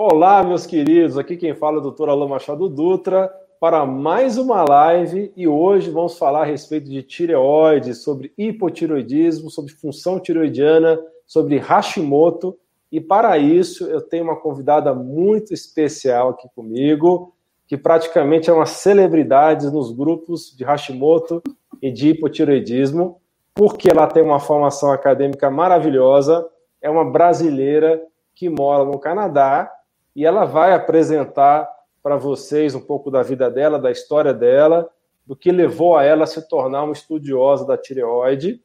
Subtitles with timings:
[0.00, 1.18] Olá, meus queridos.
[1.18, 5.90] Aqui quem fala é o doutor Alain Machado Dutra para mais uma live e hoje
[5.90, 12.56] vamos falar a respeito de tireoide, sobre hipotiroidismo, sobre função tiroidiana, sobre Hashimoto.
[12.92, 17.34] E para isso eu tenho uma convidada muito especial aqui comigo,
[17.66, 21.42] que praticamente é uma celebridade nos grupos de Hashimoto
[21.82, 23.20] e de hipotiroidismo,
[23.52, 26.48] porque ela tem uma formação acadêmica maravilhosa,
[26.80, 28.00] é uma brasileira
[28.32, 29.74] que mora no Canadá
[30.18, 31.70] e ela vai apresentar
[32.02, 34.90] para vocês um pouco da vida dela, da história dela,
[35.24, 38.60] do que levou a ela a se tornar uma estudiosa da tireoide.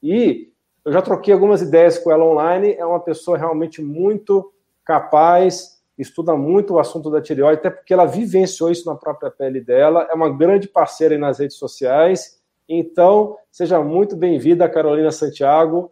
[0.00, 0.52] E
[0.84, 4.52] eu já troquei algumas ideias com ela online, é uma pessoa realmente muito
[4.84, 9.60] capaz, estuda muito o assunto da tireoide, até porque ela vivenciou isso na própria pele
[9.60, 12.40] dela, é uma grande parceira nas redes sociais.
[12.68, 15.90] Então, seja muito bem-vinda, Carolina Santiago,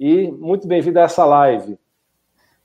[0.00, 1.78] e muito bem-vinda a essa live.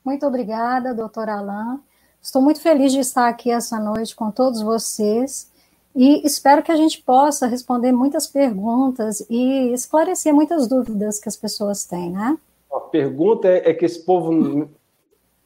[0.03, 1.79] Muito obrigada, doutora Alain.
[2.21, 5.51] Estou muito feliz de estar aqui essa noite com todos vocês
[5.95, 11.35] e espero que a gente possa responder muitas perguntas e esclarecer muitas dúvidas que as
[11.35, 12.37] pessoas têm, né?
[12.73, 14.69] A pergunta é, é que esse povo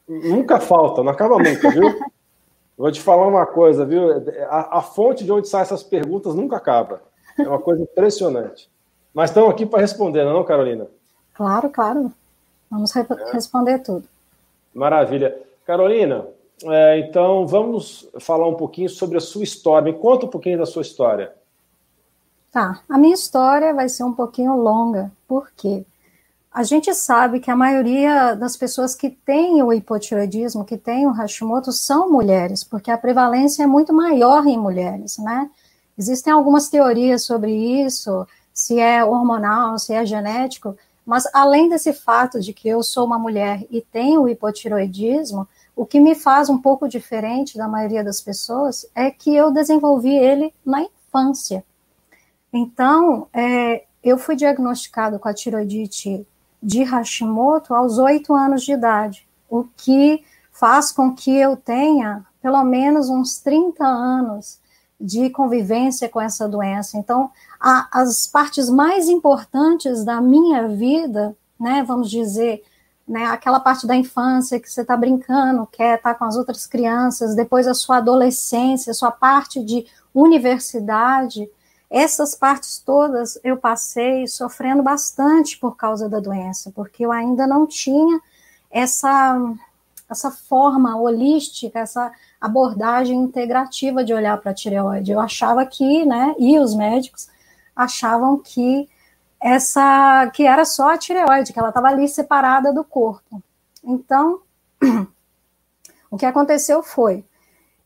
[0.06, 1.98] nunca falta, não acaba nunca, viu?
[2.78, 4.10] Vou te falar uma coisa, viu?
[4.48, 7.02] A, a, fonte de onde saem essas perguntas nunca acaba.
[7.38, 8.70] É uma coisa impressionante.
[9.14, 10.86] Mas estamos aqui para responder, não, Carolina?
[11.32, 12.12] Claro, claro.
[12.70, 13.32] Vamos re é.
[13.32, 14.06] responder tudo.
[14.76, 15.34] Maravilha.
[15.66, 16.26] Carolina,
[16.64, 19.90] é, então vamos falar um pouquinho sobre a sua história.
[19.90, 21.32] Me conta um pouquinho da sua história.
[22.52, 25.84] Tá, a minha história vai ser um pouquinho longa, porque
[26.52, 31.10] a gente sabe que a maioria das pessoas que têm o hipotiroidismo, que têm o
[31.10, 35.50] Hashimoto, são mulheres, porque a prevalência é muito maior em mulheres, né?
[35.98, 42.40] Existem algumas teorias sobre isso, se é hormonal, se é genético, mas além desse fato
[42.40, 46.88] de que eu sou uma mulher e tenho hipotiroidismo, o que me faz um pouco
[46.88, 51.64] diferente da maioria das pessoas é que eu desenvolvi ele na infância.
[52.52, 56.26] Então, é, eu fui diagnosticado com a tiroidite
[56.60, 62.64] de Hashimoto aos oito anos de idade, o que faz com que eu tenha pelo
[62.64, 64.58] menos uns 30 anos
[65.00, 66.96] de convivência com essa doença.
[66.96, 67.30] Então,
[67.60, 72.62] a, as partes mais importantes da minha vida, né, vamos dizer,
[73.06, 76.66] né, aquela parte da infância que você está brincando, quer estar tá com as outras
[76.66, 81.48] crianças, depois a sua adolescência, sua parte de universidade,
[81.90, 87.66] essas partes todas eu passei sofrendo bastante por causa da doença, porque eu ainda não
[87.66, 88.20] tinha
[88.70, 89.54] essa
[90.08, 95.10] essa forma holística, essa abordagem integrativa de olhar para a tireoide.
[95.10, 97.28] Eu achava que, né, e os médicos
[97.76, 98.88] achavam que
[99.40, 103.42] essa que era só a tireoide, que ela estava ali separada do corpo.
[103.84, 104.40] Então,
[106.10, 107.24] o que aconteceu foi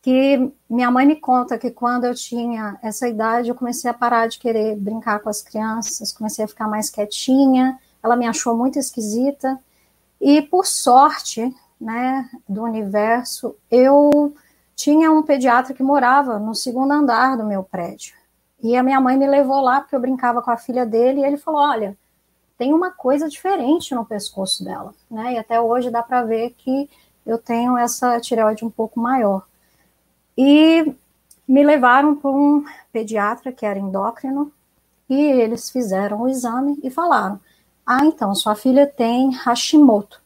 [0.02, 4.28] que minha mãe me conta que quando eu tinha essa idade, eu comecei a parar
[4.28, 8.78] de querer brincar com as crianças, comecei a ficar mais quietinha, ela me achou muito
[8.78, 9.58] esquisita,
[10.20, 14.34] e por sorte, né, do universo, eu
[14.74, 18.14] tinha um pediatra que morava no segundo andar do meu prédio.
[18.62, 21.24] E a minha mãe me levou lá porque eu brincava com a filha dele e
[21.24, 21.96] ele falou: "Olha,
[22.58, 25.34] tem uma coisa diferente no pescoço dela", né?
[25.34, 26.88] E até hoje dá para ver que
[27.26, 29.46] eu tenho essa tireoide um pouco maior.
[30.36, 30.94] E
[31.48, 34.52] me levaram para um pediatra que era endócrino
[35.08, 37.40] e eles fizeram o exame e falaram:
[37.86, 40.20] "Ah, então sua filha tem Hashimoto".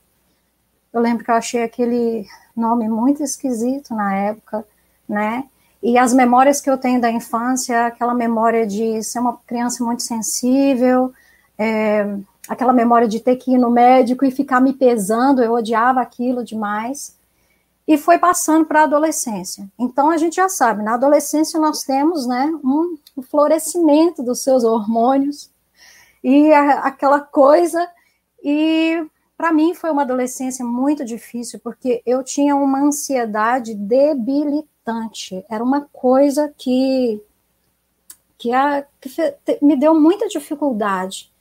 [0.93, 4.67] Eu lembro que eu achei aquele nome muito esquisito na época,
[5.09, 5.45] né?
[5.85, 10.03] E as memórias que eu tenho da infância, aquela memória de ser uma criança muito
[10.03, 11.13] sensível,
[11.59, 12.17] é,
[12.49, 16.43] aquela memória de ter que ir no médico e ficar me pesando, eu odiava aquilo
[16.43, 17.19] demais.
[17.87, 19.69] E foi passando para a adolescência.
[19.79, 22.97] Então a gente já sabe, na adolescência nós temos né, um,
[23.31, 25.51] florescimento dos seus hormônios
[26.25, 27.87] e a, aquela coisa.
[28.43, 29.05] E
[29.37, 33.75] para mim foi uma adolescência muito difícil, porque eu tinha uma ansiedade
[34.85, 35.45] debilitante.
[35.49, 37.21] Era uma coisa que,
[38.37, 39.11] que, a, que
[39.63, 41.33] me deu muita dificuldade.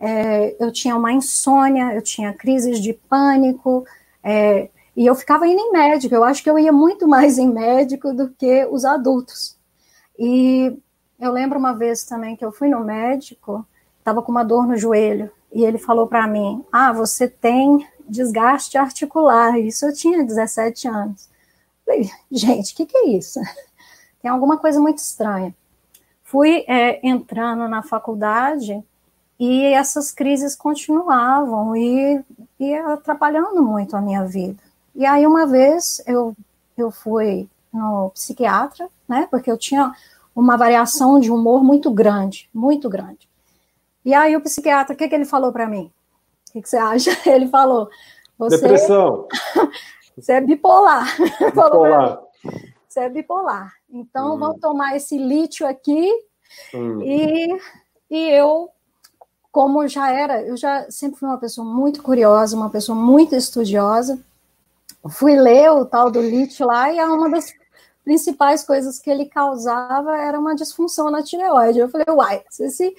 [0.00, 3.84] É, eu tinha uma insônia, eu tinha crises de pânico,
[4.22, 6.14] é, e eu ficava indo em médico.
[6.14, 9.56] Eu acho que eu ia muito mais em médico do que os adultos.
[10.18, 10.76] E
[11.20, 13.66] eu lembro uma vez também que eu fui no médico,
[13.98, 18.78] estava com uma dor no joelho e ele falou para mim: Ah, você tem desgaste
[18.78, 19.58] articular.
[19.58, 21.28] Isso eu tinha 17 anos.
[21.88, 23.40] Falei, gente, o que, que é isso?
[24.20, 25.54] Tem alguma coisa muito estranha.
[26.22, 28.84] Fui é, entrando na faculdade
[29.40, 32.22] e essas crises continuavam e,
[32.60, 34.62] e atrapalhando muito a minha vida.
[34.94, 36.36] E aí, uma vez, eu,
[36.76, 39.26] eu fui no psiquiatra, né?
[39.30, 39.94] Porque eu tinha
[40.36, 43.26] uma variação de humor muito grande, muito grande.
[44.04, 45.90] E aí, o psiquiatra, o que, que ele falou para mim?
[46.50, 47.10] O que, que, você acha?
[47.30, 47.88] Ele falou:
[48.38, 49.26] você, Depressão.
[50.20, 51.06] você é bipolar.
[51.40, 52.20] Bipolar.
[52.88, 53.72] Você é bipolar.
[53.90, 54.38] Então, hum.
[54.38, 56.10] vamos tomar esse lítio aqui.
[56.74, 57.02] Hum.
[57.02, 57.58] E,
[58.10, 58.70] e eu
[59.50, 64.18] como já era, eu já sempre fui uma pessoa muito curiosa, uma pessoa muito estudiosa.
[65.10, 67.52] Fui ler o tal do lítio lá e uma das
[68.04, 71.78] principais coisas que ele causava era uma disfunção na tireoide.
[71.78, 72.94] Eu falei, uai, se esse,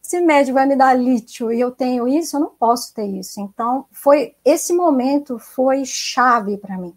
[0.00, 3.40] se médico vai me dar lítio e eu tenho isso, eu não posso ter isso.
[3.40, 6.94] Então, foi esse momento foi chave para mim.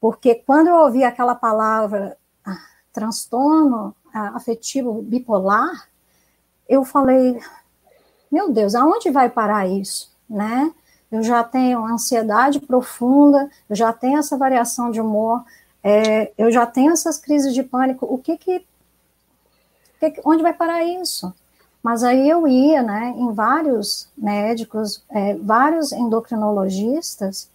[0.00, 2.58] Porque quando eu ouvi aquela palavra ah,
[2.92, 5.88] transtorno ah, afetivo bipolar,
[6.68, 7.40] eu falei,
[8.30, 10.72] meu Deus, aonde vai parar isso, né?
[11.10, 15.44] Eu já tenho ansiedade profunda, eu já tenho essa variação de humor,
[15.82, 18.06] é, eu já tenho essas crises de pânico.
[18.06, 18.64] O que que,
[19.98, 21.34] que onde vai parar isso?
[21.82, 27.50] Mas aí eu ia, né, em vários médicos, é, vários endocrinologistas,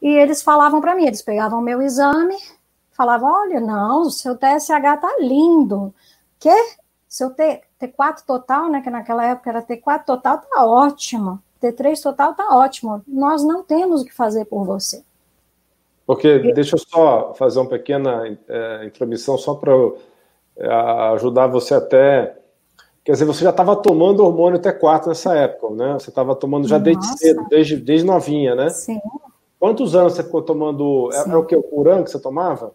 [0.00, 2.36] e eles falavam para mim, eles pegavam o meu exame,
[2.92, 5.92] falavam, olha, não, seu TSH tá lindo,
[6.38, 6.50] que
[7.08, 11.40] seu T, T4 total, né, que naquela época era T4 total, tá ótimo.
[11.62, 13.02] T3 total tá ótimo.
[13.06, 15.02] Nós não temos o que fazer por você.
[16.06, 19.72] Porque, deixa eu só fazer uma pequena é, intromissão, só para
[20.56, 20.68] é,
[21.14, 22.38] ajudar você até.
[23.04, 25.92] Quer dizer, você já estava tomando hormônio T4 nessa época, né?
[25.92, 26.84] Você estava tomando já Nossa.
[26.84, 28.70] desde cedo, desde, desde novinha, né?
[28.70, 28.98] Sim.
[29.60, 31.10] Quantos anos você ficou tomando?
[31.12, 31.18] Sim.
[31.18, 31.54] Era o que?
[31.54, 32.72] O Puran que você tomava?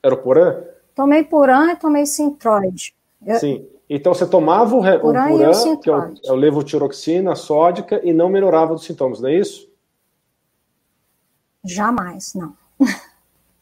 [0.00, 0.62] Era o Puran?
[0.94, 2.94] Tomei Puran e tomei Sintroid.
[3.26, 3.40] Eu...
[3.40, 3.66] Sim.
[3.90, 8.12] Então você tomava o, Puran, o Puran que é o, é o levotiroxina sódica, e
[8.12, 9.68] não melhorava dos sintomas, não é isso?
[11.64, 12.54] Jamais, não.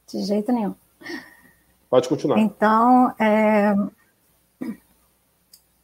[0.07, 0.75] De jeito nenhum.
[1.89, 2.39] Pode continuar.
[2.39, 3.75] Então, é...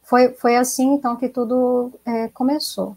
[0.07, 2.95] foi, foi assim então que tudo é, começou.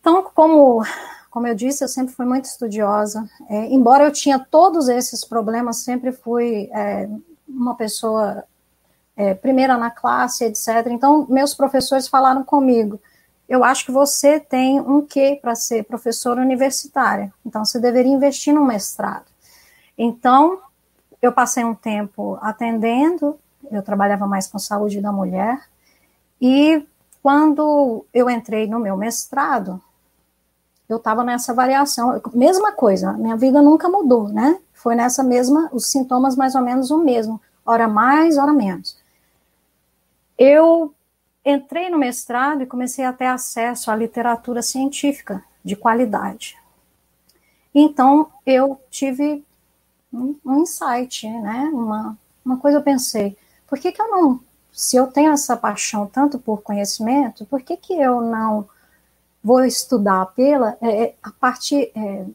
[0.00, 0.84] Então, como
[1.30, 3.24] como eu disse, eu sempre fui muito estudiosa.
[3.48, 7.08] É, embora eu tinha todos esses problemas, sempre fui é,
[7.48, 8.44] uma pessoa
[9.16, 10.88] é, primeira na classe, etc.
[10.90, 13.00] Então, meus professores falaram comigo:
[13.48, 17.32] eu acho que você tem um quê para ser professora universitária.
[17.46, 19.26] Então, você deveria investir no mestrado.
[19.96, 20.60] Então,
[21.22, 23.38] eu passei um tempo atendendo.
[23.70, 25.60] Eu trabalhava mais com saúde da mulher.
[26.40, 26.84] E
[27.22, 29.80] quando eu entrei no meu mestrado,
[30.88, 34.58] eu estava nessa variação, mesma coisa, minha vida nunca mudou, né?
[34.72, 38.98] Foi nessa mesma, os sintomas mais ou menos o mesmo, hora mais, hora menos.
[40.36, 40.92] Eu
[41.44, 46.56] entrei no mestrado e comecei a ter acesso à literatura científica de qualidade.
[47.74, 49.44] Então, eu tive
[50.12, 51.70] um, um insight, né?
[51.72, 53.36] Uma, uma coisa eu pensei,
[53.70, 54.40] por que, que eu não,
[54.72, 58.68] se eu tenho essa paixão tanto por conhecimento, por que, que eu não
[59.42, 62.26] vou estudar pela é, é, a parte é,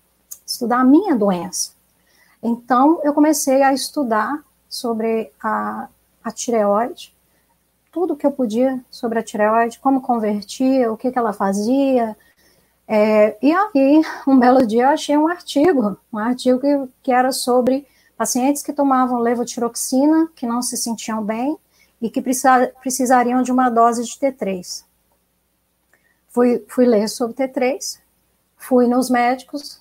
[0.45, 1.73] estudar a minha doença.
[2.41, 5.89] Então eu comecei a estudar sobre a,
[6.23, 7.13] a tireoide,
[7.91, 12.15] tudo que eu podia sobre a tireoide, como convertia, o que, que ela fazia.
[12.87, 17.31] É, e aí, um belo dia, eu achei um artigo, um artigo que, que era
[17.31, 17.87] sobre
[18.18, 21.57] pacientes que tomavam levotiroxina, que não se sentiam bem
[22.02, 24.84] e que precisa, precisariam de uma dose de T3.
[26.30, 28.00] Fui, fui ler sobre T3,
[28.57, 29.80] fui nos médicos,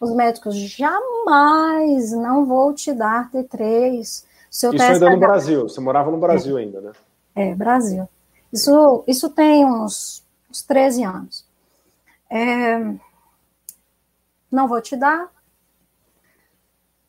[0.00, 4.24] os médicos, jamais, não vou te dar T3.
[4.50, 6.62] Seu Isso ainda no Brasil, você morava no Brasil é.
[6.62, 6.92] ainda, né?
[7.34, 8.08] É, Brasil.
[8.52, 11.44] Isso, isso tem uns, uns 13 anos.
[12.28, 12.78] É,
[14.50, 15.30] não vou te dar.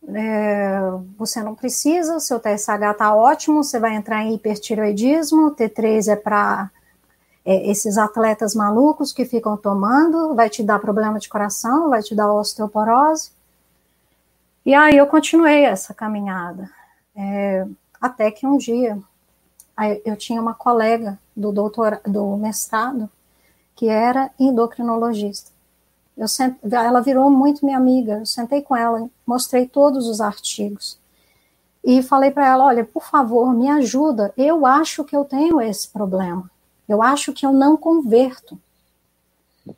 [0.08, 0.80] É,
[1.18, 6.70] você não precisa, seu TSH está ótimo, você vai entrar em hipertiroidismo, T3 é para
[7.46, 12.14] é, esses atletas malucos que ficam tomando, vai te dar problema de coração, vai te
[12.14, 13.32] dar osteoporose.
[14.66, 16.70] E aí eu continuei essa caminhada,
[17.16, 17.66] é,
[18.02, 18.98] até que um dia
[20.06, 23.10] eu tinha uma colega do doutor, do mestrado,
[23.76, 25.53] que era endocrinologista.
[26.18, 28.20] Eu sent, ela virou muito minha amiga.
[28.20, 31.00] Eu sentei com ela, mostrei todos os artigos
[31.84, 34.34] e falei para ela: olha, por favor, me ajuda.
[34.38, 36.50] Eu acho que eu tenho esse problema.
[36.88, 38.58] Eu acho que eu não converto.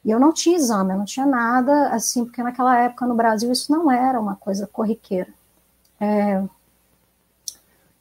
[0.03, 3.51] E eu não tinha exame, eu não tinha nada, assim, porque naquela época no Brasil
[3.51, 5.31] isso não era uma coisa corriqueira.
[5.99, 6.43] É...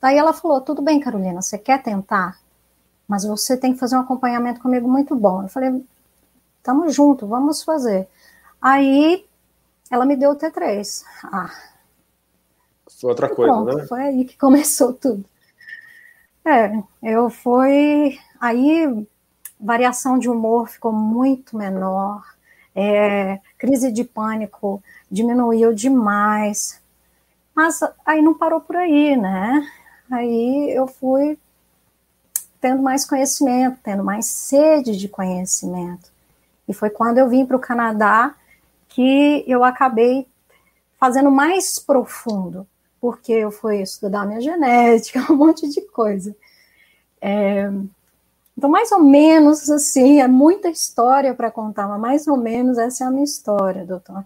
[0.01, 2.39] Daí ela falou: tudo bem, Carolina, você quer tentar?
[3.09, 5.43] Mas você tem que fazer um acompanhamento comigo muito bom.
[5.43, 5.85] Eu falei:
[6.63, 8.09] tamo junto, vamos fazer.
[8.65, 9.27] Aí
[9.91, 11.05] ela me deu o T3.
[11.25, 11.51] Ah.
[12.99, 13.87] Foi outra coisa, pronto, né?
[13.87, 15.23] Foi aí que começou tudo.
[16.43, 18.19] É, eu fui.
[18.41, 19.07] Aí,
[19.61, 22.25] variação de humor ficou muito menor.
[22.75, 26.81] É, crise de pânico diminuiu demais.
[27.55, 29.71] Mas aí não parou por aí, né?
[30.11, 31.39] Aí eu fui
[32.63, 36.11] tendo mais conhecimento, tendo mais sede de conhecimento.
[36.67, 38.35] E foi quando eu vim para o Canadá
[38.95, 40.27] que eu acabei
[40.99, 42.67] fazendo mais profundo,
[43.01, 46.35] porque eu fui estudar minha genética, um monte de coisa.
[47.21, 47.71] É,
[48.57, 53.05] então, mais ou menos assim, é muita história para contar, mas mais ou menos essa
[53.05, 54.25] é a minha história, doutor.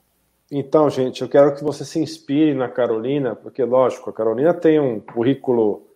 [0.50, 4.78] Então, gente, eu quero que você se inspire na Carolina, porque, lógico, a Carolina tem
[4.78, 5.86] um currículo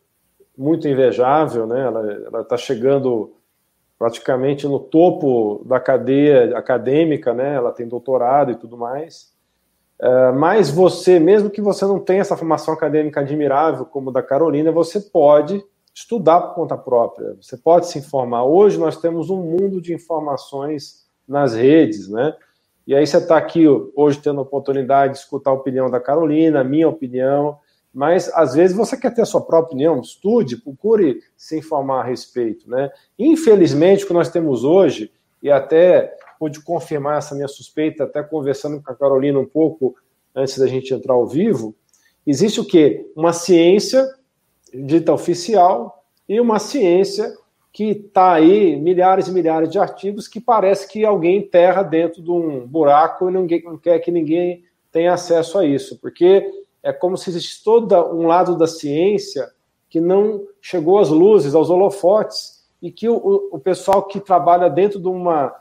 [0.56, 1.80] muito invejável, né?
[1.80, 3.34] Ela está chegando
[4.02, 7.54] praticamente no topo da cadeia acadêmica, né?
[7.54, 9.32] Ela tem doutorado e tudo mais.
[10.00, 14.72] Uh, mas você, mesmo que você não tenha essa formação acadêmica admirável como da Carolina,
[14.72, 17.36] você pode estudar por conta própria.
[17.40, 18.42] Você pode se informar.
[18.42, 22.34] Hoje nós temos um mundo de informações nas redes, né?
[22.84, 26.62] E aí você está aqui hoje tendo a oportunidade de escutar a opinião da Carolina,
[26.62, 27.56] a minha opinião,
[27.92, 32.04] mas às vezes você quer ter a sua própria opinião, estude, procure se informar a
[32.04, 32.90] respeito, né?
[33.18, 38.82] Infelizmente, o que nós temos hoje, e até pude confirmar essa minha suspeita, até conversando
[38.82, 39.94] com a Carolina um pouco
[40.34, 41.74] antes da gente entrar ao vivo,
[42.26, 43.10] existe o quê?
[43.14, 44.08] Uma ciência
[44.72, 47.32] dita oficial e uma ciência
[47.72, 52.30] que está aí, milhares e milhares de artigos, que parece que alguém enterra dentro de
[52.30, 56.46] um buraco e ninguém, não quer que ninguém tenha acesso a isso, porque
[56.82, 59.50] é como se existisse todo um lado da ciência
[59.88, 64.98] que não chegou às luzes, aos holofotes, e que o, o pessoal que trabalha dentro
[64.98, 65.54] de uma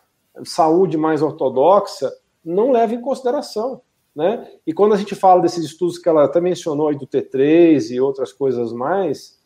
[0.43, 2.11] saúde mais ortodoxa
[2.43, 3.81] não leva em consideração.
[4.15, 4.49] Né?
[4.65, 8.01] E quando a gente fala desses estudos que ela até mencionou aí do T3 e
[8.01, 9.39] outras coisas mais,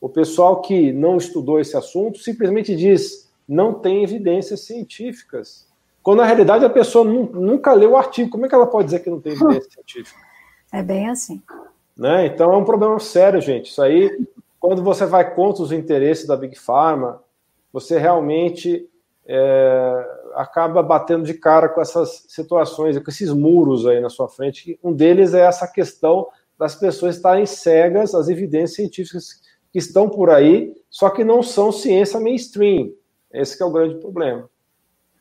[0.00, 5.66] o pessoal que não estudou esse assunto simplesmente diz não tem evidências científicas.
[6.02, 9.00] Quando na realidade a pessoa nunca leu o artigo, como é que ela pode dizer
[9.00, 10.20] que não tem evidência científica?
[10.72, 11.42] É bem assim.
[11.96, 12.26] Né?
[12.26, 13.70] Então é um problema sério, gente.
[13.70, 14.26] Isso aí,
[14.58, 17.22] quando você vai contra os interesses da Big Pharma,
[17.70, 18.88] você realmente
[19.26, 24.78] é, acaba batendo de cara com essas situações, com esses muros aí na sua frente.
[24.82, 29.40] Um deles é essa questão das pessoas estarem cegas às evidências científicas
[29.72, 32.92] que estão por aí, só que não são ciência mainstream.
[33.32, 34.48] Esse é o grande problema.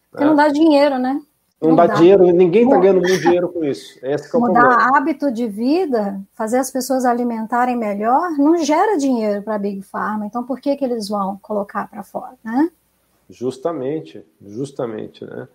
[0.10, 0.30] Porque né?
[0.30, 1.22] não dá dinheiro, né?
[1.62, 4.00] Não, dá, dá, dinheiro, ninguém está ganhando muito dinheiro com isso.
[4.02, 4.98] Esse é o Mudar problema.
[4.98, 10.26] hábito de vida, fazer as pessoas alimentarem melhor, não gera dinheiro para a Big Pharma.
[10.26, 12.72] Então, por que, que eles vão colocar para fora, né?
[13.30, 15.48] Justamente, justamente, né?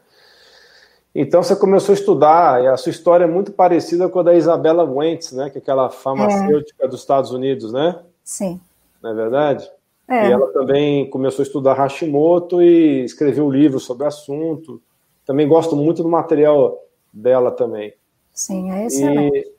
[1.18, 4.34] Então você começou a estudar, e a sua história é muito parecida com a da
[4.34, 5.50] Isabela Wentz, né?
[5.50, 6.88] Que é aquela farmacêutica é.
[6.88, 7.98] dos Estados Unidos, né?
[8.22, 8.60] Sim.
[9.02, 9.68] Não é verdade?
[10.06, 10.28] É.
[10.28, 14.80] E ela também começou a estudar Hashimoto e escreveu um livro sobre o assunto.
[15.26, 16.80] Também gosto muito do material
[17.12, 17.92] dela também.
[18.33, 19.38] Sim, é excelente.
[19.38, 19.52] E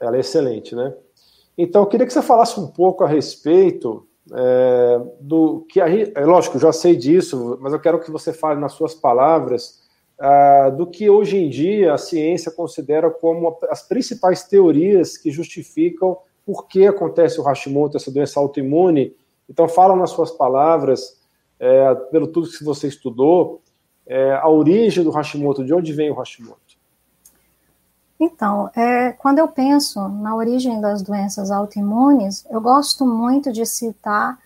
[0.00, 0.94] ela é excelente, né?
[1.56, 6.24] Então, eu queria que você falasse um pouco a respeito é, do que a, é,
[6.24, 9.80] lógico, já sei disso, mas eu quero que você fale nas suas palavras
[10.18, 16.18] ah, do que hoje em dia a ciência considera como as principais teorias que justificam
[16.44, 19.14] por que acontece o Hashimoto, essa doença autoimune.
[19.48, 21.20] Então, fala nas suas palavras,
[21.58, 23.60] é, pelo tudo que você estudou,
[24.06, 26.76] é, a origem do Hashimoto, de onde vem o Hashimoto?
[28.18, 34.38] Então, é, quando eu penso na origem das doenças autoimunes, eu gosto muito de citar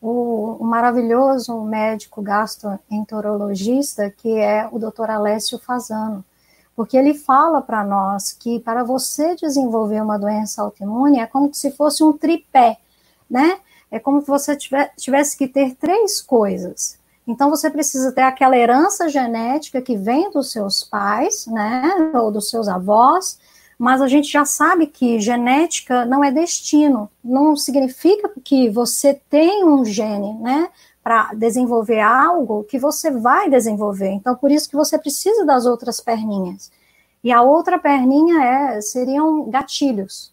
[0.00, 5.10] o, o maravilhoso médico gastroenterologista que é o Dr.
[5.10, 6.24] Alessio Fazano,
[6.74, 11.70] porque ele fala para nós que para você desenvolver uma doença autoimune é como se
[11.72, 12.78] fosse um tripé,
[13.28, 13.58] né?
[13.90, 14.56] É como se você
[14.96, 16.97] tivesse que ter três coisas.
[17.28, 22.48] Então, você precisa ter aquela herança genética que vem dos seus pais, né, ou dos
[22.48, 23.38] seus avós,
[23.78, 29.62] mas a gente já sabe que genética não é destino, não significa que você tem
[29.62, 30.70] um gene, né,
[31.04, 34.08] para desenvolver algo que você vai desenvolver.
[34.08, 36.72] Então, por isso que você precisa das outras perninhas.
[37.22, 40.32] E a outra perninha é, seriam gatilhos.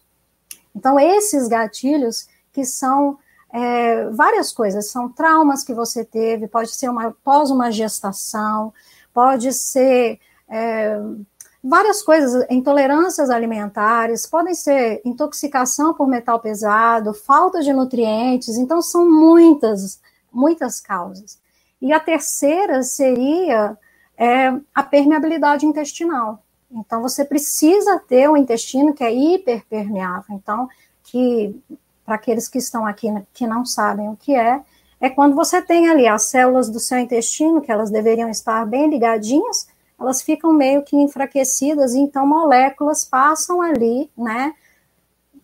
[0.74, 3.18] Então, esses gatilhos que são
[3.52, 8.72] é, várias coisas, são traumas que você teve, pode ser uma, após uma gestação,
[9.14, 10.98] pode ser é,
[11.62, 19.10] várias coisas, intolerâncias alimentares, podem ser intoxicação por metal pesado, falta de nutrientes, então são
[19.10, 20.00] muitas,
[20.32, 21.38] muitas causas.
[21.80, 23.76] E a terceira seria
[24.16, 26.42] é, a permeabilidade intestinal.
[26.70, 30.34] Então, você precisa ter um intestino que é hiperpermeável.
[30.34, 30.68] Então,
[31.04, 31.54] que
[32.06, 34.62] para aqueles que estão aqui que não sabem o que é,
[35.00, 38.88] é quando você tem ali as células do seu intestino, que elas deveriam estar bem
[38.88, 44.54] ligadinhas, elas ficam meio que enfraquecidas, e então moléculas passam ali, né?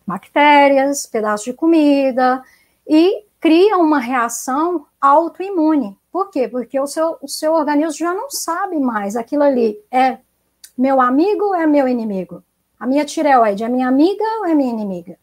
[0.07, 2.43] Bactérias, pedaços de comida,
[2.87, 5.99] e criam uma reação autoimune.
[6.13, 6.47] Por quê?
[6.47, 10.19] Porque o seu, o seu organismo já não sabe mais aquilo ali é
[10.77, 12.43] meu amigo ou é meu inimigo?
[12.79, 15.19] A minha tireoide é minha amiga ou é minha inimiga?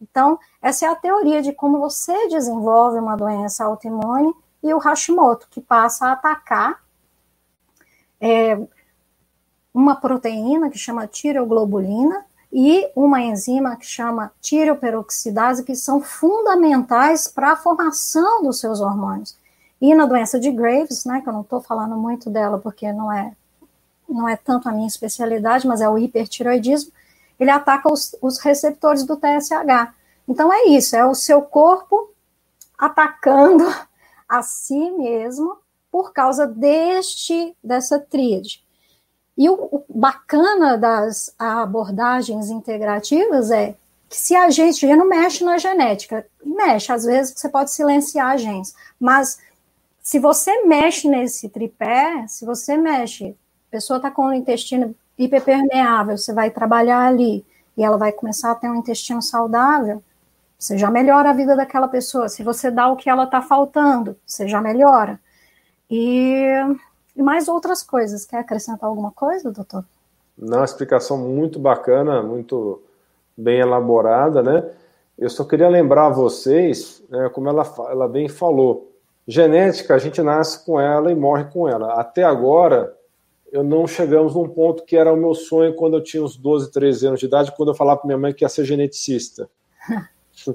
[0.00, 5.46] Então, essa é a teoria de como você desenvolve uma doença autoimune e o Hashimoto,
[5.50, 6.82] que passa a atacar
[8.20, 8.58] é,
[9.72, 17.52] uma proteína que chama tireoglobulina e uma enzima que chama tireoperoxidase, que são fundamentais para
[17.52, 19.36] a formação dos seus hormônios.
[19.80, 23.10] E na doença de Graves, né, que eu não estou falando muito dela porque não
[23.10, 23.32] é,
[24.08, 26.92] não é tanto a minha especialidade, mas é o hipertiroidismo,
[27.40, 29.94] ele ataca os, os receptores do TSH.
[30.28, 32.12] Então é isso, é o seu corpo
[32.78, 33.64] atacando
[34.28, 35.56] a si mesmo
[35.90, 38.62] por causa deste dessa tríade.
[39.36, 43.74] E o, o bacana das abordagens integrativas é
[44.08, 48.74] que se a gente não mexe na genética, mexe, às vezes você pode silenciar genes,
[48.98, 49.38] mas
[50.02, 53.36] se você mexe nesse tripé, se você mexe,
[53.68, 57.44] a pessoa está com o intestino hiperpermeável, você vai trabalhar ali
[57.76, 60.02] e ela vai começar a ter um intestino saudável,
[60.58, 62.28] você já melhora a vida daquela pessoa.
[62.28, 65.18] Se você dá o que ela está faltando, você já melhora.
[65.90, 66.44] E,
[67.16, 68.26] e, mais outras coisas.
[68.26, 69.84] Quer acrescentar alguma coisa, doutor?
[70.36, 72.82] Não, explicação muito bacana, muito
[73.36, 74.70] bem elaborada, né?
[75.18, 78.90] Eu só queria lembrar a vocês, né, como ela, ela bem falou,
[79.26, 82.00] Genética, a gente nasce com ela e morre com ela.
[82.00, 82.94] Até agora,
[83.52, 86.70] eu não chegamos num ponto que era o meu sonho quando eu tinha uns 12,
[86.70, 89.48] 13 anos de idade, quando eu falava para minha mãe que ia ser geneticista.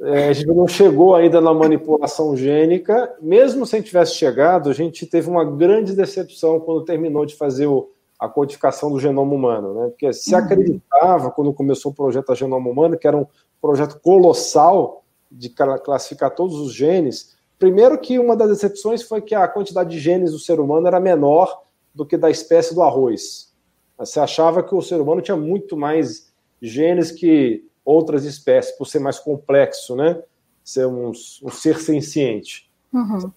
[0.00, 3.14] é, a gente não chegou ainda na manipulação gênica.
[3.20, 7.36] Mesmo se a gente tivesse chegado, a gente teve uma grande decepção quando terminou de
[7.36, 9.74] fazer o, a codificação do genoma humano.
[9.74, 9.88] Né?
[9.88, 10.40] Porque se uhum.
[10.40, 13.26] acreditava, quando começou o projeto da Genoma Humano, que era um
[13.60, 19.46] projeto colossal de classificar todos os genes, Primeiro que uma das decepções foi que a
[19.46, 21.62] quantidade de genes do ser humano era menor
[21.94, 23.52] do que da espécie do arroz.
[23.98, 28.98] Você achava que o ser humano tinha muito mais genes que outras espécies, por ser
[28.98, 30.22] mais complexo, né?
[30.64, 32.70] Ser um, um ser senciente.
[32.92, 33.32] Uhum.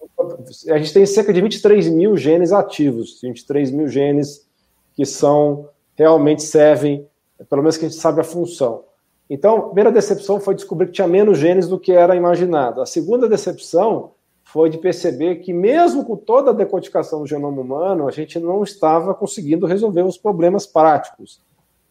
[0.68, 4.46] A gente tem cerca de 23 mil genes ativos, 23 mil genes
[4.94, 7.06] que são realmente servem,
[7.48, 8.84] pelo menos que a gente sabe a função.
[9.28, 12.80] Então, a primeira decepção foi descobrir que tinha menos genes do que era imaginado.
[12.80, 14.12] A segunda decepção
[14.56, 18.62] foi de perceber que, mesmo com toda a decodificação do genoma humano, a gente não
[18.62, 21.42] estava conseguindo resolver os problemas práticos.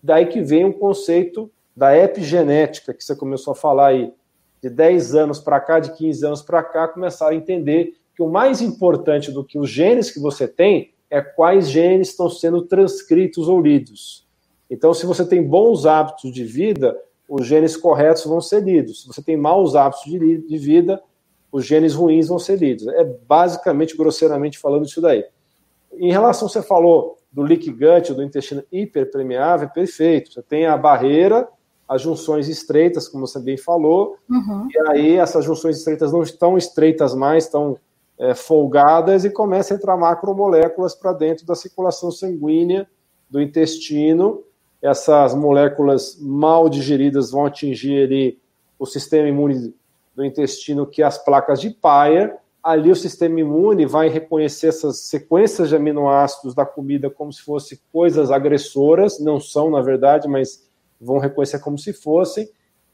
[0.01, 1.47] Daí que vem o conceito
[1.78, 4.12] da epigenética, que você começou a falar aí,
[4.63, 8.28] de 10 anos para cá, de 15 anos para cá, começaram a entender que o
[8.28, 13.47] mais importante do que os genes que você tem é quais genes estão sendo transcritos
[13.47, 14.25] ou lidos.
[14.71, 16.99] Então, se você tem bons hábitos de vida,
[17.30, 19.04] os genes corretos vão ser lidos.
[19.04, 20.99] Se você tem maus hábitos de vida,
[21.55, 22.85] os genes ruins vão ser lidos.
[22.85, 25.23] É basicamente, grosseiramente falando isso daí.
[25.93, 30.33] Em relação, você falou do leak gut, do intestino hiperpermeável, perfeito.
[30.33, 31.47] Você tem a barreira,
[31.87, 34.67] as junções estreitas, como você bem falou, uhum.
[34.69, 37.77] e aí essas junções estreitas não estão estreitas mais, estão
[38.19, 42.85] é, folgadas e começa a entrar macromoléculas para dentro da circulação sanguínea
[43.29, 44.43] do intestino.
[44.81, 48.41] Essas moléculas mal digeridas vão atingir ali
[48.77, 49.73] o sistema imune
[50.15, 52.36] do intestino que as placas de Paia.
[52.63, 57.78] Ali o sistema imune vai reconhecer essas sequências de aminoácidos da comida como se fossem
[57.91, 60.67] coisas agressoras, não são na verdade, mas
[60.99, 62.49] vão reconhecer como se fossem.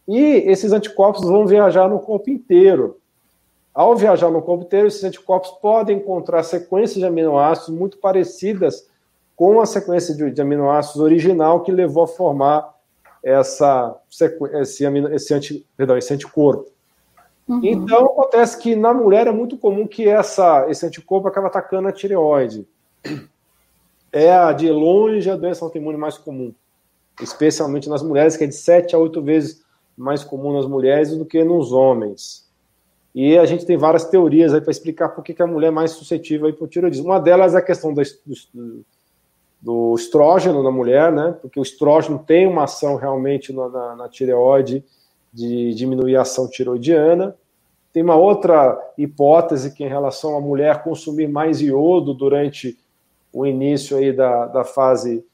[0.08, 2.98] E esses anticorpos vão viajar no corpo inteiro.
[3.74, 8.90] Ao viajar no corpo inteiro, esses anticorpos podem encontrar sequências de aminoácidos muito parecidas
[9.36, 12.76] com a sequência de, aminoácidos original que levou a formar
[13.24, 13.98] essa,
[14.62, 16.70] esse, esse, anti, perdão, esse anticorpo.
[17.48, 17.62] Uhum.
[17.64, 21.92] Então, acontece que na mulher é muito comum que essa, esse anticorpo acabe atacando a
[21.92, 22.68] tireoide.
[24.12, 26.54] É a de longe a doença autoimune mais comum,
[27.22, 29.64] especialmente nas mulheres, que é de 7 a 8 vezes
[29.98, 32.50] mais comum nas mulheres do que nos homens.
[33.14, 35.92] E a gente tem várias teorias aí para explicar por que, a mulher é mais
[35.92, 37.08] suscetível ao hipotireoidismo.
[37.08, 38.86] Uma delas é a questão do, do,
[39.62, 41.38] do, estrógeno na mulher, né?
[41.42, 44.84] Porque o estrógeno tem uma ação realmente na, na, na tireoide
[45.32, 47.36] de diminuir a ação tiroidiana.
[47.94, 52.78] Tem uma outra hipótese que, em relação à mulher consumir mais iodo durante
[53.34, 55.26] o início aí da, da fase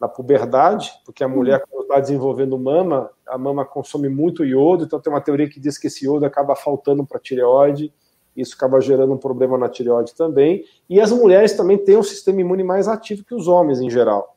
[0.00, 4.98] na puberdade, porque a mulher, quando está desenvolvendo mama, a mama consome muito iodo, então
[4.98, 7.92] tem uma teoria que diz que esse iodo acaba faltando para a tireoide,
[8.34, 10.64] isso acaba gerando um problema na tireoide também.
[10.88, 14.36] E as mulheres também têm um sistema imune mais ativo que os homens em geral.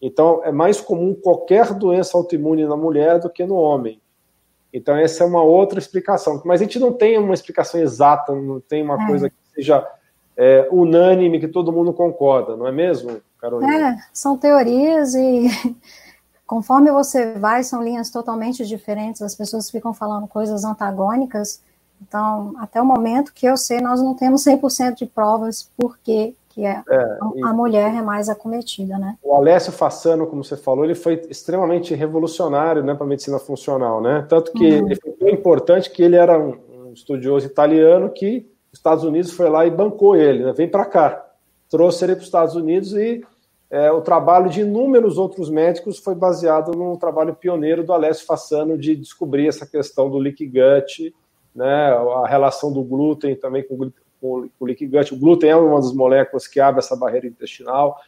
[0.00, 3.99] Então, é mais comum qualquer doença autoimune na mulher do que no homem.
[4.72, 6.40] Então, essa é uma outra explicação.
[6.44, 9.06] Mas a gente não tem uma explicação exata, não tem uma é.
[9.06, 9.86] coisa que seja
[10.36, 13.90] é, unânime, que todo mundo concorda, não é mesmo, Carolina?
[13.90, 15.48] É, são teorias e
[16.46, 21.62] conforme você vai, são linhas totalmente diferentes, as pessoas ficam falando coisas antagônicas.
[22.00, 25.98] Então, até o momento que eu sei, nós não temos 100% de provas por
[26.50, 29.16] que é, é a, mulher é mais acometida, né?
[29.22, 34.02] O Alessio Fassano, como você falou, ele foi extremamente revolucionário, né, para a medicina funcional,
[34.02, 34.26] né?
[34.28, 34.86] Tanto que uhum.
[34.86, 39.32] ele foi tão importante que ele era um, um, estudioso italiano que os Estados Unidos
[39.32, 40.52] foi lá e bancou ele, né?
[40.52, 41.24] Vem para cá,
[41.68, 43.22] trouxe ele para os Estados Unidos e
[43.70, 48.76] é, o trabalho de inúmeros outros médicos foi baseado no trabalho pioneiro do Alessio Fassano
[48.76, 51.14] de descobrir essa questão do leaky gut,
[51.54, 51.92] né,
[52.24, 55.14] a relação do glúten também com com o gut.
[55.14, 57.98] O glúten é uma das moléculas que abre essa barreira intestinal.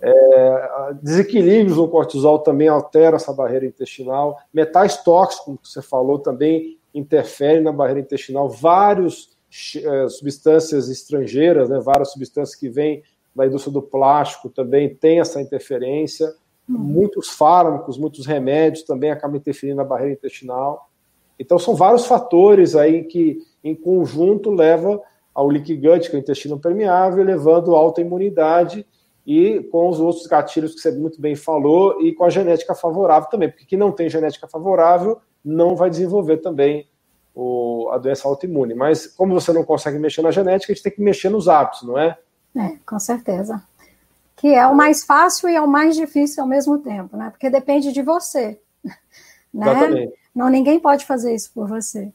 [0.00, 4.38] É, desequilíbrios no cortisol também alteram essa barreira intestinal.
[4.52, 8.48] Metais tóxicos, como você falou, também interferem na barreira intestinal.
[8.48, 9.36] Várias
[9.76, 13.02] é, substâncias estrangeiras, né, várias substâncias que vêm
[13.34, 16.26] da indústria do plástico também têm essa interferência.
[16.68, 16.78] Hum.
[16.78, 20.88] Muitos fármacos, muitos remédios também acabam interferindo na barreira intestinal.
[21.38, 25.02] Então, são vários fatores aí que, em conjunto, levam
[25.36, 28.86] ao leaky gut, que é o intestino permeável, levando alta imunidade
[29.26, 33.28] e com os outros gatilhos que você muito bem falou e com a genética favorável
[33.28, 36.88] também, porque quem não tem genética favorável não vai desenvolver também
[37.34, 38.72] o, a doença autoimune.
[38.72, 41.82] Mas como você não consegue mexer na genética, a gente tem que mexer nos hábitos,
[41.82, 42.16] não é?
[42.56, 43.62] É, com certeza.
[44.36, 47.28] Que é o mais fácil e é o mais difícil ao mesmo tempo, né?
[47.28, 48.58] Porque depende de você.
[49.54, 49.70] Né?
[49.70, 50.14] Exatamente.
[50.34, 52.12] Não, ninguém pode fazer isso por você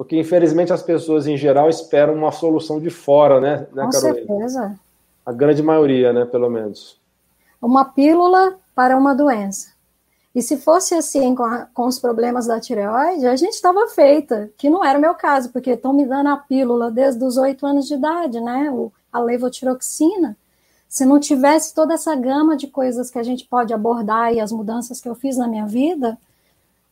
[0.00, 4.26] porque infelizmente as pessoas em geral esperam uma solução de fora, né, né Com Carolina?
[4.26, 4.80] certeza.
[5.26, 6.98] A grande maioria, né, pelo menos.
[7.60, 9.72] Uma pílula para uma doença.
[10.34, 14.50] E se fosse assim com, a, com os problemas da tireoide, a gente estava feita,
[14.56, 17.66] que não era o meu caso, porque estão me dando a pílula desde os oito
[17.66, 20.34] anos de idade, né, o, a levotiroxina.
[20.88, 24.50] Se não tivesse toda essa gama de coisas que a gente pode abordar e as
[24.50, 26.16] mudanças que eu fiz na minha vida,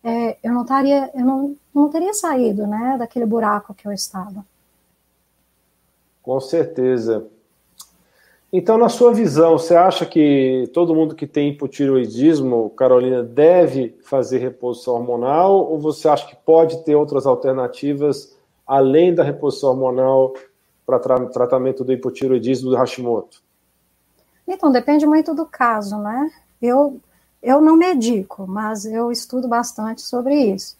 [0.08, 4.44] é, eu não estaria, eu não, não teria saído, né, daquele buraco que eu estava.
[6.22, 7.26] Com certeza.
[8.50, 14.38] Então, na sua visão, você acha que todo mundo que tem hipotiroidismo, Carolina, deve fazer
[14.38, 15.70] reposição hormonal?
[15.70, 18.34] Ou você acha que pode ter outras alternativas
[18.66, 20.32] além da reposição hormonal
[20.86, 23.42] para tra tratamento do hipotiroidismo do Hashimoto?
[24.46, 26.30] Então, depende muito do caso, né?
[26.60, 26.98] Eu
[27.42, 30.77] eu não medico, mas eu estudo bastante sobre isso.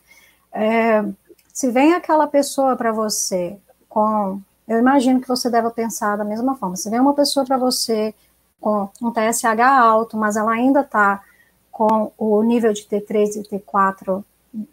[0.53, 1.05] É,
[1.53, 4.40] se vem aquela pessoa para você com.
[4.66, 6.77] Eu imagino que você deve pensar da mesma forma.
[6.77, 8.14] Se vem uma pessoa para você
[8.61, 11.23] com um TSH alto, mas ela ainda está
[11.73, 14.23] com o nível de T3 e T4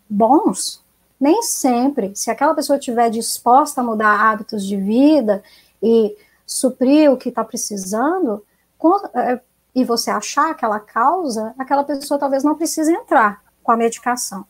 [0.10, 0.84] bons,
[1.20, 5.44] nem sempre, se aquela pessoa estiver disposta a mudar hábitos de vida
[5.82, 8.44] e suprir o que está precisando,
[9.14, 9.40] é,
[9.76, 14.46] e você achar aquela causa, aquela pessoa talvez não precise entrar com a medicação.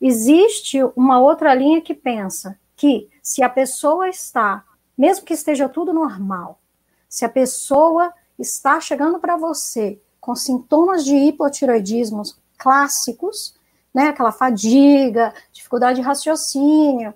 [0.00, 4.62] Existe uma outra linha que pensa que se a pessoa está,
[4.98, 6.60] mesmo que esteja tudo normal,
[7.08, 12.22] se a pessoa está chegando para você com sintomas de hipotiroidismo
[12.58, 13.54] clássicos,
[13.94, 17.14] né, aquela fadiga, dificuldade de raciocínio,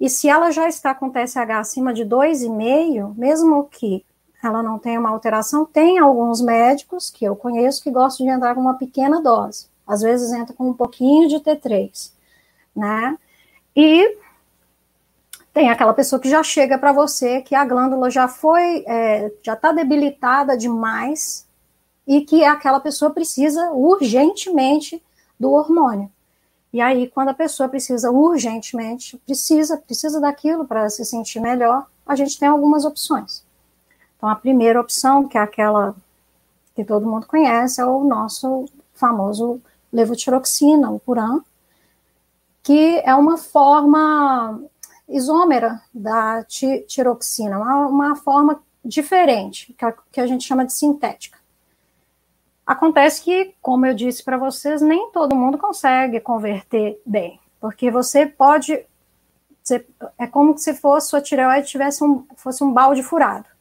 [0.00, 4.04] e se ela já está com TSH acima de 2,5, mesmo que
[4.46, 5.64] ela não tem uma alteração.
[5.64, 9.66] Tem alguns médicos que eu conheço que gostam de entrar com uma pequena dose.
[9.86, 12.12] Às vezes entra com um pouquinho de T3,
[12.74, 13.18] né?
[13.76, 14.18] E
[15.52, 19.52] tem aquela pessoa que já chega para você que a glândula já foi, é, já
[19.52, 21.46] está debilitada demais
[22.06, 25.02] e que aquela pessoa precisa urgentemente
[25.38, 26.10] do hormônio.
[26.72, 32.16] E aí, quando a pessoa precisa urgentemente, precisa, precisa daquilo para se sentir melhor, a
[32.16, 33.44] gente tem algumas opções.
[34.24, 35.94] Então, a primeira opção, que é aquela
[36.74, 39.60] que todo mundo conhece, é o nosso famoso
[39.92, 41.40] levotiroxina, o Puran,
[42.62, 44.62] que é uma forma
[45.06, 46.42] isômera da
[46.88, 51.38] tiroxina, uma, uma forma diferente, que a, que a gente chama de sintética.
[52.66, 58.24] Acontece que, como eu disse para vocês, nem todo mundo consegue converter bem, porque você
[58.24, 58.86] pode.
[59.62, 63.52] Você, é como se fosse sua tireoide tivesse um, fosse um balde furado.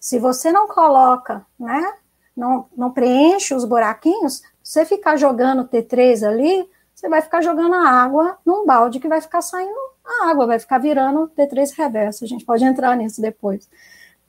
[0.00, 1.94] Se você não coloca, né,
[2.36, 7.88] não, não preenche os buraquinhos, você ficar jogando T3 ali, você vai ficar jogando a
[7.88, 12.24] água num balde que vai ficar saindo a água, vai ficar virando T3 reverso.
[12.24, 13.68] A gente pode entrar nisso depois.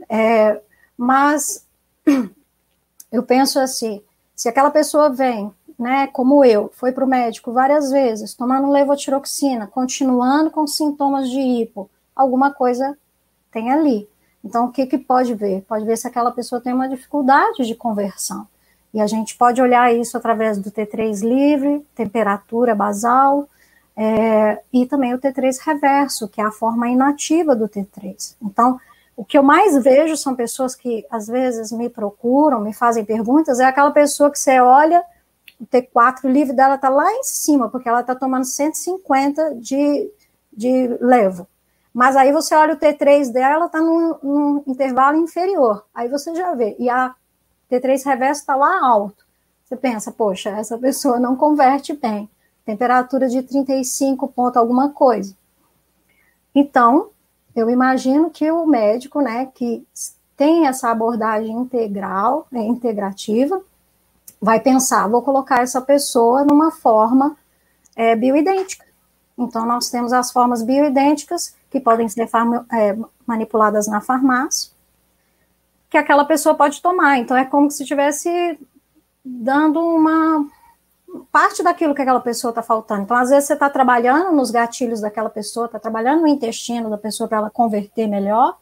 [0.08, 0.62] É,
[0.98, 1.66] mas
[3.12, 4.04] eu penso assim,
[4.36, 9.68] se aquela pessoa vem, né, como eu, foi para o médico várias vezes, tomando levotiroxina,
[9.68, 12.98] continuando com sintomas de hipo, alguma coisa
[13.52, 14.08] tem ali.
[14.44, 15.64] Então, o que, que pode ver?
[15.68, 18.48] Pode ver se aquela pessoa tem uma dificuldade de conversão.
[18.94, 23.48] E a gente pode olhar isso através do T3 livre, temperatura basal,
[23.96, 28.36] é, e também o T3 reverso, que é a forma inativa do T3.
[28.42, 28.80] Então,
[29.16, 33.60] o que eu mais vejo são pessoas que às vezes me procuram, me fazem perguntas,
[33.60, 35.04] é aquela pessoa que você olha,
[35.60, 40.10] o T4 livre dela está lá em cima, porque ela está tomando 150 de,
[40.54, 41.46] de levo.
[41.94, 45.86] Mas aí você olha o T3 dela, está num, num, intervalo inferior.
[45.94, 46.76] Aí você já vê.
[46.80, 47.14] E a
[47.70, 49.26] T3 reverso está lá alto.
[49.66, 52.30] Você pensa, poxa, essa pessoa não converte bem.
[52.66, 55.36] Temperatura de 35 ponto alguma coisa.
[56.54, 57.10] Então,
[57.56, 59.86] eu imagino que o médico, né, que
[60.36, 63.62] tem essa abordagem integral, né, integrativa,
[64.42, 67.36] vai pensar, vou colocar essa pessoa numa forma
[67.96, 68.86] é, bioidêntica.
[69.38, 72.28] Então, nós temos as formas bioidênticas que podem ser
[72.72, 74.72] é, manipuladas na farmácia,
[75.90, 77.18] que aquela pessoa pode tomar.
[77.18, 78.60] Então, é como se estivesse
[79.24, 80.46] dando uma
[81.32, 83.04] parte daquilo que aquela pessoa está faltando.
[83.04, 86.98] Então, às vezes, você está trabalhando nos gatilhos daquela pessoa, está trabalhando no intestino da
[86.98, 88.58] pessoa para ela converter melhor,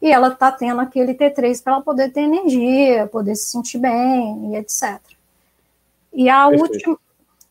[0.00, 4.52] e ela está tendo aquele T3 para ela poder ter energia, poder se sentir bem,
[4.52, 5.00] e etc.
[6.12, 6.72] E a Perfeito.
[6.72, 7.07] última.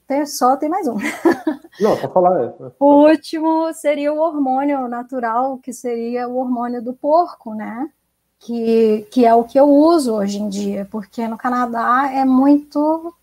[0.07, 0.95] Tem, só tem mais um.
[1.81, 2.41] Não, para falar.
[2.41, 2.53] É.
[2.79, 7.89] O último seria o hormônio natural, que seria o hormônio do porco, né?
[8.39, 13.13] Que, que é o que eu uso hoje em dia, porque no Canadá é muito.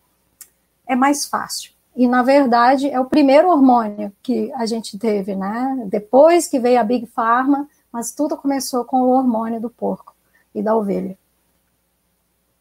[0.86, 1.72] é mais fácil.
[1.96, 5.86] E, na verdade, é o primeiro hormônio que a gente teve, né?
[5.86, 10.14] Depois que veio a Big Pharma, mas tudo começou com o hormônio do porco
[10.54, 11.16] e da ovelha.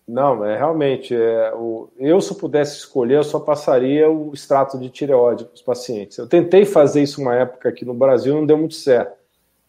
[0.07, 1.15] Não, é realmente.
[1.15, 5.61] É, o, eu, se pudesse escolher, eu só passaria o extrato de tireoide para os
[5.61, 6.17] pacientes.
[6.17, 9.17] Eu tentei fazer isso uma época aqui no Brasil, não deu muito certo.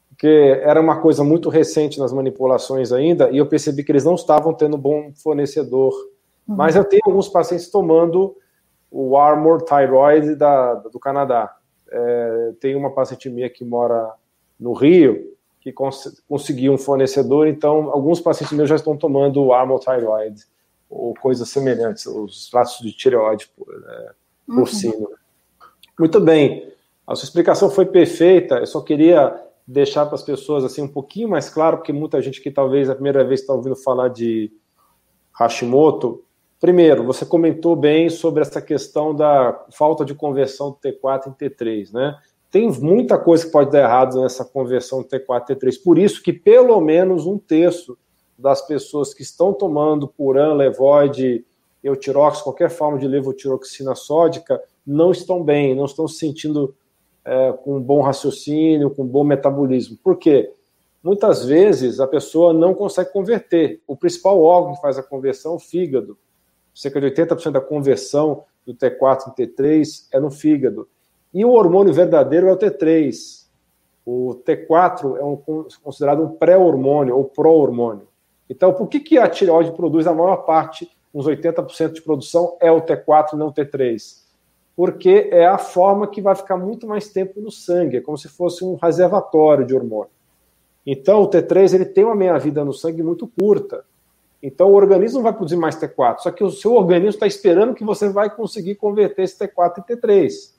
[0.08, 4.14] Porque era uma coisa muito recente nas manipulações ainda, e eu percebi que eles não
[4.14, 5.92] estavam tendo bom fornecedor.
[6.46, 6.56] Uhum.
[6.56, 8.36] Mas eu tenho alguns pacientes tomando
[8.90, 11.56] o Armor Thyroid da, do Canadá.
[11.90, 14.12] É, tem uma paciente minha que mora
[14.58, 15.33] no Rio,
[15.64, 20.42] que cons conseguiu um fornecedor, então alguns pacientes meus já estão tomando o Armothyroid
[20.90, 24.10] ou coisas semelhantes, os traços de tireoide né,
[24.46, 24.94] porcino.
[24.94, 25.14] Uhum.
[25.98, 26.70] Muito bem,
[27.06, 31.30] a sua explicação foi perfeita, eu só queria deixar para as pessoas assim um pouquinho
[31.30, 34.52] mais claro, porque muita gente que talvez a primeira vez está ouvindo falar de
[35.32, 36.22] Hashimoto.
[36.60, 41.92] Primeiro, você comentou bem sobre essa questão da falta de conversão do T4 em T3,
[41.92, 42.18] né?
[42.54, 45.74] Tem muita coisa que pode dar errado nessa conversão T4 T3.
[45.82, 47.98] Por isso que pelo menos um terço
[48.38, 51.44] das pessoas que estão tomando puran, levoide,
[51.82, 56.72] eutirox, qualquer forma de levotiroxina sódica, não estão bem, não estão se sentindo
[57.24, 59.98] é, com bom raciocínio, com bom metabolismo.
[60.00, 60.52] Por quê?
[61.02, 63.80] Muitas vezes a pessoa não consegue converter.
[63.84, 66.16] O principal órgão que faz a conversão é o fígado.
[66.72, 70.86] Cerca de 80% da conversão do T4 em T3 é no fígado.
[71.34, 73.44] E o hormônio verdadeiro é o T3.
[74.06, 75.36] O T4 é um,
[75.82, 78.06] considerado um pré-hormônio ou pró-hormônio.
[78.48, 82.70] Então, por que, que a tireoide produz a maior parte, uns 80% de produção, é
[82.70, 84.22] o T4 e não o T3?
[84.76, 88.28] Porque é a forma que vai ficar muito mais tempo no sangue, é como se
[88.28, 90.10] fosse um reservatório de hormônio.
[90.86, 93.84] Então, o T3 ele tem uma meia-vida no sangue muito curta.
[94.42, 97.82] Então, o organismo vai produzir mais T4, só que o seu organismo está esperando que
[97.82, 100.53] você vai conseguir converter esse T4 em T3.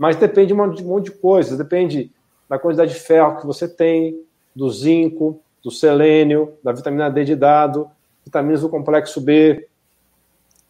[0.00, 2.10] Mas depende de um monte de coisas, depende
[2.48, 4.18] da quantidade de ferro que você tem,
[4.56, 7.86] do zinco, do selênio, da vitamina D de dado,
[8.24, 9.68] vitaminas do complexo B,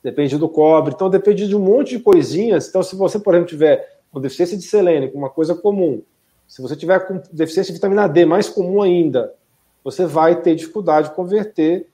[0.03, 2.69] depende do cobre, então depende de um monte de coisinhas.
[2.69, 6.03] Então, se você, por exemplo, tiver com deficiência de selênio, uma coisa comum,
[6.49, 9.33] se você tiver com deficiência de vitamina D, mais comum ainda,
[9.85, 11.87] você vai ter dificuldade de converter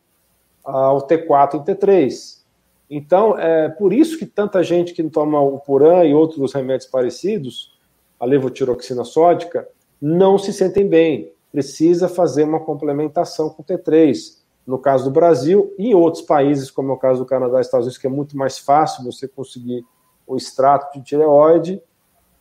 [0.65, 2.46] ao T4 em T3.
[2.89, 7.77] Então, é por isso que tanta gente que toma o Puran e outros remédios parecidos,
[8.19, 9.69] a levotiroxina sódica,
[10.01, 11.33] não se sentem bem.
[11.51, 14.37] Precisa fazer uma complementação com T3.
[14.67, 17.61] No caso do Brasil e em outros países, como é o caso do Canadá e
[17.61, 19.85] Estados Unidos, que é muito mais fácil você conseguir
[20.27, 21.81] o extrato de tireoide,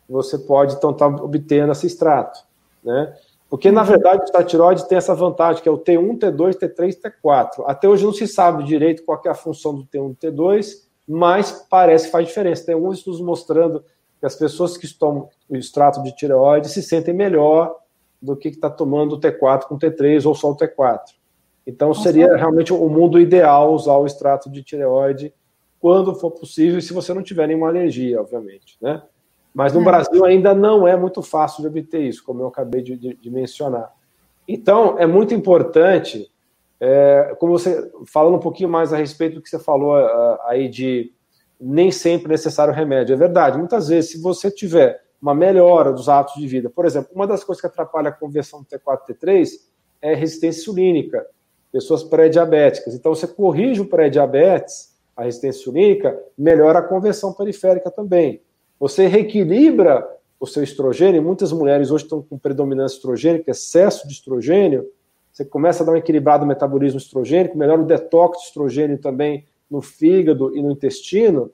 [0.08, 2.40] você pode então estar tá obtendo esse extrato.
[2.82, 3.16] Né?
[3.48, 7.64] Porque, na verdade, o estatiroide tem essa vantagem, que é o T1, T2, T3, T4.
[7.66, 11.66] Até hoje não se sabe direito qual é a função do T1 e T2, mas
[11.70, 12.66] parece que faz diferença.
[12.66, 13.84] Tem alguns estudos mostrando
[14.18, 17.76] que as pessoas que tomam o extrato de tireoide se sentem melhor
[18.20, 21.00] do que está tomando o T4 com T3 ou só o T4.
[21.64, 25.32] Então, seria realmente o mundo ideal usar o extrato de tireoide
[25.78, 29.02] quando for possível, e se você não tiver nenhuma alergia, obviamente, né?
[29.56, 29.84] Mas no é.
[29.84, 33.30] Brasil ainda não é muito fácil de obter isso, como eu acabei de, de, de
[33.30, 33.90] mencionar.
[34.46, 36.30] Então, é muito importante,
[36.78, 39.96] é, como você, falando um pouquinho mais a respeito do que você falou
[40.44, 41.10] aí de
[41.58, 43.14] nem sempre necessário remédio.
[43.14, 47.08] É verdade, muitas vezes, se você tiver uma melhora dos hábitos de vida, por exemplo,
[47.14, 49.48] uma das coisas que atrapalha a conversão do T4 e T3
[50.02, 51.26] é resistência insulínica,
[51.72, 52.94] pessoas pré-diabéticas.
[52.94, 58.42] Então, você corrige o pré-diabetes, a resistência insulínica, melhora a conversão periférica também.
[58.78, 60.06] Você reequilibra
[60.38, 64.86] o seu estrogênio, muitas mulheres hoje estão com predominância estrogênica, excesso de estrogênio,
[65.32, 69.82] você começa a dar um equilibrado metabolismo estrogênico, melhora o detox de estrogênio também no
[69.82, 71.50] fígado e no intestino,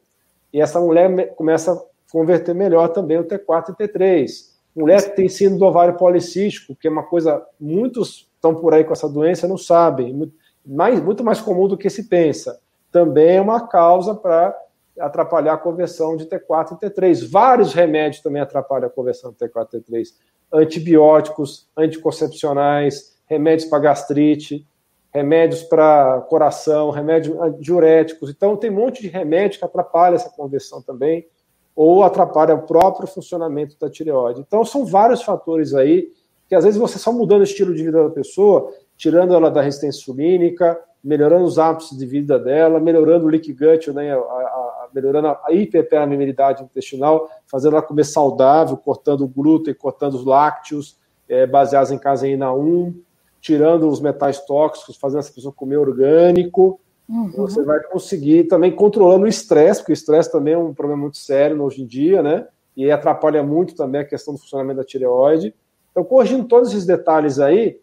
[0.53, 1.81] e essa mulher começa a
[2.11, 4.53] converter melhor também o T4 e T3.
[4.77, 8.85] Mulher que tem síndrome do ovário policístico, que é uma coisa, muitos estão por aí
[8.85, 10.31] com essa doença não sabem,
[10.65, 12.61] mais, muito mais comum do que se pensa.
[12.91, 14.57] Também é uma causa para
[14.99, 17.31] atrapalhar a conversão de T4 e T3.
[17.31, 20.09] Vários remédios também atrapalham a conversão de T4 e T3.
[20.53, 24.67] Antibióticos, anticoncepcionais, remédios para gastrite,
[25.13, 28.31] remédios para coração, remédios diuréticos.
[28.31, 31.27] Então, tem um monte de remédio que atrapalha essa conversão também,
[31.75, 34.41] ou atrapalha o próprio funcionamento da tireoide.
[34.41, 36.11] Então, são vários fatores aí
[36.49, 39.63] que, às vezes, você só mudando o estilo de vida da pessoa, tirando ela da
[39.63, 44.89] resistência insulínica, melhorando os hábitos de vida dela, melhorando o leak gut, né, a, a,
[44.95, 50.97] melhorando a hiperpermeabilidade intestinal, fazendo ela comer saudável, cortando o glúten, cortando os lácteos,
[51.29, 52.95] é, baseados em caseína 1,
[53.41, 56.79] tirando os metais tóxicos, fazendo essa pessoa comer orgânico.
[57.09, 57.31] Uhum.
[57.33, 61.17] Você vai conseguir também controlando o estresse, porque o estresse também é um problema muito
[61.17, 62.47] sério hoje em dia, né?
[62.77, 65.55] E atrapalha muito também a questão do funcionamento da tireoide.
[65.91, 67.81] Então, corrigindo todos esses detalhes aí,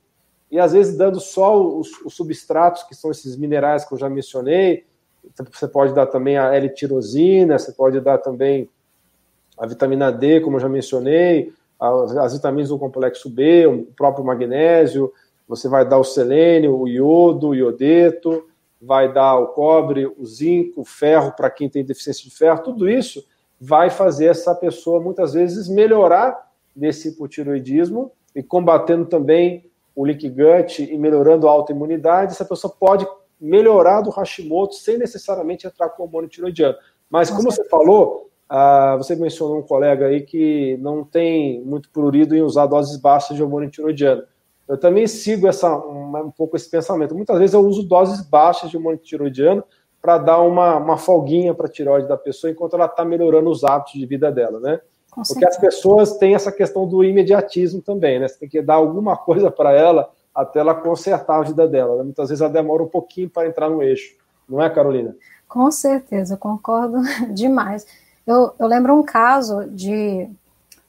[0.51, 4.09] e às vezes dando só os, os, substratos, que são esses minerais que eu já
[4.09, 4.85] mencionei.
[5.51, 8.69] Você pode dar também a L-tirosina, você pode dar também
[9.57, 14.25] a vitamina D, como eu já mencionei, as, as vitaminas do complexo B, o próprio
[14.25, 15.13] magnésio,
[15.47, 18.47] você vai dar o selênio, o iodo, o iodeto,
[18.81, 22.89] vai dar o cobre, o zinco, o ferro para quem tem deficiência de ferro, tudo
[22.89, 23.23] isso
[23.59, 29.68] vai fazer essa pessoa muitas vezes melhorar desse hipotiroidismo e combatendo também
[29.99, 33.05] o leak gut e melhorando a autoimunidade, essa pessoa pode
[33.39, 36.77] melhorar do Hashimoto sem necessariamente entrar com hormônio tiroidiano.
[37.09, 42.33] Mas, como você falou, ah, você mencionou um colega aí que não tem muito prurido
[42.33, 44.23] em usar doses baixas de hormônio tiroidiano.
[44.69, 47.13] Eu também sigo essa, um, um pouco esse pensamento.
[47.13, 49.65] Muitas vezes eu uso doses baixas de hormônio tiroidiano
[50.01, 53.65] para dar uma, uma folguinha para a tiroide da pessoa enquanto ela está melhorando os
[53.65, 54.79] hábitos de vida dela, né?
[55.13, 58.27] Porque as pessoas têm essa questão do imediatismo também, né?
[58.27, 61.97] Você tem que dar alguma coisa para ela até ela consertar a vida dela.
[61.97, 62.03] Né?
[62.03, 64.15] Muitas vezes ela demora um pouquinho para entrar no eixo,
[64.47, 65.15] não é, Carolina?
[65.47, 67.01] Com certeza, concordo
[67.33, 67.85] demais.
[68.25, 70.29] Eu, eu lembro um caso de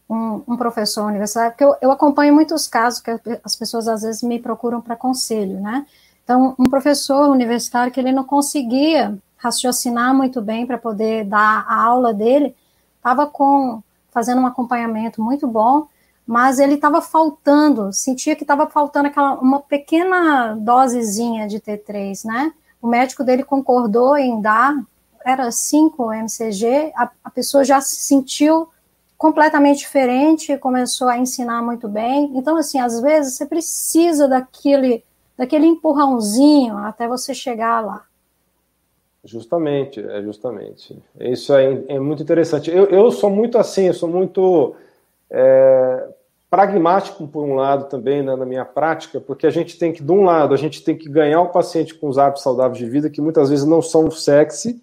[0.09, 3.11] um, um professor universitário, porque eu, eu, acompanho muitos casos que
[3.43, 5.87] as pessoas às vezes me procuram para conselho, né?
[6.23, 11.83] Então, um professor universitário que ele não conseguia raciocinar muito bem para poder dar a
[11.83, 12.55] aula dele,
[12.99, 15.87] estava com fazendo um acompanhamento muito bom,
[16.27, 22.53] mas ele estava faltando, sentia que estava faltando aquela uma pequena dosezinha de T3, né?
[22.81, 24.75] O médico dele concordou em dar,
[25.25, 28.69] era 5 mcg, a, a pessoa já se sentiu
[29.19, 32.31] completamente diferente, começou a ensinar muito bem.
[32.35, 35.05] Então, assim, às vezes você precisa daquele,
[35.37, 38.05] daquele empurrãozinho até você chegar lá.
[39.25, 40.99] Justamente, é justamente.
[41.19, 42.71] Isso é, é muito interessante.
[42.71, 44.75] Eu, eu sou muito assim, eu sou muito
[45.31, 46.09] é,
[46.51, 50.11] pragmático por um lado também né, na minha prática, porque a gente tem que, de
[50.11, 53.11] um lado, a gente tem que ganhar o paciente com os hábitos saudáveis de vida,
[53.11, 54.83] que muitas vezes não são sexy,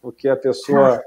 [0.00, 1.02] porque a pessoa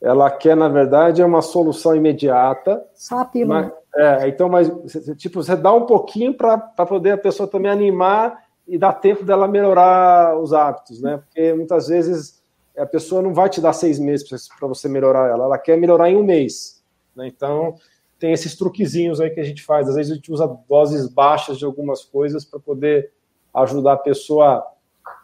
[0.00, 2.82] ela quer, na verdade, é uma solução imediata.
[2.94, 3.72] Só a pílula.
[3.94, 4.70] Mas, é, então, mas
[5.16, 9.48] tipo, você dá um pouquinho para poder a pessoa também animar e dar tempo dela
[9.48, 11.18] melhorar os hábitos, né?
[11.18, 12.40] Porque muitas vezes
[12.76, 16.08] a pessoa não vai te dar seis meses para você melhorar ela, ela quer melhorar
[16.08, 16.82] em um mês.
[17.14, 17.26] Né?
[17.26, 17.74] Então,
[18.18, 19.88] tem esses truquezinhos aí que a gente faz.
[19.88, 23.10] Às vezes a gente usa doses baixas de algumas coisas para poder
[23.52, 24.64] ajudar a pessoa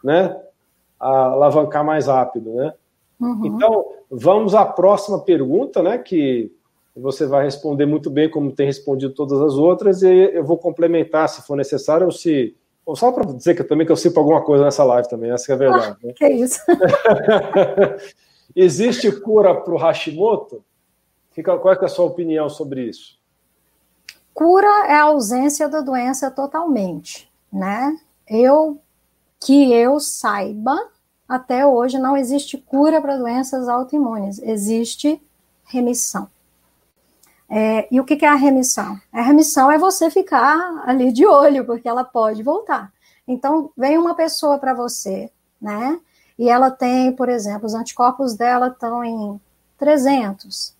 [0.03, 0.37] né,
[0.99, 2.73] a alavancar mais rápido, né?
[3.19, 3.45] Uhum.
[3.45, 5.97] Então, vamos à próxima pergunta, né?
[5.97, 6.51] Que
[6.95, 11.29] você vai responder muito bem, como tem respondido todas as outras, e eu vou complementar
[11.29, 12.55] se for necessário, ou se.
[12.95, 15.55] Só para dizer que também que eu sinto alguma coisa nessa live também, essa é
[15.55, 15.97] a verdade.
[16.01, 16.13] Ah, né?
[16.15, 16.59] Que isso.
[18.55, 20.63] Existe cura para o Hashimoto?
[21.43, 23.19] Qual é, é a sua opinião sobre isso?
[24.33, 27.95] Cura é a ausência da doença totalmente, né?
[28.27, 28.79] Eu
[29.39, 30.75] que eu saiba,
[31.27, 35.21] até hoje não existe cura para doenças autoimunes, existe
[35.65, 36.27] remissão.
[37.49, 38.99] É, e o que, que é a remissão?
[39.11, 42.91] A remissão é você ficar ali de olho, porque ela pode voltar.
[43.27, 45.31] Então, vem uma pessoa para você,
[45.61, 45.99] né?
[46.37, 49.39] E ela tem, por exemplo, os anticorpos dela estão em
[49.77, 50.75] 300.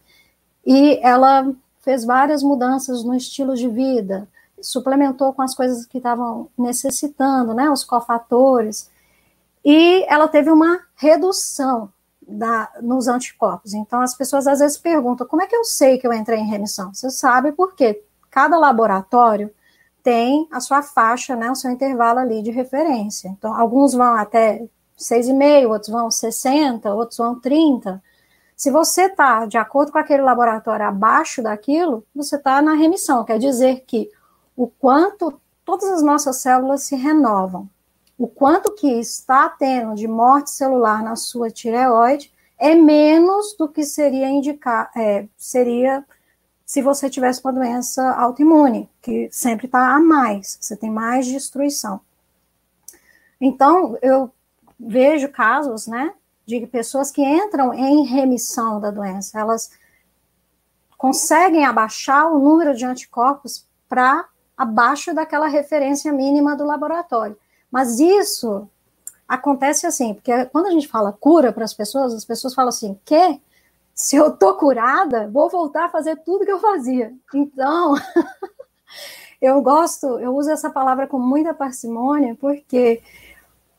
[0.65, 4.27] E ela fez várias mudanças no estilo de vida,
[4.61, 7.69] suplementou com as coisas que estavam necessitando, né?
[7.69, 8.89] Os cofatores.
[9.63, 11.89] E ela teve uma redução
[12.27, 13.73] da, nos anticorpos.
[13.73, 16.49] Então, as pessoas às vezes perguntam: como é que eu sei que eu entrei em
[16.49, 16.93] remissão?
[16.93, 19.49] Você sabe porque cada laboratório
[20.03, 23.29] tem a sua faixa, né, o seu intervalo ali de referência.
[23.29, 24.65] Então, alguns vão até
[24.97, 28.01] 6,5, outros vão 60, outros vão 30.
[28.55, 33.23] Se você está, de acordo com aquele laboratório, abaixo daquilo, você está na remissão.
[33.23, 34.09] Quer dizer que
[34.55, 37.69] o quanto todas as nossas células se renovam
[38.17, 43.83] o quanto que está tendo de morte celular na sua tireoide é menos do que
[43.83, 46.03] seria indicar, é, seria
[46.65, 52.01] se você tivesse uma doença autoimune, que sempre está a mais, você tem mais destruição.
[53.39, 54.31] Então, eu
[54.77, 56.13] vejo casos, né,
[56.45, 59.71] de pessoas que entram em remissão da doença, elas
[60.97, 67.37] conseguem abaixar o número de anticorpos para abaixo daquela referência mínima do laboratório.
[67.77, 68.67] Mas isso
[69.27, 72.99] acontece assim, porque quando a gente fala cura para as pessoas, as pessoas falam assim,
[73.05, 73.39] que
[73.93, 77.13] se eu tô curada, vou voltar a fazer tudo que eu fazia.
[77.35, 77.93] Então,
[79.39, 82.99] eu gosto, eu uso essa palavra com muita parcimônia, porque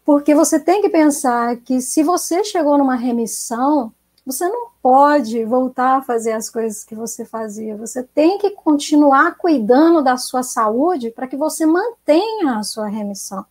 [0.05, 3.93] porque você tem que pensar que se você chegou numa remissão,
[4.25, 7.77] você não pode voltar a fazer as coisas que você fazia.
[7.77, 13.45] Você tem que continuar cuidando da sua saúde para que você mantenha a sua remissão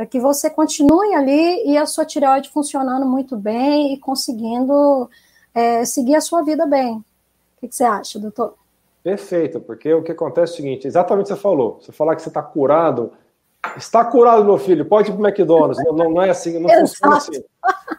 [0.00, 5.10] para que você continue ali e a sua tireoide funcionando muito bem e conseguindo
[5.54, 6.94] é, seguir a sua vida bem.
[6.94, 7.04] O
[7.60, 8.54] que, que, você acha, doutor?
[9.04, 11.78] Perfeito, porque o que acontece é o seguinte, exatamente o que você falou.
[11.82, 13.12] Você falar que você está curado,
[13.76, 15.84] está curado, meu filho, pode ir para o McDonald's.
[15.84, 17.44] Não, não, não, é assim, não funciona assim.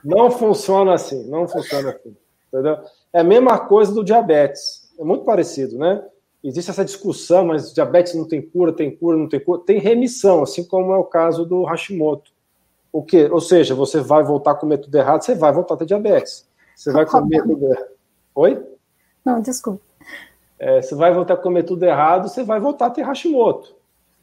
[0.04, 2.18] Não funciona assim, não funciona assim.
[2.48, 2.80] Entendeu?
[3.14, 4.92] É a mesma coisa do diabetes.
[4.98, 6.04] É muito parecido, né?
[6.44, 10.44] Existe essa discussão, mas diabetes não tem cura, tem cura, não tem cura, tem remissão,
[10.44, 12.32] assim como é o caso do Hashimoto.
[12.92, 13.26] O que?
[13.26, 16.48] Ou seja, você vai voltar a comer tudo errado, você vai voltar a ter diabetes.
[16.76, 17.92] Você vai comer tudo errado.
[18.36, 18.66] Oi?
[19.24, 19.82] Não, desculpa.
[20.60, 23.76] É, você vai voltar a comer tudo errado, você vai voltar a ter Hashimoto.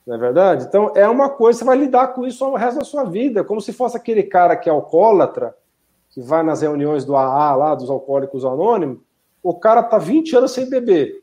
[0.07, 0.65] Não é verdade?
[0.65, 3.61] Então, é uma coisa, você vai lidar com isso o resto da sua vida, como
[3.61, 5.55] se fosse aquele cara que é alcoólatra,
[6.11, 8.99] que vai nas reuniões do AA lá, dos alcoólicos anônimos,
[9.43, 11.23] o cara tá 20 anos sem beber.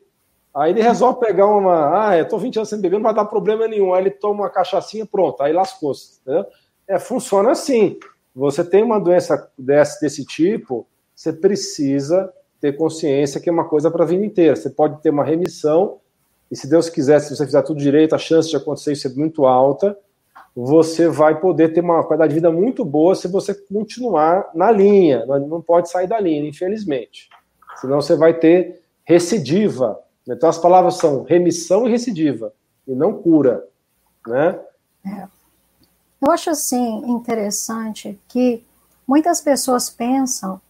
[0.56, 2.08] Aí ele resolve pegar uma.
[2.08, 3.92] Ah, eu tô 20 anos sem beber, não vai dar problema nenhum.
[3.92, 6.18] Aí ele toma uma cachaçinha, pronto, aí lascou-se.
[6.88, 7.98] É, funciona assim.
[8.34, 13.90] Você tem uma doença desse, desse tipo, você precisa ter consciência que é uma coisa
[13.90, 14.56] para a vida inteira.
[14.56, 15.98] Você pode ter uma remissão,
[16.50, 19.10] e se Deus quiser, se você fizer tudo direito, a chance de acontecer isso é
[19.10, 19.98] muito alta.
[20.54, 25.26] Você vai poder ter uma qualidade de vida muito boa se você continuar na linha.
[25.26, 27.28] Não pode sair da linha, infelizmente.
[27.78, 29.98] Senão você vai ter recidiva
[30.28, 32.52] então as palavras são remissão e recidiva,
[32.86, 33.66] e não cura,
[34.26, 34.58] né?
[35.04, 35.28] É.
[36.20, 38.64] Eu acho assim interessante que
[39.06, 40.60] muitas pessoas pensam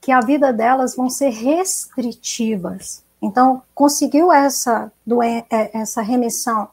[0.00, 3.04] que a vida delas vão ser restritivas.
[3.20, 4.90] Então, conseguiu essa,
[5.50, 6.68] é, essa remissão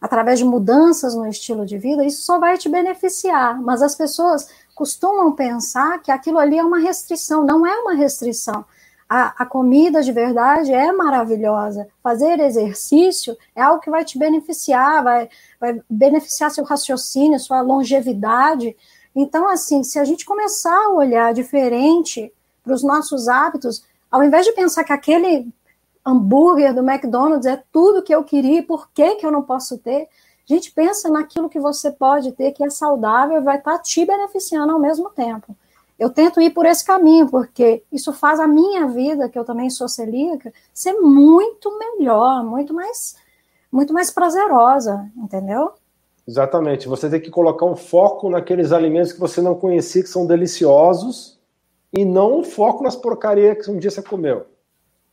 [0.00, 3.60] através de mudanças no estilo de vida, isso só vai te beneficiar.
[3.60, 7.44] Mas as pessoas costumam pensar que aquilo ali é uma restrição.
[7.44, 8.64] Não é uma restrição
[9.14, 11.86] a, a comida de verdade é maravilhosa.
[12.02, 15.28] Fazer exercício é algo que vai te beneficiar, vai,
[15.60, 18.74] vai beneficiar seu raciocínio, sua longevidade.
[19.14, 22.32] Então, assim, se a gente começar a olhar diferente
[22.64, 25.46] para os nossos hábitos, ao invés de pensar que aquele
[26.06, 30.08] hambúrguer do McDonald's é tudo que eu queria, por que, que eu não posso ter?
[30.48, 33.78] A gente pensa naquilo que você pode ter, que é saudável e vai estar tá
[33.78, 35.54] te beneficiando ao mesmo tempo
[35.98, 39.70] eu tento ir por esse caminho, porque isso faz a minha vida, que eu também
[39.70, 43.16] sou celíaca, ser muito melhor, muito mais,
[43.70, 45.72] muito mais prazerosa, entendeu?
[46.26, 46.88] Exatamente.
[46.88, 51.40] Você tem que colocar um foco naqueles alimentos que você não conhecia, que são deliciosos,
[51.92, 54.46] e não um foco nas porcarias que um dia você comeu.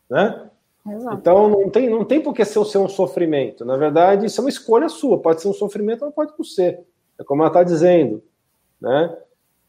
[0.10, 0.50] né?
[0.88, 1.18] Exato.
[1.18, 3.66] Então não tem, não tem por que ser, ser um sofrimento.
[3.66, 5.22] Na verdade, isso é uma escolha sua.
[5.22, 6.84] Pode ser um sofrimento ou pode não ser.
[7.20, 8.24] É como ela está dizendo,
[8.80, 9.16] né?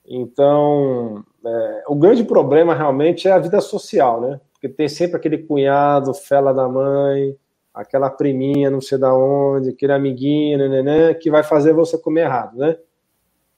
[0.07, 4.40] Então, é, o grande problema realmente é a vida social, né?
[4.53, 7.36] Porque tem sempre aquele cunhado, fela da mãe,
[7.72, 12.22] aquela priminha, não sei da onde, aquele amiguinho, né, né, que vai fazer você comer
[12.22, 12.76] errado, né?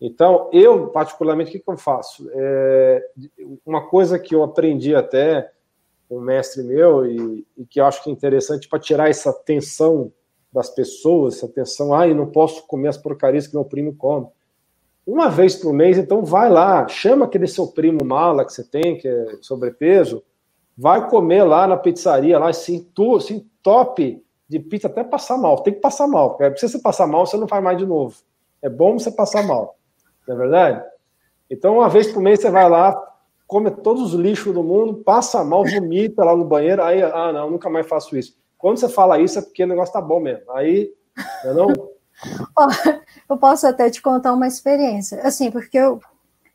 [0.01, 2.29] Então, eu, particularmente, o que, que eu faço?
[2.33, 3.05] É,
[3.65, 5.53] uma coisa que eu aprendi até
[6.09, 9.33] com um mestre meu e, e que eu acho que é interessante para tirar essa
[9.33, 10.13] tensão
[10.53, 14.27] das pessoas, essa tensão, ah, não posso comer as porcarias que meu primo come.
[15.07, 18.97] Uma vez por mês, então vai lá, chama aquele seu primo mala que você tem,
[18.97, 20.23] que é sobrepeso,
[20.77, 25.63] vai comer lá na pizzaria, lá, assim, tu, assim, top de pizza até passar mal.
[25.63, 28.17] Tem que passar mal, porque se você passar mal, você não faz mais de novo.
[28.61, 29.77] É bom você passar mal,
[30.27, 30.85] não é verdade?
[31.51, 32.97] Então, uma vez por mês, você vai lá,
[33.47, 37.51] come todos os lixos do mundo, passa mal, vomita lá no banheiro, aí, ah, não,
[37.51, 38.41] nunca mais faço isso.
[38.57, 40.51] Quando você fala isso, é porque o negócio tá bom mesmo.
[40.53, 40.93] Aí,
[41.45, 41.82] não,
[42.25, 46.01] é eu posso até te contar uma experiência, assim, porque eu,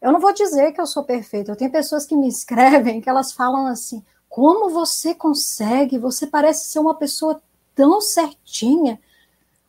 [0.01, 1.51] eu não vou dizer que eu sou perfeita.
[1.51, 5.97] Eu tenho pessoas que me escrevem que elas falam assim: como você consegue?
[5.97, 7.41] Você parece ser uma pessoa
[7.75, 8.99] tão certinha.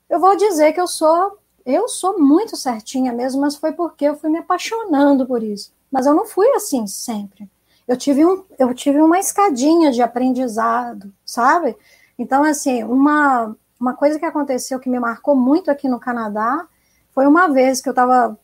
[0.09, 4.17] Eu vou dizer que eu sou, eu sou muito certinha mesmo, mas foi porque eu
[4.17, 5.73] fui me apaixonando por isso.
[5.91, 7.49] Mas eu não fui assim sempre.
[7.87, 11.75] Eu tive, um, eu tive uma escadinha de aprendizado, sabe?
[12.19, 16.67] Então, assim, uma, uma coisa que aconteceu que me marcou muito aqui no Canadá
[17.11, 18.39] foi uma vez que eu estava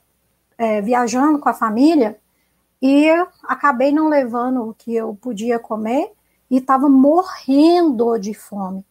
[0.56, 2.18] é, viajando com a família
[2.80, 3.08] e
[3.44, 6.12] acabei não levando o que eu podia comer
[6.50, 8.84] e estava morrendo de fome.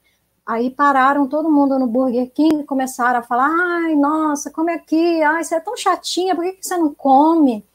[0.46, 5.22] Aí pararam todo mundo no Burger King e começaram a falar: ai, nossa, come aqui,
[5.22, 7.66] ai, você é tão chatinha, por que, você não come?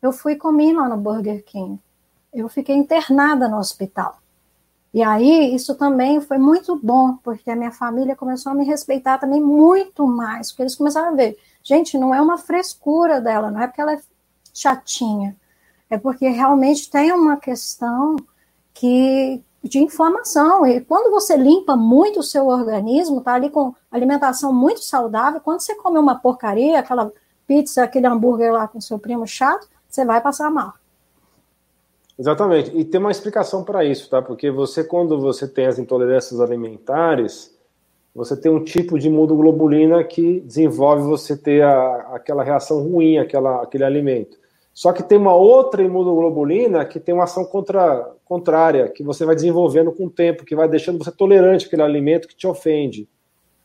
[0.00, 1.78] Eu fui comer lá no Burger King.
[2.32, 4.18] Eu fiquei internada no hospital.
[4.94, 9.18] E aí, isso também foi muito bom, porque a minha família começou a me respeitar
[9.18, 13.60] também muito mais, porque eles começaram a ver, gente, não é uma frescura dela, não
[13.60, 14.00] é porque ela é
[14.54, 15.36] chatinha,
[15.90, 18.14] é porque realmente tem uma questão
[18.72, 20.64] que de inflamação.
[20.66, 25.60] E quando você limpa muito o seu organismo, tá ali com alimentação muito saudável, quando
[25.60, 27.10] você come uma porcaria, aquela
[27.48, 30.74] pizza, aquele hambúrguer lá com seu primo chato, você vai passar mal.
[32.18, 32.70] Exatamente.
[32.76, 34.22] E tem uma explicação para isso, tá?
[34.22, 37.54] Porque você, quando você tem as intolerâncias alimentares,
[38.14, 43.62] você tem um tipo de imunoglobulina que desenvolve você ter a, aquela reação ruim aquela,
[43.62, 44.38] aquele alimento.
[44.72, 49.34] Só que tem uma outra imunoglobulina que tem uma ação contra, contrária, que você vai
[49.34, 53.08] desenvolvendo com o tempo, que vai deixando você tolerante àquele alimento que te ofende.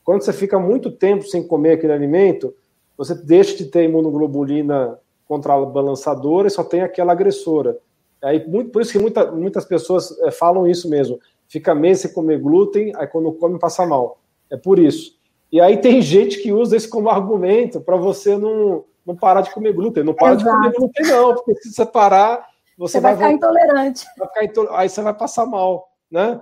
[0.04, 2.54] Quando você fica muito tempo sem comer aquele alimento,
[2.98, 7.78] você deixa de ter imunoglobulina contrabalançadora e só tem aquela agressora.
[8.22, 11.20] Aí, muito, por isso que muita, muitas pessoas é, falam isso mesmo.
[11.48, 14.20] Fica mês sem comer glúten, aí quando come passa mal.
[14.50, 15.18] É por isso.
[15.52, 19.54] E aí tem gente que usa isso como argumento para você não, não parar de
[19.54, 20.04] comer glúten.
[20.04, 20.46] Não para Exato.
[20.46, 22.48] de comer glúten, não, porque se você parar,
[22.78, 24.06] você, você vai, vai, ficar intolerante.
[24.18, 24.78] Vai ficar.
[24.78, 26.42] Aí você vai passar mal, né?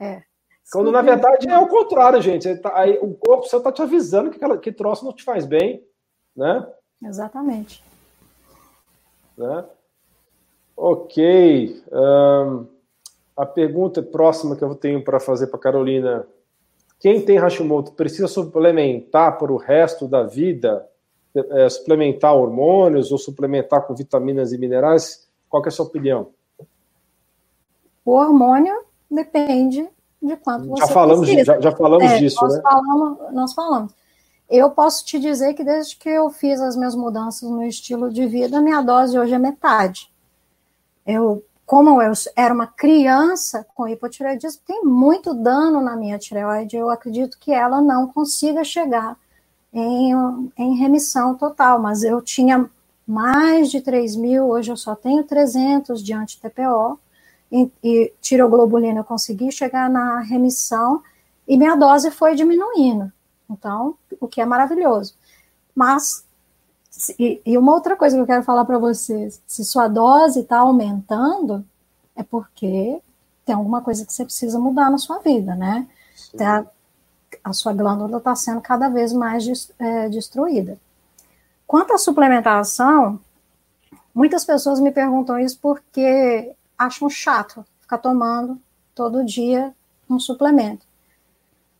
[0.00, 0.22] É.
[0.72, 2.56] Quando na verdade é o contrário, gente.
[2.56, 5.44] Tá, aí, o corpo seu está te avisando que, aquela, que troço não te faz
[5.44, 5.84] bem,
[6.34, 6.66] né?
[7.02, 7.84] Exatamente.
[9.36, 9.64] Né?
[10.76, 11.82] Ok.
[11.92, 12.66] Um,
[13.36, 16.26] a pergunta próxima que eu tenho para fazer para Carolina:
[17.00, 20.86] quem tem Hashimoto precisa suplementar para o resto da vida?
[21.34, 25.26] É, suplementar hormônios ou suplementar com vitaminas e minerais?
[25.48, 26.28] Qual é a sua opinião?
[28.04, 29.88] O hormônio depende
[30.20, 31.54] de quanto já você falamos, precisa.
[31.54, 32.60] Já, já falamos é, disso, nós né?
[32.62, 33.92] Falamos, nós falamos.
[34.48, 38.26] Eu posso te dizer que desde que eu fiz as minhas mudanças no estilo de
[38.26, 40.11] vida, minha dose hoje é metade.
[41.06, 46.76] Eu, como eu era uma criança com hipotireoidismo, tem muito dano na minha tireoide.
[46.76, 49.16] Eu acredito que ela não consiga chegar
[49.72, 50.12] em,
[50.56, 52.68] em remissão total, mas eu tinha
[53.06, 56.98] mais de 3 mil, hoje eu só tenho 300 de anti-TPO,
[57.50, 61.02] e, e tiroglobulina eu consegui chegar na remissão,
[61.46, 63.12] e minha dose foi diminuindo,
[63.50, 65.14] então, o que é maravilhoso.
[65.74, 66.24] Mas,
[67.18, 70.58] e, e uma outra coisa que eu quero falar para vocês, se sua dose está
[70.58, 71.64] aumentando,
[72.14, 73.00] é porque
[73.44, 75.86] tem alguma coisa que você precisa mudar na sua vida, né?
[76.36, 76.66] Tá,
[77.42, 80.78] a sua glândula está sendo cada vez mais é, destruída.
[81.66, 83.18] Quanto à suplementação,
[84.14, 88.60] muitas pessoas me perguntam isso porque acham chato ficar tomando
[88.94, 89.74] todo dia
[90.08, 90.84] um suplemento.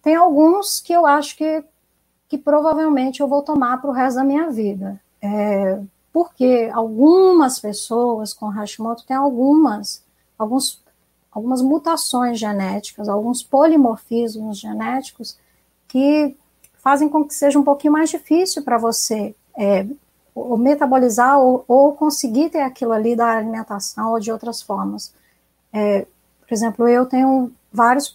[0.02, 1.62] Tem alguns que eu acho que,
[2.28, 5.00] que provavelmente eu vou tomar para o resto da minha vida.
[5.22, 5.80] É,
[6.12, 10.04] porque algumas pessoas com Hashimoto têm algumas,
[10.38, 10.82] alguns
[11.32, 15.38] algumas mutações genéticas, alguns polimorfismos genéticos
[15.88, 16.36] que
[16.74, 19.86] fazem com que seja um pouquinho mais difícil para você é,
[20.34, 25.14] ou metabolizar ou, ou, conseguir ter aquilo ali da alimentação ou de outras formas.
[25.72, 26.06] É,
[26.40, 28.12] por exemplo, eu tenho vários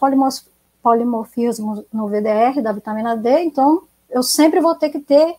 [0.84, 5.36] polimorfismos no VDR da vitamina D, então eu sempre vou ter que ter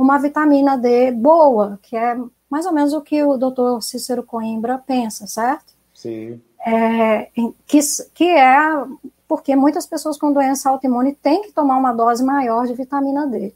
[0.00, 2.16] uma vitamina D boa, que é
[2.48, 5.74] mais ou menos o que o doutor Cícero Coimbra pensa, certo?
[5.94, 6.40] Sim.
[6.66, 7.30] É,
[7.66, 7.78] que,
[8.14, 8.58] que é
[9.28, 13.52] porque muitas pessoas com doença autoimune têm que tomar uma dose maior de vitamina D.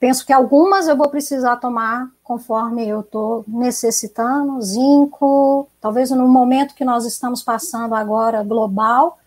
[0.00, 6.74] Penso que algumas eu vou precisar tomar conforme eu estou necessitando, zinco, talvez no momento
[6.74, 9.18] que nós estamos passando agora global,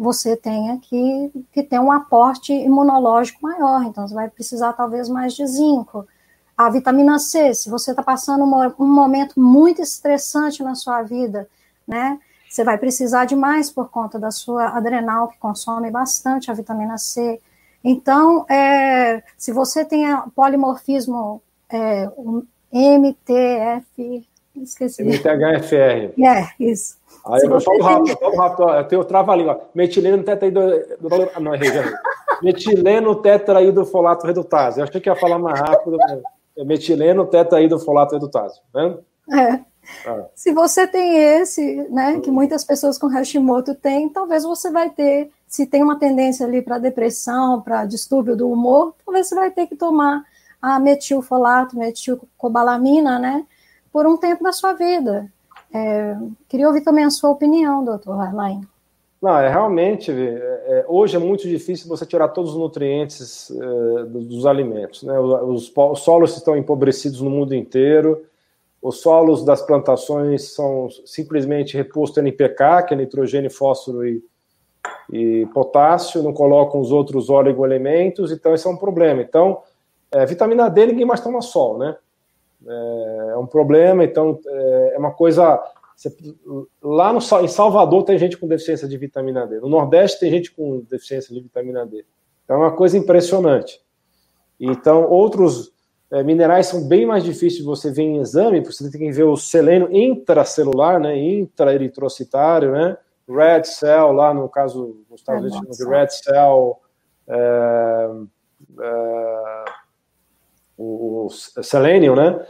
[0.00, 5.34] você tenha que, que ter um aporte imunológico maior, então você vai precisar talvez mais
[5.34, 6.08] de zinco.
[6.56, 11.46] A vitamina C, se você está passando um, um momento muito estressante na sua vida,
[11.86, 12.18] né?
[12.48, 16.96] Você vai precisar de mais por conta da sua adrenal, que consome bastante a vitamina
[16.96, 17.38] C.
[17.84, 22.42] Então, é, se você tem polimorfismo é, um
[22.72, 24.26] MTF,
[24.56, 25.02] esqueci.
[25.02, 26.18] MTHFR.
[26.24, 26.99] É, isso.
[27.26, 29.60] Aí eu falo rápido, falo rápido, eu tenho trava-língua.
[29.74, 30.60] Metileno tetraído...
[31.40, 31.82] Não, errei, já
[32.42, 34.80] Metileno tetraído folato redutase.
[34.80, 35.98] Eu achei que ia falar mais rápido.
[36.56, 38.60] É metileno tetraído folato redutase.
[38.72, 38.94] Tá
[39.32, 39.60] é.
[40.06, 40.24] Ah.
[40.34, 45.30] Se você tem esse, né, que muitas pessoas com Hashimoto têm, talvez você vai ter
[45.46, 49.66] se tem uma tendência ali para depressão, para distúrbio do humor, talvez você vai ter
[49.66, 50.22] que tomar
[50.62, 53.44] a metilfolato, metilcobalamina, né,
[53.92, 55.30] por um tempo da sua vida.
[55.72, 56.16] É,
[56.48, 58.60] queria ouvir também a sua opinião, doutor Harlain.
[59.20, 64.04] Não, é realmente, é, é, hoje é muito difícil você tirar todos os nutrientes é,
[64.04, 65.02] dos, dos, alimentos.
[65.02, 65.18] Né?
[65.18, 68.24] Os, os, solos estão empobrecidos no mundo inteiro,
[68.80, 74.24] os solos das plantações são simplesmente reposto NPK, que é nitrogênio, fósforo e,
[75.12, 79.20] e potássio, não colocam os outros oligoelementos, então esse é um problema.
[79.20, 79.60] Então,
[80.10, 81.94] é, vitamina D ninguém mais toma sol, né?
[82.66, 85.62] É, é um problema, então é uma coisa.
[85.96, 86.14] Você,
[86.82, 90.50] lá no, em Salvador tem gente com deficiência de vitamina D, no Nordeste tem gente
[90.50, 92.04] com deficiência de vitamina D.
[92.44, 93.80] Então é uma coisa impressionante.
[94.58, 95.72] Então, outros
[96.10, 99.12] é, minerais são bem mais difíceis de você ver em exame, porque você tem que
[99.12, 102.96] ver o selênio intracelular, né, intraeritrocitário, né,
[103.28, 106.80] red cell, lá no caso, nos Estados Unidos, de red cell,
[107.28, 108.10] é,
[108.80, 109.64] é,
[110.76, 111.30] o, o
[111.62, 112.44] selênio, né?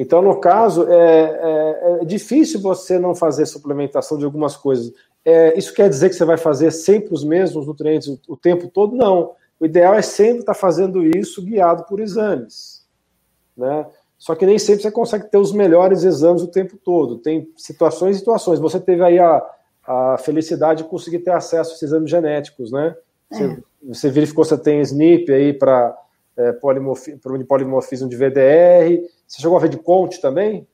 [0.00, 4.90] Então, no caso, é, é, é, difícil você não fazer suplementação de algumas coisas.
[5.22, 8.66] É, isso quer dizer que você vai fazer sempre os mesmos nutrientes o, o tempo
[8.68, 8.96] todo?
[8.96, 9.32] Não.
[9.60, 12.82] O ideal é sempre estar fazendo isso guiado por exames.
[13.54, 13.86] Né?
[14.16, 17.18] Só que nem sempre você consegue ter os melhores exames o tempo todo.
[17.18, 18.58] Tem situações e situações.
[18.58, 19.46] Você teve aí a,
[19.86, 22.96] a felicidade de conseguir ter acesso a esses exames genéticos, né?
[23.30, 23.58] Você, é.
[23.86, 25.94] você verificou se tem SNP aí para
[26.40, 29.06] é, polimorfismo de VDR.
[29.26, 30.66] Você chegou a ver de Conte também?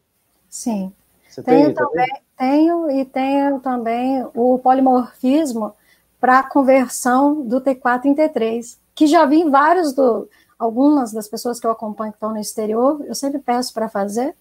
[0.49, 0.93] Sim.
[1.29, 5.75] Você tenho tem, também, tenho e tenho também o polimorfismo
[6.21, 11.61] para conversão do T4 em T3, que já vi em vários do, algumas das pessoas
[11.61, 14.35] que eu acompanho que estão no exterior, eu sempre peço para fazer,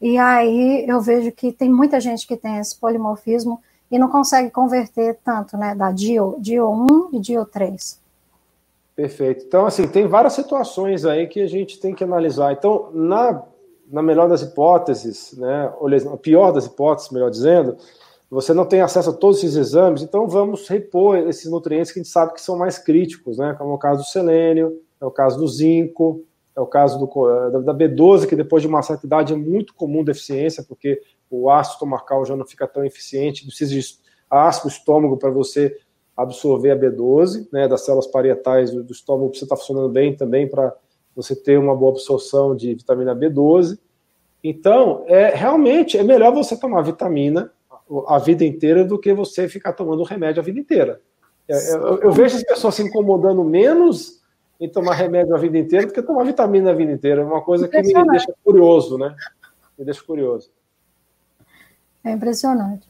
[0.00, 3.60] e aí eu vejo que tem muita gente que tem esse polimorfismo
[3.90, 8.05] e não consegue converter tanto, né, da DIO, DIO 1 e DIO 3.
[8.96, 9.44] Perfeito.
[9.46, 12.52] Então, assim, tem várias situações aí que a gente tem que analisar.
[12.54, 13.44] Então, na,
[13.90, 17.76] na melhor das hipóteses, né, ou pior das hipóteses, melhor dizendo,
[18.30, 22.02] você não tem acesso a todos esses exames, então vamos repor esses nutrientes que a
[22.02, 25.38] gente sabe que são mais críticos, né, como o caso do selênio, é o caso
[25.38, 26.24] do zinco,
[26.56, 30.02] é o caso do, da B12, que depois de uma certa idade é muito comum
[30.02, 33.80] deficiência, porque o ácido estomacal já não fica tão eficiente, precisa de
[34.30, 35.76] ácido estômago para você
[36.16, 40.74] absorver a B12, né, das células parietais do, estômago precisa estar funcionando bem também para
[41.14, 43.78] você ter uma boa absorção de vitamina B12.
[44.42, 47.52] Então, é realmente é melhor você tomar vitamina
[48.08, 51.00] a vida inteira do que você ficar tomando remédio a vida inteira.
[51.48, 54.22] É, eu, eu vejo as pessoas se incomodando menos
[54.58, 57.22] em tomar remédio a vida inteira do que tomar vitamina a vida inteira.
[57.22, 59.14] É uma coisa que me deixa curioso, né?
[59.78, 60.50] Me deixa curioso.
[62.02, 62.88] É impressionante.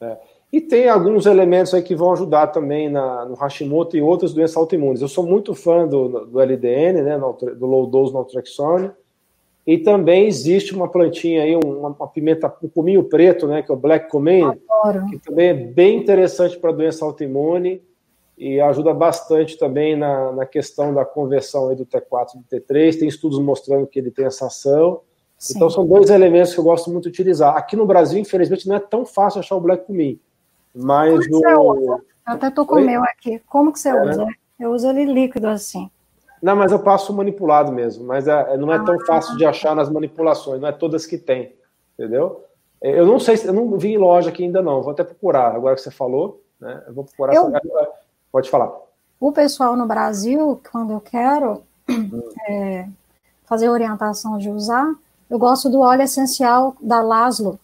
[0.00, 0.16] É.
[0.50, 4.56] E tem alguns elementos aí que vão ajudar também na, no Hashimoto e outras doenças
[4.56, 5.02] autoimunes.
[5.02, 8.90] Eu sou muito fã do, do LDN, né, do low dose naltrexone,
[9.66, 13.74] e também existe uma plantinha aí, uma, uma pimenta, um cominho preto, né, que é
[13.74, 14.50] o black cumin,
[15.10, 17.82] que também é bem interessante para doença autoimune
[18.38, 22.98] e ajuda bastante também na, na questão da conversão aí do T4 e do T3.
[22.98, 25.00] Tem estudos mostrando que ele tem essa ação.
[25.36, 25.54] Sim.
[25.56, 27.56] Então são dois elementos que eu gosto muito de utilizar.
[27.56, 30.18] Aqui no Brasil, infelizmente, não é tão fácil achar o Black Cumin.
[30.78, 31.40] Mas Como o...
[31.40, 32.02] você usa?
[32.26, 33.40] Eu até tô com o meu aqui.
[33.46, 34.24] Como que você é, usa?
[34.24, 34.32] Né?
[34.60, 35.90] Eu uso ele líquido assim.
[36.40, 38.06] Não, mas eu passo manipulado mesmo.
[38.06, 40.60] Mas é, não é tão ah, fácil de achar nas manipulações.
[40.60, 41.56] Não é todas que tem.
[41.98, 42.44] Entendeu?
[42.80, 44.82] Eu não sei, eu não vi em loja aqui ainda não.
[44.82, 45.54] Vou até procurar.
[45.54, 46.84] Agora que você falou, né?
[46.86, 47.34] Eu vou procurar.
[47.34, 47.52] Eu...
[48.30, 48.72] Pode falar.
[49.18, 51.62] O pessoal no Brasil, quando eu quero
[52.48, 52.86] é,
[53.46, 54.94] fazer orientação de usar,
[55.28, 57.58] eu gosto do óleo essencial da Laszlo.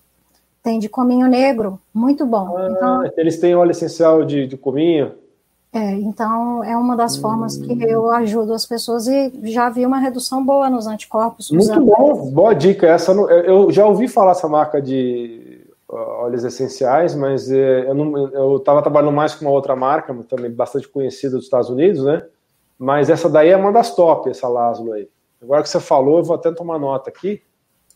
[0.65, 2.57] Tem de cominho negro, muito bom.
[2.57, 5.13] Ah, então, eles têm óleo essencial de, de cominho?
[5.71, 7.21] É, então é uma das hum.
[7.21, 11.51] formas que eu ajudo as pessoas e já vi uma redução boa nos anticorpos.
[11.51, 12.87] Muito bom, boa dica.
[12.87, 19.13] Essa eu já ouvi falar essa marca de óleos essenciais, mas é, eu estava trabalhando
[19.13, 22.25] mais com uma outra marca, também bastante conhecida dos Estados Unidos, né?
[22.79, 25.09] Mas essa daí é uma das top, essa Laszlo aí.
[25.43, 27.43] Agora que você falou, eu vou até tomar nota aqui,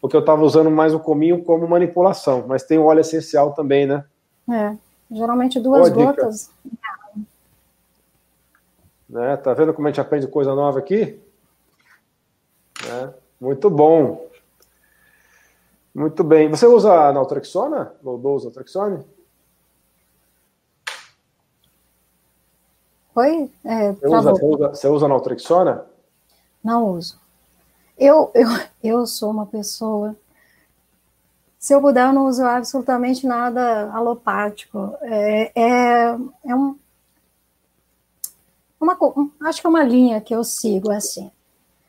[0.00, 3.86] porque eu estava usando mais o cominho como manipulação, mas tem o óleo essencial também,
[3.86, 4.04] né?
[4.50, 4.76] É,
[5.10, 6.50] geralmente duas Boa gotas.
[9.08, 9.36] Né?
[9.38, 11.18] Tá vendo como a gente aprende coisa nova aqui?
[12.86, 13.14] Né?
[13.40, 14.28] Muito bom.
[15.94, 16.48] Muito bem.
[16.48, 17.92] Você usa naltrexona?
[18.02, 19.04] Low dose naltrexone?
[23.14, 23.50] Oi?
[23.64, 25.86] É, você, usa, você, usa, você usa naltrexona?
[26.62, 27.18] Não uso.
[27.98, 28.48] Eu, eu,
[28.82, 30.16] eu sou uma pessoa.
[31.58, 34.96] Se eu puder, eu não uso absolutamente nada alopático.
[35.02, 36.78] É, é, é um,
[38.80, 38.96] uma,
[39.42, 41.30] acho que é uma linha que eu sigo assim.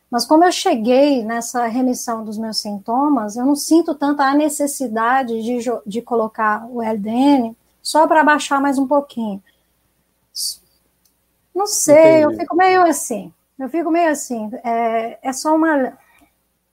[0.10, 5.44] Mas como eu cheguei nessa remissão dos meus sintomas, eu não sinto tanta a necessidade
[5.44, 9.42] de, de colocar o LDN só para baixar mais um pouquinho.
[11.54, 12.24] Não sei, Entendi.
[12.24, 13.32] eu fico meio assim.
[13.60, 14.50] Eu fico meio assim.
[14.64, 15.98] É, é só uma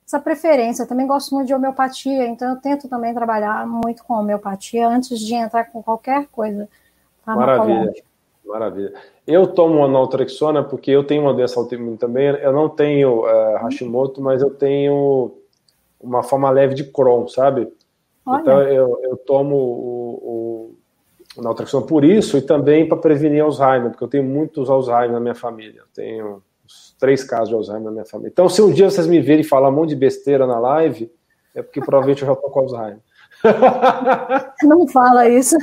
[0.07, 0.85] essa preferência.
[0.85, 5.19] Eu também gosto muito de homeopatia, então eu tento também trabalhar muito com homeopatia antes
[5.19, 6.69] de entrar com qualquer coisa.
[7.27, 7.93] Maravilha.
[8.45, 8.95] Maravilha.
[9.27, 12.29] Eu tomo a naltrexona porque eu tenho uma doença autoimune também.
[12.29, 15.33] Eu não tenho é, Hashimoto, mas eu tenho
[16.01, 17.69] uma forma leve de Crohn, sabe?
[18.25, 18.41] Olha.
[18.41, 20.77] Então eu, eu tomo o,
[21.37, 25.21] o, naltrexona por isso e também para prevenir Alzheimer, porque eu tenho muitos Alzheimer na
[25.21, 25.81] minha família.
[25.81, 26.43] Eu tenho
[26.99, 28.31] três casos de Alzheimer na minha família.
[28.31, 31.13] Então, se um dia vocês me verem falar um monte de besteira na live,
[31.55, 33.01] é porque provavelmente eu já estou com Alzheimer.
[34.63, 35.57] Não fala isso.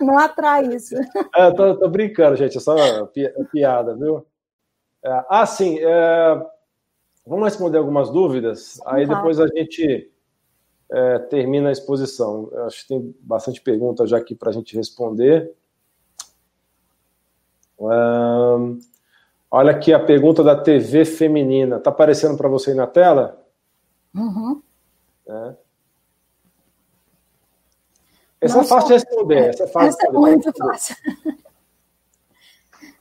[0.00, 0.94] Não atrai isso.
[1.34, 2.56] É, tô, tô, brincando, gente.
[2.56, 2.76] É só
[3.52, 4.24] piada, viu?
[5.04, 5.78] É, ah, sim.
[5.80, 6.46] É,
[7.26, 8.80] vamos responder algumas dúvidas.
[8.86, 10.10] Aí depois a gente
[10.90, 12.48] é, termina a exposição.
[12.52, 15.52] Eu acho que tem bastante perguntas já aqui para a gente responder.
[17.78, 18.78] Um,
[19.52, 21.76] olha aqui a pergunta da TV feminina.
[21.76, 23.40] Está aparecendo para você aí na tela?
[24.14, 24.60] Uhum.
[25.28, 25.54] É.
[28.40, 29.50] Essa é fácil de responder.
[29.50, 30.96] Essa é, fácil essa é muito fácil.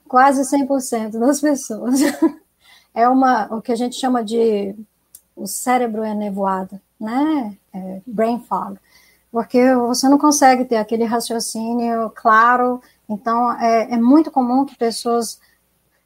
[0.07, 1.99] Quase 100% das pessoas.
[2.93, 4.75] É uma, o que a gente chama de
[5.33, 7.55] o cérebro é nevoado, né?
[7.73, 8.77] É brain fog.
[9.31, 12.81] Porque você não consegue ter aquele raciocínio claro.
[13.07, 15.39] Então, é, é muito comum que pessoas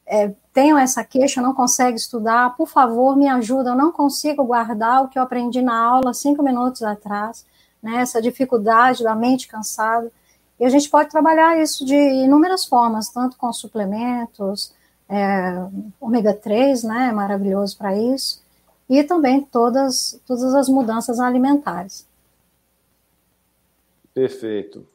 [0.08, 2.56] é, tenham essa queixa, não conseguem estudar.
[2.56, 3.72] Por favor, me ajuda.
[3.72, 7.46] Eu não consigo guardar o que eu aprendi na aula cinco minutos atrás
[7.86, 10.12] né, essa dificuldade da mente cansada.
[10.60, 14.74] E a gente pode trabalhar isso de inúmeras formas, tanto com suplementos,
[15.08, 15.68] é,
[16.02, 18.42] ômega 3, né, maravilhoso para isso,
[18.90, 22.08] e também todas, todas as mudanças alimentares.
[24.14, 24.88] Perfeito.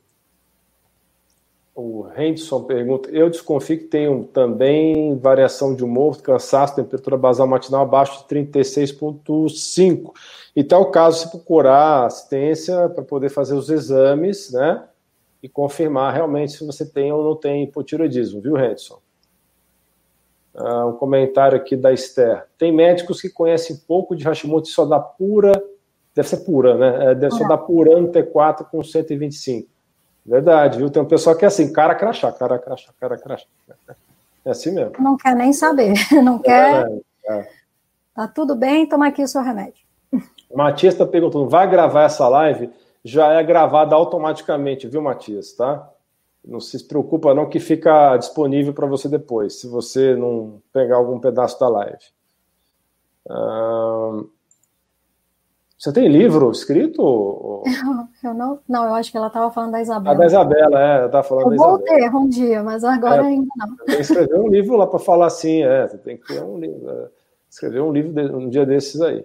[1.82, 7.82] O Henderson pergunta: eu desconfio que tenho também variação de humor, cansaço, temperatura basal matinal
[7.82, 10.12] abaixo de 36,5.
[10.54, 14.84] E tal caso, se procurar assistência para poder fazer os exames, né?
[15.42, 18.98] E confirmar realmente se você tem ou não tem hipotiroidismo, viu, Henderson?
[20.54, 22.44] Ah, um comentário aqui da Esther.
[22.58, 25.52] Tem médicos que conhecem pouco de Hashimoto e só dá pura,
[26.14, 27.12] deve ser pura, né?
[27.12, 29.69] É, deve só dar purano T4 com 125.
[30.24, 30.90] Verdade, viu?
[30.90, 33.46] Tem um pessoal que é assim, cara crachá, cara crachá, cara crachá.
[34.44, 34.92] É assim mesmo.
[34.98, 36.86] Não quer nem saber, não quer.
[37.26, 37.50] É, é.
[38.14, 39.84] Tá tudo bem, toma aqui o seu remédio.
[40.54, 42.70] Matias está perguntando, vai gravar essa live?
[43.04, 45.88] Já é gravada automaticamente, viu, Matias, tá?
[46.44, 51.18] Não se preocupa não que fica disponível para você depois, se você não pegar algum
[51.18, 52.04] pedaço da live.
[55.80, 57.62] Você tem livro escrito?
[58.22, 60.14] Eu não, não, eu acho que ela estava falando da Isabela.
[60.14, 63.22] A da Isabela, é, ela estava falando eu da vou ter um dia, mas agora
[63.22, 63.76] é, ainda não.
[63.76, 66.58] Tem que escrever um livro lá para falar assim, é, você tem que ter um
[66.58, 67.08] livro, é,
[67.48, 69.24] escrever um livro de, um dia desses aí.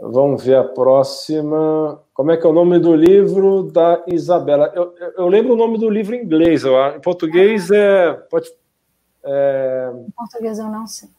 [0.00, 2.00] Vamos ver a próxima.
[2.14, 4.72] Como é que é o nome do livro da Isabela?
[4.74, 6.64] Eu, eu lembro o nome do livro em inglês.
[6.64, 8.14] Em português é.
[8.30, 8.50] Pode,
[9.22, 9.92] é...
[9.92, 11.10] Em português eu não sei.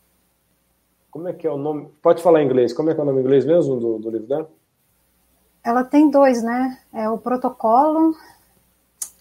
[1.12, 1.89] Como é que é o nome?
[2.01, 2.74] Pode falar em inglês.
[2.74, 4.49] Como é que é o nome em inglês mesmo do, do livro dela?
[5.64, 6.80] Ela tem dois, né?
[6.93, 8.16] É o protocolo.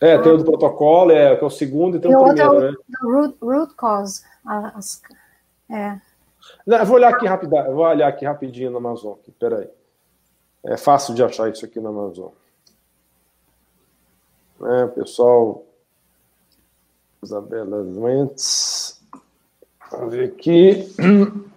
[0.00, 2.48] É, tem o do protocolo, é, que é o segundo, e tem o primeiro, é
[2.48, 2.76] o, né?
[3.02, 4.22] Root, root cause.
[4.44, 5.02] As,
[5.70, 6.00] é.
[6.66, 9.14] Não, eu vou olhar aqui rapidinho, vou olhar aqui rapidinho no Amazon.
[9.14, 9.68] Aqui, peraí.
[10.64, 12.28] É fácil de achar isso aqui no Amazon.
[14.62, 15.64] É, pessoal.
[17.22, 19.00] Isabela Lentz.
[19.90, 20.94] Vamos ver aqui.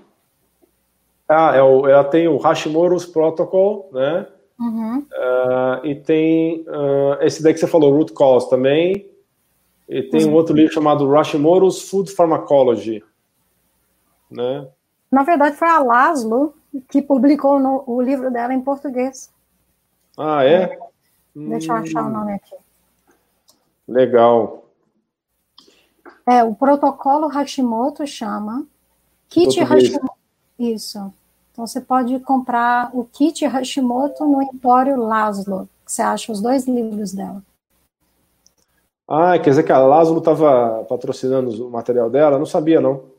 [1.33, 4.27] Ah, é o, ela tem o Hashimoto's Protocol, né?
[4.59, 4.97] Uhum.
[4.97, 9.09] Uh, e tem uh, esse daí que você falou, Root Cause também.
[9.87, 10.31] E tem uhum.
[10.31, 13.01] um outro livro chamado Hashimoto's Food Pharmacology.
[14.29, 14.67] Né?
[15.09, 16.53] Na verdade, foi a Laszlo
[16.89, 19.31] que publicou no, o livro dela em português.
[20.17, 20.77] Ah, é?
[21.33, 22.11] Deixa eu achar o hum.
[22.11, 22.55] nome aqui.
[23.87, 24.65] Legal.
[26.27, 28.65] É, o protocolo Hashimoto chama
[29.29, 30.11] Kit Hashimoto.
[30.59, 31.13] Isso.
[31.51, 36.67] Então você pode comprar o kit Hashimoto no Empório Laszlo, que você acha os dois
[36.67, 37.43] livros dela.
[39.07, 42.39] Ah, quer dizer que a Laszlo estava patrocinando o material dela?
[42.39, 43.11] Não sabia, não.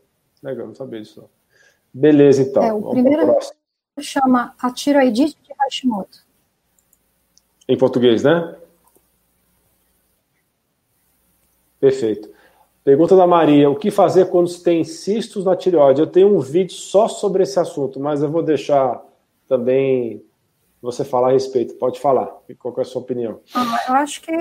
[0.42, 1.20] Legal, não sabia disso.
[1.20, 1.28] Não.
[1.92, 2.62] Beleza, então.
[2.62, 3.38] É, o Vamos primeiro
[4.00, 6.24] chama a tiroidite de Hashimoto.
[7.68, 8.56] Em português, né?
[11.78, 12.30] Perfeito.
[12.84, 16.00] Pergunta da Maria: o que fazer quando se tem cistos na tireoide?
[16.00, 19.02] Eu tenho um vídeo só sobre esse assunto, mas eu vou deixar
[19.48, 20.24] também
[20.80, 21.74] você falar a respeito.
[21.74, 22.26] Pode falar.
[22.58, 23.40] Qual é a sua opinião?
[23.54, 24.32] Ah, eu acho que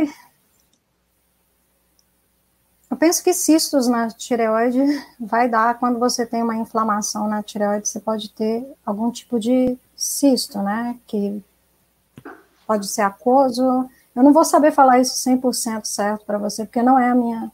[2.91, 4.79] eu penso que cistos na tireoide
[5.17, 9.77] vai dar quando você tem uma inflamação na tireoide, você pode ter algum tipo de
[9.95, 10.99] cisto, né?
[11.07, 11.41] Que
[12.67, 13.63] pode ser aquoso.
[14.13, 17.49] Eu não vou saber falar isso 100% certo para você, porque não é a minha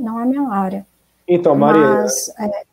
[0.00, 0.86] não é minha área.
[1.28, 2.64] Então, Maria, Mas, é...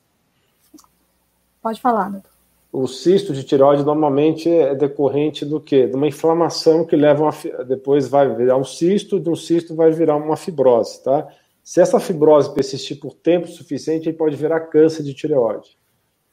[1.61, 2.31] pode falar, doutor.
[2.71, 5.87] O cisto de tireoide normalmente é decorrente do quê?
[5.87, 9.91] De uma inflamação que leva uma, depois vai virar um cisto, de um cisto vai
[9.91, 11.27] virar uma fibrose, tá?
[11.63, 15.77] Se essa fibrose persistir por tempo suficiente, ele pode virar câncer de tireoide.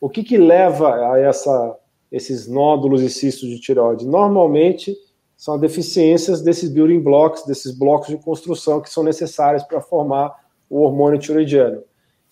[0.01, 1.76] O que, que leva a essa,
[2.11, 4.07] esses nódulos e cistos de tireoide?
[4.07, 4.97] Normalmente
[5.36, 10.81] são deficiências desses building blocks, desses blocos de construção que são necessários para formar o
[10.81, 11.83] hormônio tiroidiano.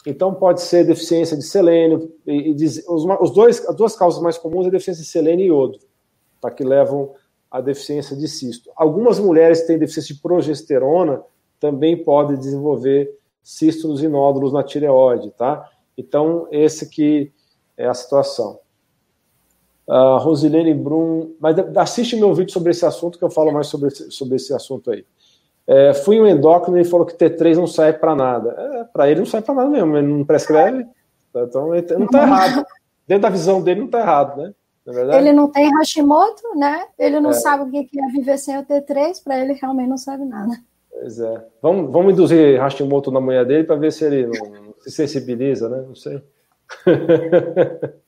[0.07, 2.55] Então pode ser deficiência de selênio, e, e
[2.89, 5.79] os, os, dois, as duas causas mais comuns é deficiência de selênio e iodo,
[6.41, 7.15] tá, que levam
[7.51, 8.71] à deficiência de cisto.
[8.75, 11.23] Algumas mulheres têm deficiência de progesterona,
[11.61, 15.69] também pode desenvolver cístulos e nódulos na tireoide, tá?
[15.97, 17.31] Então, esse que
[17.77, 18.61] é a situação.
[19.87, 23.91] Uh, Rosilene Brum, mas assiste meu vídeo sobre esse assunto que eu falo mais sobre
[23.91, 25.05] sobre esse assunto aí.
[25.67, 28.51] É, fui um endócrino e ele falou que T3 não serve para nada.
[28.59, 30.87] É, para ele não serve para nada mesmo, ele não prescreve.
[31.35, 32.67] Então ele não está errado.
[33.07, 34.53] Dentro da visão dele não está errado, né?
[34.87, 36.85] É ele não tem Hashimoto, né?
[36.99, 37.35] Ele não é.
[37.35, 40.53] sabe o que é viver sem o T3, para ele realmente não serve nada.
[40.91, 41.45] Pois é.
[41.61, 45.85] Vamos, vamos induzir Hashimoto na mulher dele para ver se ele não se sensibiliza, né?
[45.87, 46.21] Não sei.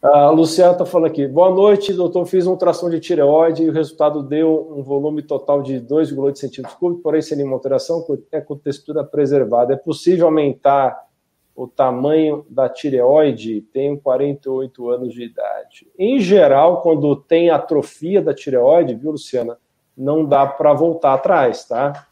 [0.00, 1.26] A Luciana está falando aqui.
[1.26, 2.24] Boa noite, doutor.
[2.26, 6.78] Fiz uma ultrassom de tireoide e o resultado deu um volume total de 2,8 centímetros
[6.78, 9.74] cúbicos, porém sem nenhuma alteração, é com textura preservada.
[9.74, 11.08] É possível aumentar
[11.54, 13.60] o tamanho da tireoide?
[13.72, 15.90] Tenho 48 anos de idade.
[15.98, 19.58] Em geral, quando tem atrofia da tireoide, viu, Luciana?
[19.98, 22.06] não dá para voltar atrás, tá?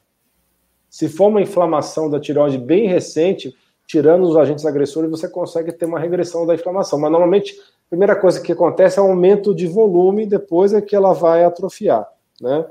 [0.90, 3.54] Se for uma inflamação da tireoide bem recente,
[3.86, 6.98] tirando os agentes agressores, você consegue ter uma regressão da inflamação.
[6.98, 7.54] Mas normalmente,
[7.86, 11.44] a primeira coisa que acontece é o aumento de volume, depois é que ela vai
[11.44, 12.06] atrofiar,
[12.40, 12.66] né?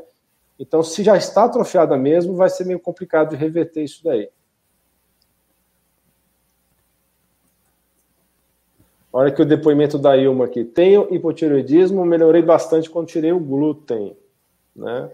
[0.59, 4.29] Então, se já está atrofiada mesmo, vai ser meio complicado de reverter isso daí.
[9.11, 10.63] Olha aqui o depoimento da Ilma aqui.
[10.63, 14.15] Tenho hipotireoidismo, melhorei bastante quando tirei o glúten
[14.75, 15.09] né?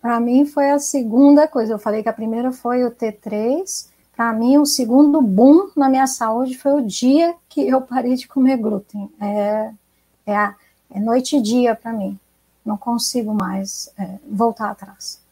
[0.00, 1.74] Para mim foi a segunda coisa.
[1.74, 3.88] Eu falei que a primeira foi o T3.
[4.20, 8.28] Para mim, o segundo boom na minha saúde foi o dia que eu parei de
[8.28, 9.10] comer glúten.
[9.18, 9.70] É,
[10.26, 10.54] é, a,
[10.94, 12.20] é noite e dia para mim.
[12.62, 15.24] Não consigo mais é, voltar atrás.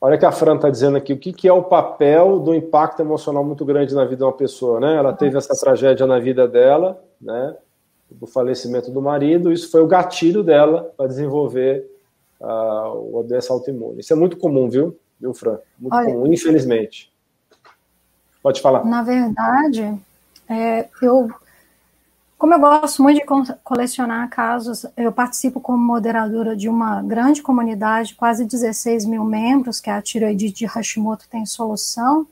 [0.00, 3.00] Olha que a Fran está dizendo aqui, o que, que, é o papel do impacto
[3.00, 4.94] emocional muito grande na vida de uma pessoa, né?
[4.94, 7.56] Ela teve essa tragédia na vida dela, né?
[8.08, 11.90] Do falecimento do marido, isso foi o gatilho dela para desenvolver
[12.40, 13.98] uh, o doença autoimune.
[13.98, 15.58] Isso é muito comum, viu, viu Fran?
[15.76, 17.12] Muito Olha, comum, infelizmente.
[18.44, 18.84] Pode falar.
[18.84, 19.98] Na verdade,
[20.46, 21.32] é, eu
[22.36, 28.14] Como eu gosto muito de colecionar casos, eu participo como moderadora de uma grande comunidade,
[28.14, 32.26] quase 16 mil membros, que é a tiroide de Hashimoto tem solução.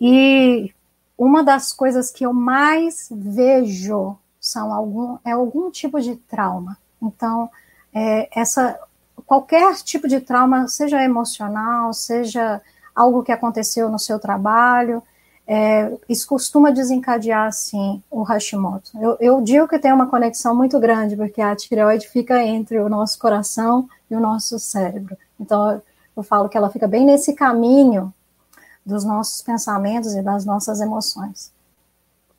[0.00, 0.72] E
[1.18, 6.78] uma das coisas que eu mais vejo são algum, é algum tipo de trauma.
[7.02, 7.50] Então,
[7.92, 8.78] é, essa
[9.26, 12.62] qualquer tipo de trauma, seja emocional, seja
[12.94, 15.02] algo que aconteceu no seu trabalho,
[15.46, 18.90] é, isso costuma desencadear, assim, o Hashimoto.
[19.00, 22.88] Eu, eu, digo que tem uma conexão muito grande, porque a tireoide fica entre o
[22.88, 25.16] nosso coração e o nosso cérebro.
[25.38, 25.80] Então,
[26.16, 28.12] eu falo que ela fica bem nesse caminho
[28.84, 31.52] dos nossos pensamentos e das nossas emoções.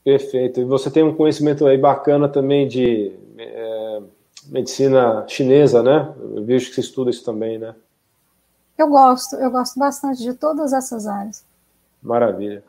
[0.03, 0.59] Perfeito.
[0.59, 4.01] E você tem um conhecimento aí bacana também de é,
[4.47, 6.13] medicina chinesa, né?
[6.35, 7.73] Eu vejo que você estuda isso também, né?
[8.77, 11.43] Eu gosto, eu gosto bastante de todas essas áreas.
[12.01, 12.63] Maravilha.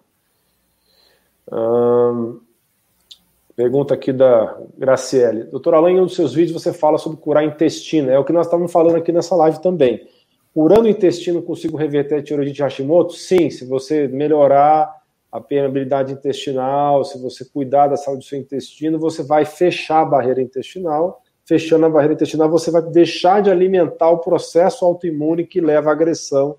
[3.56, 5.44] Pergunta aqui da Graciele.
[5.44, 8.08] Doutor Alain, em um dos seus vídeos você fala sobre curar intestino.
[8.10, 10.06] É o que nós estávamos falando aqui nessa live também.
[10.54, 13.14] Curando o intestino, consigo reverter a tiroide de Hashimoto?
[13.14, 14.92] Sim, se você melhorar
[15.30, 20.04] a permeabilidade intestinal, se você cuidar da saúde do seu intestino, você vai fechar a
[20.04, 21.22] barreira intestinal.
[21.44, 25.92] Fechando a barreira intestinal, você vai deixar de alimentar o processo autoimune que leva à
[25.92, 26.56] agressão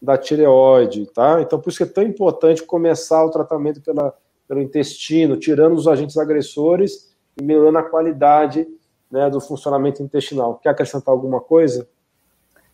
[0.00, 1.40] da tireoide, tá?
[1.40, 4.14] Então, por isso que é tão importante começar o tratamento pela
[4.48, 8.66] pelo intestino, tirando os agentes agressores e melhorando a qualidade
[9.10, 10.58] né, do funcionamento intestinal.
[10.62, 11.88] Quer acrescentar alguma coisa?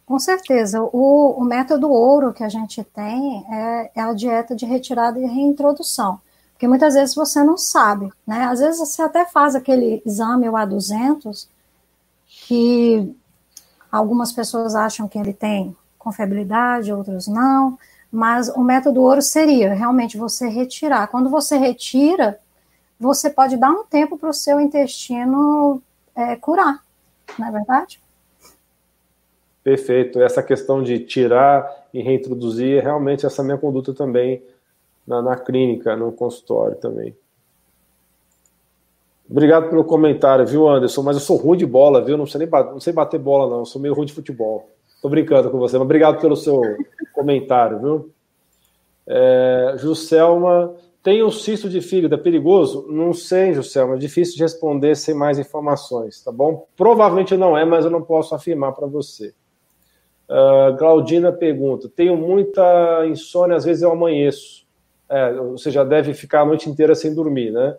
[0.04, 0.82] Com certeza.
[0.82, 5.24] O, o método ouro que a gente tem é, é, a dieta de retirada e
[5.24, 6.20] reintrodução.
[6.52, 8.44] Porque muitas vezes você não sabe, né?
[8.44, 11.48] Às vezes você até faz aquele exame, o A200,
[12.26, 13.14] que
[13.90, 17.78] algumas pessoas acham que ele tem confiabilidade, outros não.
[18.12, 21.08] Mas o método ouro seria realmente você retirar.
[21.08, 22.38] Quando você retira,
[23.00, 25.82] você pode dar um tempo para o seu intestino
[26.14, 26.84] é, curar,
[27.38, 28.00] não é verdade?
[29.64, 30.20] Perfeito.
[30.20, 34.42] Essa questão de tirar e reintroduzir é realmente essa minha conduta também
[35.06, 37.16] na, na clínica, no consultório também.
[39.30, 41.02] Obrigado pelo comentário, viu, Anderson?
[41.02, 42.18] Mas eu sou ruim de bola, viu?
[42.18, 43.60] Não sei nem bater, não sei bater bola, não.
[43.60, 44.68] Eu sou meio ruim de futebol.
[45.02, 46.62] Tô brincando com você, mas obrigado pelo seu
[47.12, 48.10] comentário, viu?
[49.04, 52.86] É, Juscelma, tem um cisto de fígado, é perigoso?
[52.88, 56.68] Não sei, Juscelma, é difícil de responder sem mais informações, tá bom?
[56.76, 59.34] Provavelmente não é, mas eu não posso afirmar para você.
[60.28, 64.64] Uh, Claudina pergunta: tenho muita insônia, às vezes eu amanheço.
[65.08, 67.76] É, você já deve ficar a noite inteira sem dormir, né?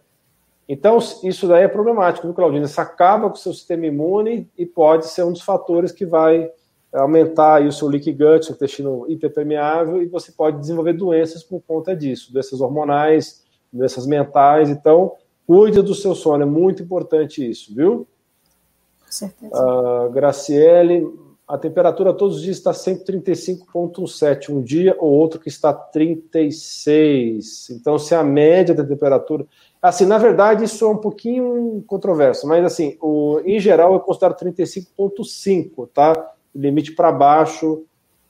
[0.67, 2.65] Então, isso daí é problemático, viu, Claudina?
[2.65, 6.51] Isso acaba com o seu sistema imune e pode ser um dos fatores que vai
[6.93, 11.61] aumentar aí o seu leaky gut, seu intestino hiperpermeável, e você pode desenvolver doenças por
[11.61, 14.69] conta disso, doenças hormonais, doenças mentais.
[14.69, 15.13] Então,
[15.47, 18.07] cuide do seu sono, é muito importante isso, viu?
[19.05, 19.53] Com certeza.
[19.53, 21.07] Uh, Graciele,
[21.47, 27.69] a temperatura todos os dias está 135,7, um dia ou outro que está 36.
[27.71, 29.45] Então, se a média da temperatura.
[29.81, 34.33] Assim, na verdade, isso é um pouquinho controverso, mas assim, o, em geral eu considero
[34.35, 36.33] 35,5, tá?
[36.55, 37.83] Limite para baixo,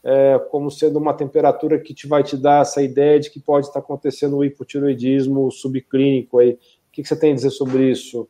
[0.04, 3.68] é, como sendo uma temperatura que te vai te dar essa ideia de que pode
[3.68, 6.52] estar acontecendo o hipotiroidismo subclínico aí.
[6.52, 6.58] O
[6.92, 8.28] que, que você tem a dizer sobre isso?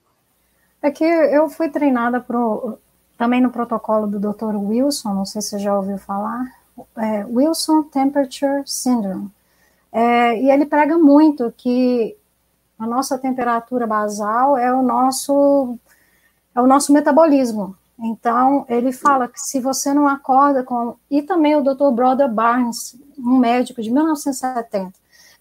[0.81, 2.77] É que eu fui treinada pro,
[3.17, 4.55] também no protocolo do Dr.
[4.55, 6.45] Wilson, não sei se você já ouviu falar,
[6.97, 9.29] é, Wilson Temperature Syndrome.
[9.91, 12.17] É, e ele prega muito que
[12.77, 15.77] a nossa temperatura basal é o nosso
[16.55, 17.75] é o nosso metabolismo.
[17.97, 20.95] Então, ele fala que se você não acorda com.
[21.09, 21.91] E também o Dr.
[21.91, 24.93] Brother Barnes, um médico de 1970,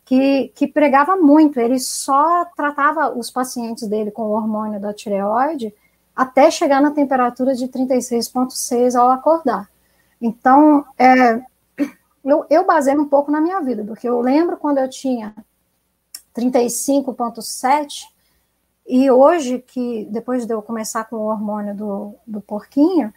[0.04, 5.74] que, que pregava muito, ele só tratava os pacientes dele com o hormônio da tireoide
[6.14, 9.70] até chegar na temperatura de 36,6 ao acordar.
[10.20, 11.42] Então, é,
[12.24, 15.34] eu, eu baseio um pouco na minha vida, porque eu lembro quando eu tinha
[16.36, 18.11] 35,7
[18.86, 23.12] e hoje, que depois de eu começar com o hormônio do, do porquinho,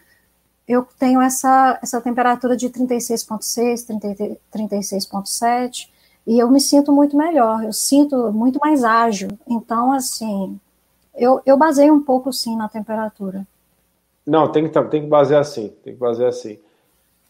[0.68, 3.86] eu tenho essa, essa temperatura de 36,6,
[4.54, 5.90] 36,7,
[6.26, 9.30] e eu me sinto muito melhor, eu sinto muito mais ágil.
[9.48, 10.60] Então, assim,
[11.16, 13.46] eu, eu baseio um pouco, sim, na temperatura.
[14.26, 16.58] Não, tem que, tem que basear assim, tem que basear assim.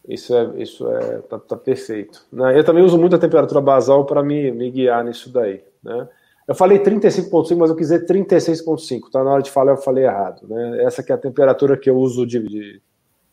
[0.07, 2.25] Isso é, isso é, tá, tá perfeito.
[2.31, 2.57] Né?
[2.57, 6.07] Eu também uso muito a temperatura basal para me, me guiar nisso daí, né?
[6.47, 9.23] Eu falei 35,5, mas eu quis dizer 36,5, tá?
[9.23, 10.83] Na hora de falar eu falei errado, né?
[10.83, 12.81] Essa que é a temperatura que eu uso de, de,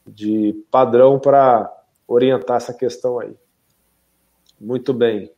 [0.07, 1.71] de padrão para
[2.09, 3.35] orientar essa questão aí.
[4.59, 5.31] Muito bem.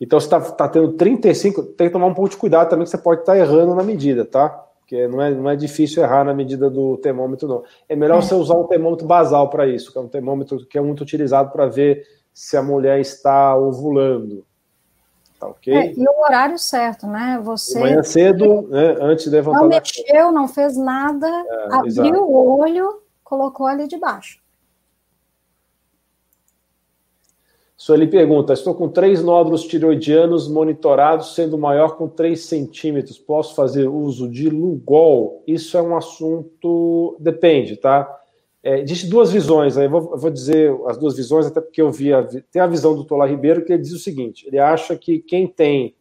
[0.00, 2.90] Então, você está tá tendo 35, tem que tomar um pouco de cuidado também, que
[2.90, 4.48] você pode estar tá errando na medida, tá?
[4.80, 7.62] Porque não é, não é difícil errar na medida do termômetro, não.
[7.88, 10.80] É melhor você usar um termômetro basal para isso, que é um termômetro que é
[10.80, 14.44] muito utilizado para ver se a mulher está ovulando.
[15.44, 15.74] Tá ok?
[15.74, 17.38] É, e o horário certo, né?
[17.42, 17.78] Você.
[17.78, 19.60] Manhã cedo, né, antes de levantar.
[19.60, 22.22] Não mexeu, não fez nada, é, abriu exato.
[22.22, 24.42] o olho, colocou ali debaixo.
[27.76, 33.18] Sueli pergunta: estou com três nódulos tiroidianos monitorados, sendo maior com 3 centímetros.
[33.18, 35.42] Posso fazer uso de Lugol?
[35.46, 37.16] Isso é um assunto.
[37.20, 38.08] Depende, tá?
[38.64, 41.82] É, existe duas visões, aí eu vou, eu vou, dizer as duas visões, até porque
[41.82, 44.58] eu vi a, tem a visão do Tolar Ribeiro, que ele diz o seguinte: ele
[44.58, 45.94] acha que quem tem.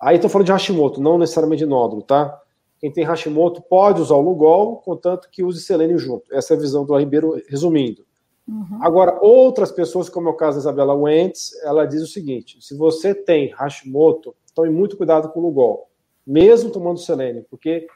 [0.00, 2.36] Aí estou falando de Hashimoto, não necessariamente de nódulo, tá?
[2.80, 6.34] Quem tem Hashimoto pode usar o Lugol, contanto que use selênio junto.
[6.34, 8.04] Essa é a visão do Ribeiro, resumindo.
[8.48, 8.78] Uhum.
[8.80, 12.76] Agora, outras pessoas, como é o caso da Isabela Wentz, ela diz o seguinte: se
[12.76, 15.88] você tem Hashimoto, tome muito cuidado com o Lugol,
[16.26, 17.86] mesmo tomando selênio, porque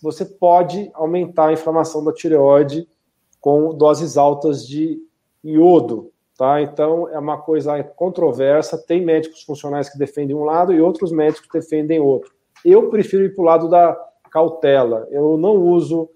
[0.00, 2.88] você pode aumentar a inflamação da tireoide
[3.40, 4.98] com doses altas de
[5.42, 6.60] iodo, tá?
[6.60, 8.78] Então é uma coisa controversa.
[8.78, 12.32] Tem médicos funcionais que defendem um lado e outros médicos defendem outro.
[12.64, 13.98] Eu prefiro ir para o lado da
[14.30, 15.08] cautela.
[15.10, 16.10] Eu não uso,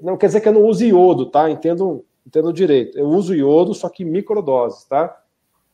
[0.00, 1.50] não quer dizer que eu não use iodo, tá?
[1.50, 2.98] Entendo entendo direito.
[2.98, 5.20] Eu uso iodo, só que microdoses, tá?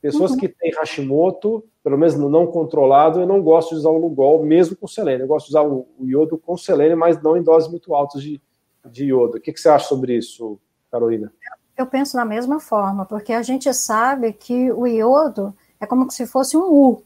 [0.03, 0.39] Pessoas uhum.
[0.39, 4.75] que têm Hashimoto, pelo menos não controlado, eu não gosto de usar o Lugol, mesmo
[4.77, 5.25] com selênio.
[5.25, 8.41] Eu gosto de usar o, iodo com selênio, mas não em doses muito altas de,
[8.85, 9.37] de iodo.
[9.37, 10.59] O que, que você acha sobre isso,
[10.91, 11.33] Carolina?
[11.77, 16.27] Eu penso da mesma forma, porque a gente sabe que o iodo é como se
[16.27, 17.03] fosse um U.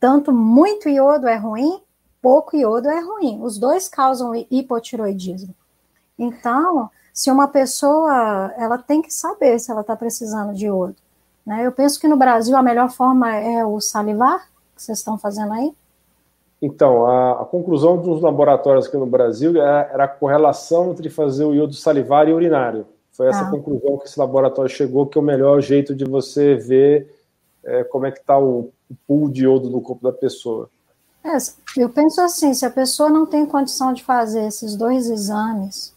[0.00, 1.80] Tanto muito iodo é ruim,
[2.20, 3.40] pouco iodo é ruim.
[3.42, 5.54] Os dois causam hipotiroidismo.
[6.18, 10.96] Então, se uma pessoa, ela tem que saber se ela está precisando de iodo.
[11.46, 11.64] Né?
[11.66, 15.52] Eu penso que no Brasil a melhor forma é o salivar, que vocês estão fazendo
[15.52, 15.72] aí.
[16.60, 21.44] Então, a, a conclusão dos laboratórios aqui no Brasil era, era, a correlação entre fazer
[21.44, 22.86] o iodo salivar e urinário.
[23.14, 23.50] Foi essa ah.
[23.50, 27.14] conclusão que esse laboratório chegou, que é o melhor jeito de você ver
[27.64, 30.68] é, como é que está o, o pool de iodo no corpo da pessoa.
[31.24, 31.36] É,
[31.76, 35.94] eu penso assim, se a pessoa não tem condição de fazer esses dois exames,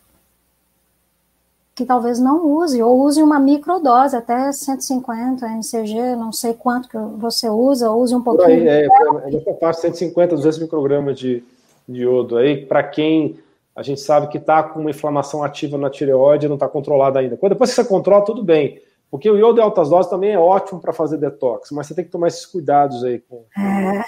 [1.75, 6.97] que talvez não use, ou use uma microdose, até 150 mcg, não sei quanto que
[6.97, 8.47] você usa, use um pouquinho.
[8.47, 11.43] Por aí, é, é nessa faixa 150, 200 microgramas de,
[11.87, 13.37] de iodo aí, para quem
[13.77, 17.37] a gente sabe que está com uma inflamação ativa na tireoide, não está controlada ainda.
[17.37, 18.81] Depois que você controla, tudo bem.
[19.09, 22.03] Porque o iodo em altas doses também é ótimo para fazer detox, mas você tem
[22.03, 23.19] que tomar esses cuidados aí.
[23.19, 24.03] Com, é,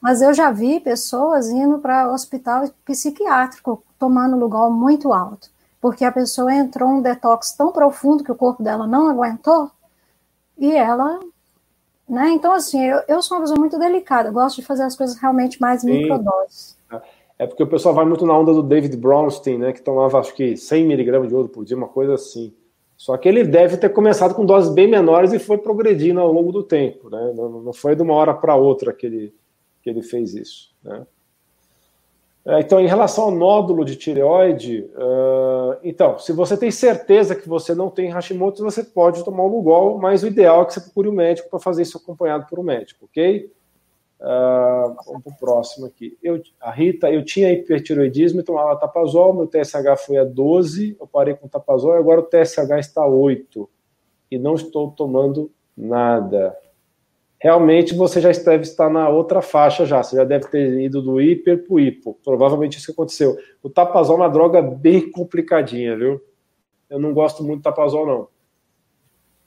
[0.00, 5.48] mas eu já vi pessoas indo para hospital psiquiátrico tomando lugar muito alto
[5.86, 9.70] porque a pessoa entrou um detox tão profundo que o corpo dela não aguentou
[10.58, 11.20] e ela.
[12.08, 12.30] Né?
[12.30, 15.60] Então, assim, eu, eu sou uma pessoa muito delicada, gosto de fazer as coisas realmente
[15.60, 15.92] mais Sim.
[15.92, 16.75] microdoses.
[17.38, 20.34] É porque o pessoal vai muito na onda do David Bronstein, né, que tomava acho
[20.34, 22.54] que 100 miligramas de ouro por dia, uma coisa assim.
[22.96, 26.50] Só que ele deve ter começado com doses bem menores e foi progredindo ao longo
[26.50, 27.32] do tempo, né?
[27.36, 29.34] Não, foi de uma hora para outra que ele,
[29.82, 31.06] que ele fez isso, né?
[32.46, 37.48] É, então, em relação ao nódulo de tireoide, uh, então, se você tem certeza que
[37.48, 40.80] você não tem Hashimoto, você pode tomar o Lugol, mas o ideal é que você
[40.80, 43.50] procure o um médico para fazer isso acompanhado por um médico, ok?
[44.20, 46.16] Uh, vamos para o próximo aqui.
[46.22, 51.06] Eu, a Rita, eu tinha hipertiroidismo e tomava tapazol, meu TSH foi a 12, eu
[51.06, 53.68] parei com tapazol e agora o TSH está a 8
[54.30, 56.56] e não estou tomando nada
[57.38, 61.20] realmente você já deve estar na outra faixa já, você já deve ter ido do
[61.20, 63.36] hiper para o hipo, provavelmente isso que aconteceu.
[63.62, 66.20] O tapazol é uma droga bem complicadinha, viu?
[66.88, 68.28] Eu não gosto muito do tapazol, não.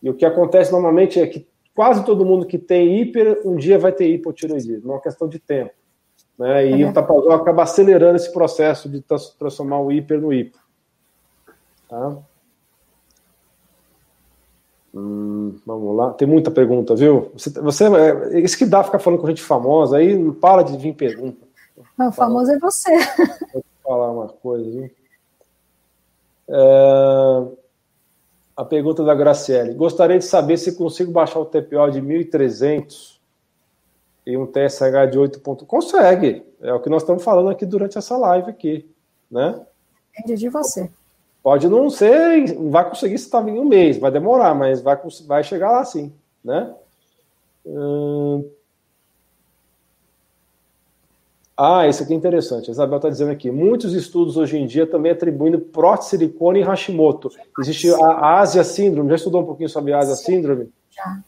[0.02, 1.48] E o que acontece normalmente é que
[1.80, 5.40] quase todo mundo que tem hiper, um dia vai ter hipotiroidismo, é uma questão de
[5.40, 5.72] tempo.
[6.38, 6.72] Né?
[6.72, 6.86] E é.
[6.86, 9.02] o tapazol acaba acelerando esse processo de
[9.40, 10.58] transformar o hiper no hipo.
[11.88, 12.18] Tá?
[14.94, 17.32] Hum, vamos lá, tem muita pergunta, viu?
[17.32, 20.78] Você, você é, isso que dá ficar falando com gente famosa, aí não para de
[20.78, 21.48] vir pergunta.
[21.98, 22.92] Não, famoso é você.
[23.54, 24.92] Vou falar uma coisa, viu?
[26.50, 27.48] É,
[28.60, 29.74] a pergunta da Graciele.
[29.74, 33.18] Gostaria de saber se consigo baixar o TPO de 1300
[34.28, 35.40] e um TSH de 8.
[35.40, 35.66] Ponto...
[35.66, 36.44] Consegue.
[36.62, 38.86] É o que nós estamos falando aqui durante essa live aqui,
[39.32, 39.66] né?
[40.14, 40.92] Depende de você.
[41.42, 45.42] Pode não ser, vai conseguir se está em um mês, vai demorar, mas vai, vai
[45.42, 46.12] chegar lá sim,
[46.44, 46.76] né?
[47.66, 48.46] Hum...
[51.62, 52.70] Ah, isso aqui é interessante.
[52.70, 53.52] A Isabel está dizendo aqui.
[53.52, 57.30] Muitos estudos hoje em dia também atribuindo prótese silicone e Hashimoto.
[57.60, 59.10] Existe a Ásia Síndrome.
[59.10, 60.72] Já estudou um pouquinho sobre a Ásia Síndrome?
[60.90, 61.20] Já.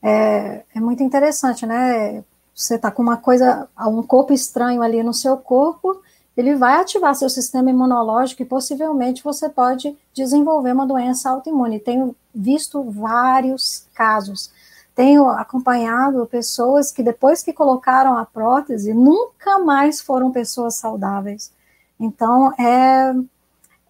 [0.00, 2.22] é, é muito interessante, né?
[2.54, 6.00] Você está com uma coisa, um corpo estranho ali no seu corpo,
[6.36, 11.80] ele vai ativar seu sistema imunológico e possivelmente você pode desenvolver uma doença autoimune.
[11.80, 14.52] Tenho visto vários casos.
[14.94, 21.52] Tenho acompanhado pessoas que depois que colocaram a prótese nunca mais foram pessoas saudáveis.
[21.98, 23.14] Então é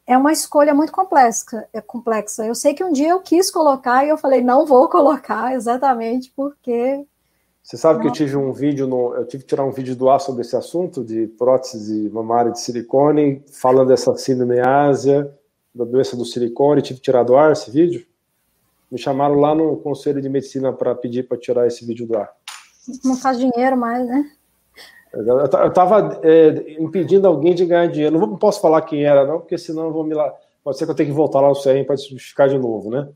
[0.05, 2.45] é uma escolha muito complexa, é complexa.
[2.45, 6.33] Eu sei que um dia eu quis colocar e eu falei não vou colocar exatamente
[6.37, 7.07] porque
[7.63, 10.11] você sabe que eu tive um vídeo, no, eu tive que tirar um vídeo do
[10.11, 15.33] ar sobre esse assunto de prótese mamária de silicone, falando dessa síndrome Ásia,
[15.73, 18.05] da doença do silicone, tive que tirar do ar esse vídeo.
[18.93, 22.31] Me chamaram lá no Conselho de Medicina para pedir para tirar esse vídeo do ar.
[23.03, 24.31] Não faz dinheiro mais, né?
[25.15, 28.19] Eu estava é, impedindo alguém de ganhar dinheiro.
[28.19, 30.31] Não, posso falar quem era, não, porque senão eu vou me lá.
[30.63, 33.09] Pode ser que eu tenha que voltar lá no CRM para justificar de novo, né?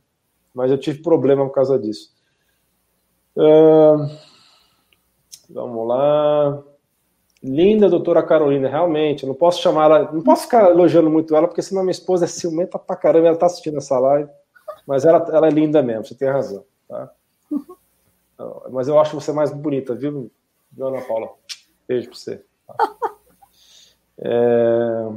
[0.54, 2.10] Mas eu tive problema por causa disso.
[3.36, 4.08] Uh...
[5.50, 6.62] Vamos lá.
[7.42, 11.60] Linda doutora Carolina, realmente, não posso chamar ela, não posso ficar elogiando muito ela, porque
[11.60, 14.28] senão minha esposa é ciumenta pra caramba, ela tá assistindo essa live,
[14.86, 17.12] mas ela, ela é linda mesmo, você tem razão, tá?
[18.70, 20.30] Mas eu acho você mais bonita, viu,
[20.78, 21.30] Ana Paula?
[21.88, 22.44] Beijo pra você.
[24.18, 25.08] É...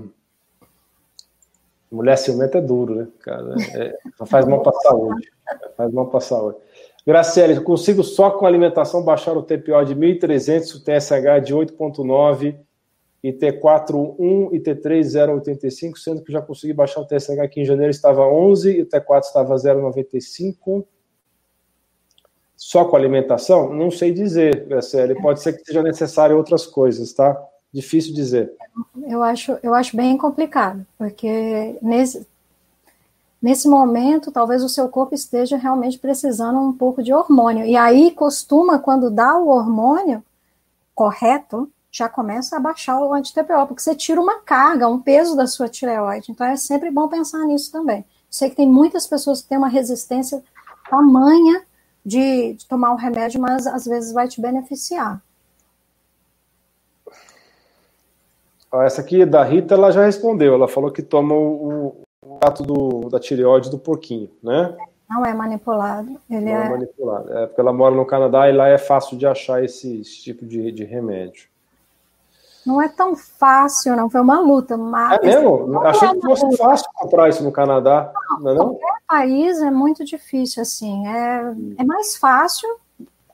[1.92, 3.56] Mulher ciumenta é duro, né, cara?
[3.74, 3.98] É...
[4.26, 5.30] faz mal pra saúde.
[5.76, 6.58] Faz mal pra saúde.
[7.06, 12.58] Graciela, eu consigo só com alimentação baixar o TPO de 1.300, o TSH de 8.9
[13.24, 17.66] e T4 1 e T3 0,85, sendo que já consegui baixar o TSH aqui em
[17.66, 20.86] janeiro estava 11 e o T4 estava 0,95.
[22.56, 23.74] Só com alimentação?
[23.74, 25.16] Não sei dizer, Graciela.
[25.22, 27.42] Pode ser que seja necessário outras coisas, tá?
[27.72, 28.52] Difícil dizer.
[29.08, 32.26] Eu acho, eu acho bem complicado, porque nesse,
[33.42, 37.66] nesse momento, talvez o seu corpo esteja realmente precisando um pouco de hormônio.
[37.66, 40.24] E aí costuma, quando dá o hormônio
[40.94, 45.48] correto, já começa a baixar o anti-TPO, porque você tira uma carga, um peso da
[45.48, 46.32] sua tireoide.
[46.32, 48.06] Então é sempre bom pensar nisso também.
[48.30, 50.44] Sei que tem muitas pessoas que têm uma resistência
[50.90, 51.64] tamanha
[52.06, 55.22] de, de tomar um remédio, mas às vezes vai te beneficiar.
[58.72, 60.54] Essa aqui da Rita, ela já respondeu.
[60.54, 62.04] Ela falou que toma o,
[62.40, 64.76] trato do, da tireoide do porquinho, né?
[65.10, 66.20] Não é manipulado.
[66.30, 66.66] Ele não é...
[66.66, 67.34] é manipulado.
[67.34, 70.46] É porque ela mora no Canadá e lá é fácil de achar esse, esse tipo
[70.46, 71.50] de, de remédio.
[72.66, 74.10] Não é tão fácil, não.
[74.10, 74.78] Foi uma luta.
[74.78, 75.20] Mas...
[75.20, 75.82] É mesmo?
[75.82, 76.58] Achei é que fosse luta.
[76.58, 78.12] fácil comprar isso no Canadá.
[78.32, 78.76] Não, não, é não?
[78.76, 81.08] Qualquer país é muito difícil, assim.
[81.08, 82.70] É, é mais fácil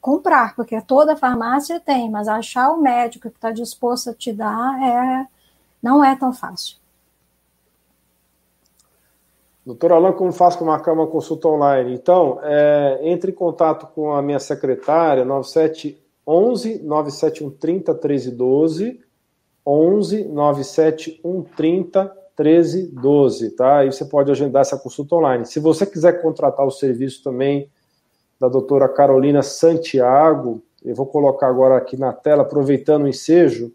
[0.05, 4.79] comprar, porque toda farmácia tem, mas achar o médico que está disposto a te dar
[4.79, 5.27] é,
[5.81, 6.77] não é tão fácil.
[9.65, 11.95] Doutor Alain, como faço para marcar uma consulta online?
[11.95, 19.04] Então, é, entre em contato com a minha secretária, 9711 97130 1312,
[19.65, 23.79] 11 97130 1312, tá?
[23.79, 25.45] Aí você pode agendar essa consulta online.
[25.45, 27.69] Se você quiser contratar o serviço também
[28.39, 33.73] da doutora Carolina Santiago, eu vou colocar agora aqui na tela, aproveitando o ensejo,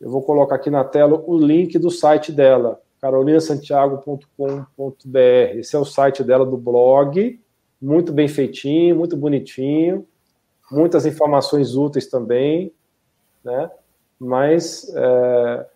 [0.00, 5.56] eu vou colocar aqui na tela o link do site dela, carolinasantiago.com.br.
[5.56, 7.40] Esse é o site dela do blog,
[7.80, 10.06] muito bem feitinho, muito bonitinho,
[10.70, 12.72] muitas informações úteis também,
[13.44, 13.68] né?
[14.24, 15.66] Mas é,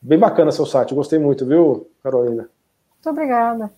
[0.00, 2.48] bem bacana seu site, gostei muito, viu, Carolina?
[2.94, 3.72] Muito obrigada.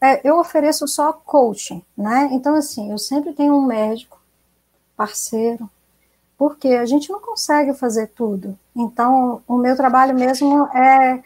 [0.00, 2.28] É, eu ofereço só coaching, né?
[2.30, 4.20] Então, assim, eu sempre tenho um médico,
[4.96, 5.68] parceiro,
[6.38, 8.56] porque a gente não consegue fazer tudo.
[8.76, 11.20] Então, o meu trabalho mesmo é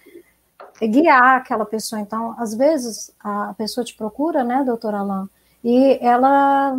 [0.87, 2.01] guiar aquela pessoa.
[2.01, 5.29] Então, às vezes, a pessoa te procura, né, doutora Alain,
[5.63, 6.79] e ela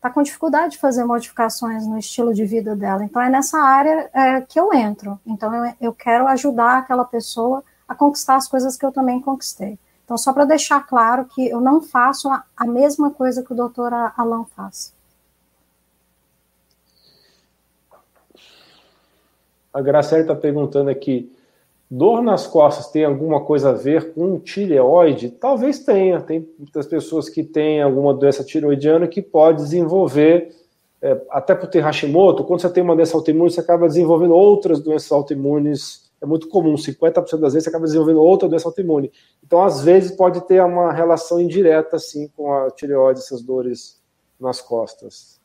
[0.00, 3.04] está com dificuldade de fazer modificações no estilo de vida dela.
[3.04, 5.20] Então, é nessa área é, que eu entro.
[5.26, 9.78] Então, eu, eu quero ajudar aquela pessoa a conquistar as coisas que eu também conquistei.
[10.02, 13.54] Então, só para deixar claro que eu não faço a, a mesma coisa que o
[13.56, 14.94] doutor Alain faz.
[19.72, 21.30] A Graciela está perguntando aqui,
[21.90, 25.28] Dor nas costas tem alguma coisa a ver com tireoide?
[25.30, 26.20] Talvez tenha.
[26.20, 30.54] Tem muitas pessoas que têm alguma doença tireoidiana que pode desenvolver,
[31.02, 34.78] é, até por ter Hashimoto, quando você tem uma doença autoimune, você acaba desenvolvendo outras
[34.78, 36.08] doenças autoimunes.
[36.22, 39.10] É muito comum, 50% das vezes você acaba desenvolvendo outra doença autoimune.
[39.44, 44.00] Então, às vezes, pode ter uma relação indireta, assim, com a tireoide, essas dores
[44.38, 45.39] nas costas.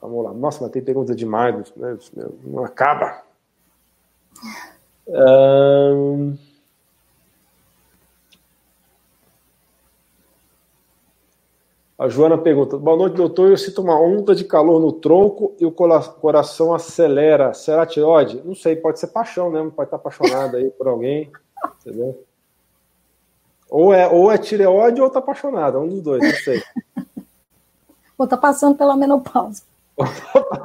[0.00, 0.32] Vamos lá.
[0.32, 1.96] Nossa, mas tem pergunta demais, né?
[2.44, 3.22] não acaba.
[5.06, 6.36] Um...
[12.08, 13.50] Joana pergunta: Boa noite, doutor.
[13.50, 17.52] Eu sinto uma onda de calor no tronco e o coração acelera.
[17.52, 18.40] Será tireoide?
[18.44, 21.30] Não sei, pode ser paixão mesmo, pode estar apaixonada aí por alguém.
[21.80, 22.24] Entendeu?
[23.68, 26.62] Ou é, ou é tireoide ou está apaixonada, um dos dois, não sei.
[28.18, 29.62] ou está passando pela menopausa.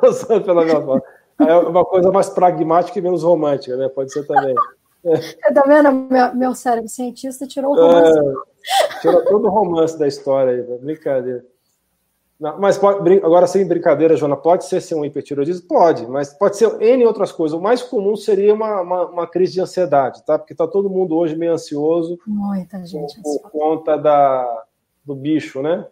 [0.02, 1.04] Passando pela menopausa.
[1.40, 3.90] É uma coisa mais pragmática e menos romântica, né?
[3.90, 4.56] Pode ser também.
[5.54, 5.92] Tá vendo?
[5.92, 8.20] Meu, meu cérebro cientista tirou o romance.
[8.20, 10.78] É, tirou todo o romance da história aí, né?
[10.80, 11.46] brincadeira.
[12.40, 15.68] Não, mas pode, agora, sem brincadeira, Jona, pode ser, ser um hipertiroidismo?
[15.68, 17.58] Pode, mas pode ser N outras coisas.
[17.58, 20.38] O mais comum seria uma, uma, uma crise de ansiedade, tá?
[20.38, 22.20] Porque está todo mundo hoje meio ansioso.
[22.28, 23.22] Muita gente.
[23.22, 24.66] Por, por conta da,
[25.06, 25.88] do bicho, né?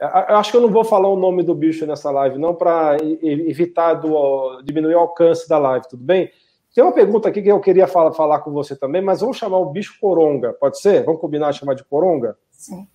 [0.00, 2.96] Eu acho que eu não vou falar o nome do bicho nessa live, não, para
[3.22, 6.30] evitar do, diminuir o alcance da live, tudo bem?
[6.74, 9.58] Tem uma pergunta aqui que eu queria falar, falar com você também, mas vamos chamar
[9.58, 11.04] o bicho coronga, pode ser?
[11.04, 12.38] Vamos combinar chamar de coronga?
[12.50, 12.88] Sim.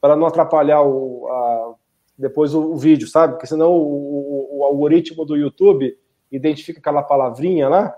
[0.00, 1.74] Para não atrapalhar o, a,
[2.18, 3.34] depois o, o, vídeo, sabe?
[3.34, 5.96] Porque senão o, o, algoritmo do YouTube
[6.30, 7.96] identifica aquela palavrinha lá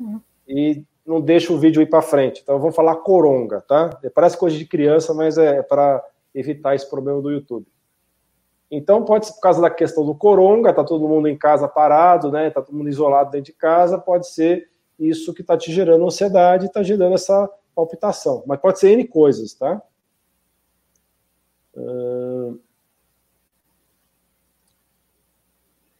[0.00, 0.20] uhum.
[0.48, 2.40] e não deixa o vídeo ir para frente.
[2.42, 3.90] Então vamos falar coronga, tá?
[4.12, 6.02] Parece coisa de criança, mas é para
[6.34, 7.66] evitar esse problema do YouTube.
[8.70, 12.30] Então pode ser por causa da questão do coronga, tá todo mundo em casa parado,
[12.30, 12.50] né?
[12.50, 16.66] Tá todo mundo isolado dentro de casa, pode ser isso que está te gerando ansiedade,
[16.66, 18.44] está gerando essa palpitação.
[18.46, 19.82] Mas pode ser N coisas, tá?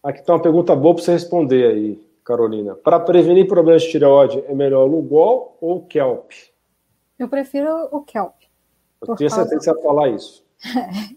[0.03, 2.75] Aqui está uma pergunta boa para você responder aí, Carolina.
[2.75, 6.31] Para prevenir problemas de tireoide, é melhor Lugol ou Kelp?
[7.19, 8.35] Eu prefiro o Kelp.
[9.07, 10.45] Eu tinha certeza que você ia falar isso.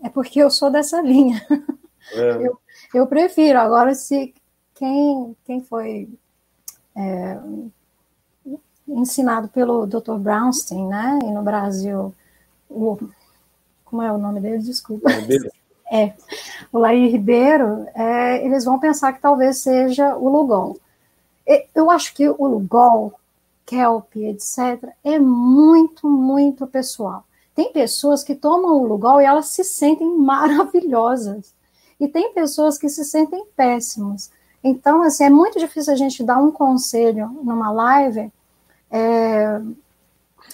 [0.03, 1.45] É porque eu sou dessa linha.
[2.13, 2.47] É.
[2.47, 2.59] Eu,
[2.93, 3.59] eu, prefiro.
[3.59, 4.33] Agora, se
[4.75, 6.09] quem, quem foi
[6.95, 7.39] é,
[8.87, 10.15] ensinado pelo Dr.
[10.17, 11.19] Brownstein, né?
[11.23, 12.13] E no Brasil,
[12.69, 12.97] o,
[13.85, 14.59] como é o nome dele?
[14.59, 15.09] Desculpa.
[15.91, 16.13] É,
[16.71, 20.79] o Laí Ribeiro, é, eles vão pensar que talvez seja o Lugol.
[21.75, 23.13] Eu acho que o Lugol,
[23.65, 27.23] Kelp, etc., é muito, muito pessoal.
[27.55, 31.53] Tem pessoas que tomam o Lugol e elas se sentem maravilhosas.
[31.99, 34.31] E tem pessoas que se sentem péssimas.
[34.63, 38.31] Então, assim, é muito difícil a gente dar um conselho numa live
[38.89, 39.61] é,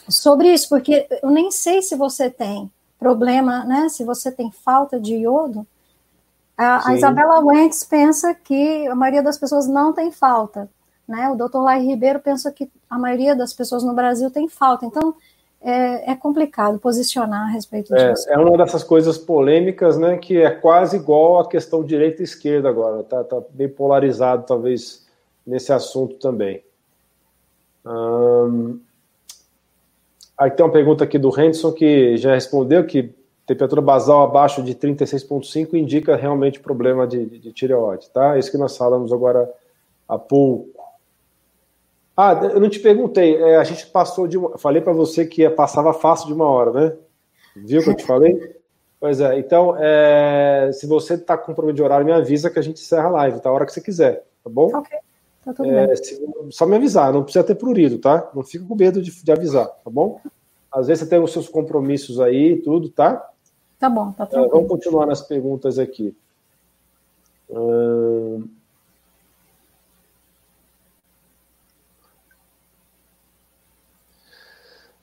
[0.07, 3.87] sobre isso, porque eu nem sei se você tem problema, né?
[3.87, 5.65] Se você tem falta de iodo.
[6.57, 10.69] A, a Isabela Wentz pensa que a maioria das pessoas não tem falta,
[11.07, 11.29] né?
[11.29, 14.85] O doutor Lai Ribeiro pensa que a maioria das pessoas no Brasil tem falta.
[14.85, 15.15] Então,
[15.61, 18.29] é, é, complicado posicionar a respeito é, disso.
[18.29, 22.69] É uma dessas coisas polêmicas, né, que é quase igual à questão direita e esquerda
[22.69, 25.05] agora, tá, tá bem polarizado talvez
[25.45, 26.63] nesse assunto também.
[27.85, 28.79] Hum,
[30.37, 33.13] aí tem uma pergunta aqui do Henderson que já respondeu que
[33.45, 38.37] temperatura basal abaixo de 36,5 indica realmente problema de, de, de tireoide, tá?
[38.37, 39.51] Isso que nós falamos agora
[40.07, 40.78] há pouco.
[42.21, 43.37] Ah, eu não te perguntei.
[43.37, 44.37] É, a gente passou de.
[44.37, 46.97] Uma, falei para você que passava fácil de uma hora, né?
[47.55, 48.57] Viu que eu te falei?
[48.99, 49.39] Pois é.
[49.39, 53.07] Então, é, se você está com problema de horário, me avisa que a gente encerra
[53.07, 53.49] a live, tá?
[53.49, 54.65] A hora que você quiser, tá bom?
[54.75, 54.97] Ok.
[55.45, 55.95] Tá tudo é, bem.
[55.95, 58.29] Se, só me avisar, não precisa ter prurido, tá?
[58.35, 60.19] Não fica com medo de, de, avisar, tá bom?
[60.69, 63.29] Às vezes você tem os seus compromissos aí e tudo, tá?
[63.79, 64.43] Tá bom, tá tudo.
[64.43, 66.13] É, vamos continuar nas perguntas aqui.
[67.49, 68.43] Hum...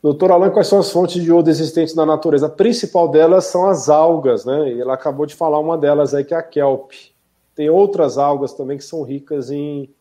[0.07, 2.47] Doutor Alan, quais são as fontes de iodo existentes na natureza?
[2.47, 4.73] A principal delas são as algas, né?
[4.73, 6.93] E ela acabou de falar uma delas aí, que é a kelp.
[7.57, 9.93] Tem outras algas também que são ricas em,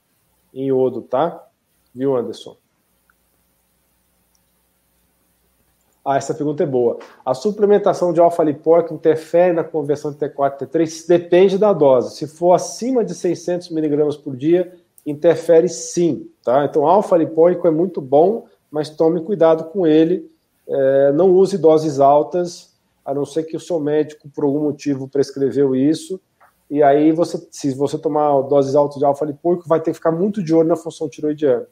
[0.54, 1.44] em iodo, tá?
[1.92, 2.56] Viu, Anderson?
[6.06, 7.00] Ah, essa pergunta é boa.
[7.26, 11.08] A suplementação de alfa-lipóico interfere na conversão de T4 e T3?
[11.08, 12.16] Depende da dose.
[12.16, 14.72] Se for acima de 600 miligramas por dia,
[15.04, 16.64] interfere sim, tá?
[16.64, 18.46] Então, alfa-lipóico é muito bom,
[18.76, 20.30] mas tome cuidado com ele.
[20.68, 22.76] É, não use doses altas,
[23.06, 26.20] a não ser que o seu médico, por algum motivo, prescreveu isso.
[26.70, 30.44] E aí, você, se você tomar doses altas de alfa-lipóico, vai ter que ficar muito
[30.44, 31.66] de olho na função tiroidiana.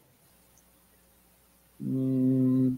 [1.81, 2.77] Hum...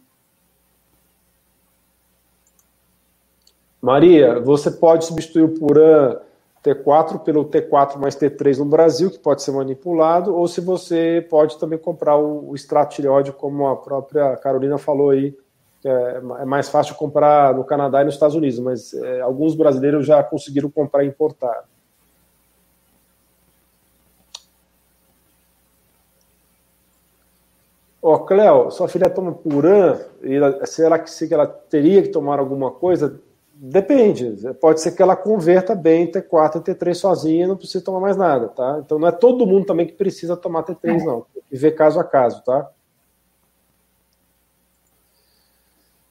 [3.80, 6.18] Maria, você pode substituir o Puran
[6.66, 11.60] T4 pelo T4 mais T3 no Brasil, que pode ser manipulado, ou se você pode
[11.60, 15.38] também comprar o, o extrato tireoide, como a própria Carolina falou aí,
[15.84, 20.08] é, é, mais fácil comprar no Canadá e nos Estados Unidos, mas é, alguns brasileiros
[20.08, 21.66] já conseguiram comprar e importar.
[28.02, 30.00] Ó, oh, Cléo, sua filha toma Puran,
[30.66, 33.20] será que, se ela teria que tomar alguma coisa?
[33.58, 34.36] Depende.
[34.60, 38.02] Pode ser que ela converta bem em T4 e T3 sozinha e não precisa tomar
[38.02, 38.82] mais nada, tá?
[38.84, 41.06] Então não é todo mundo também que precisa tomar T3, é.
[41.06, 41.26] não.
[41.34, 42.70] Tem que ver caso a caso, tá?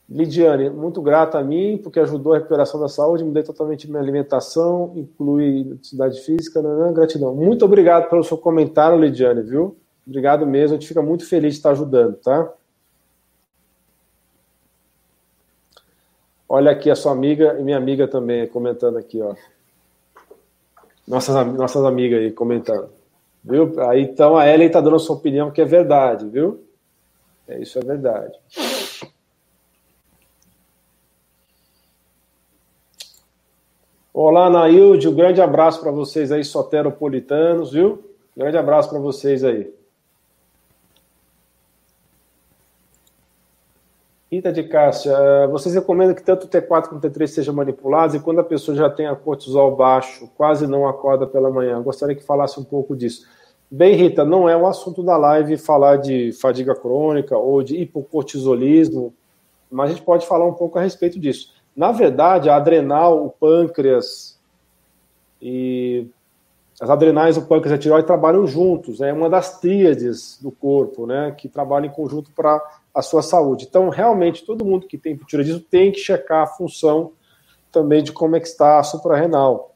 [0.08, 4.92] Lidiane, muito grata a mim, porque ajudou a recuperação da saúde, mudei totalmente minha alimentação,
[4.96, 7.34] inclui atividade física, não, não, gratidão.
[7.34, 9.76] Muito obrigado pelo seu comentário, Lidiane, viu?
[10.06, 12.50] Obrigado mesmo, a gente fica muito feliz de estar ajudando, tá?
[16.48, 19.34] Olha aqui a sua amiga e minha amiga também comentando aqui, ó.
[21.06, 22.88] Nossas, nossas amigas aí comentando.
[23.42, 23.72] Viu?
[23.88, 26.64] Aí então a Ellen está dando a sua opinião que é verdade, viu?
[27.46, 28.38] É, isso é verdade.
[34.12, 38.14] Olá, Nailde, um grande abraço para vocês aí, soteropolitanos, viu?
[38.36, 39.74] Grande abraço para vocês aí.
[44.34, 48.16] Rita de Cássia, eh, vocês recomendam que tanto o T4 como o T3 sejam manipulados
[48.16, 51.80] e quando a pessoa já tem a cortisol baixo, quase não acorda pela manhã?
[51.80, 53.26] Gostaria que falasse um pouco disso.
[53.70, 59.14] Bem, Rita, não é o assunto da live falar de fadiga crônica ou de hipocortisolismo,
[59.70, 61.54] mas a gente pode falar um pouco a respeito disso.
[61.74, 64.36] Na verdade, a adrenal, o pâncreas
[65.40, 66.08] e
[66.80, 69.10] as adrenais, o pâncreas e a tireoide trabalham juntos, né?
[69.10, 72.60] é uma das tríades do corpo, né, que trabalham em conjunto para
[72.92, 73.66] a sua saúde.
[73.68, 77.12] Então, realmente, todo mundo que tem hipotireoidismo tem que checar a função
[77.70, 79.74] também de como é que está a suprarrenal.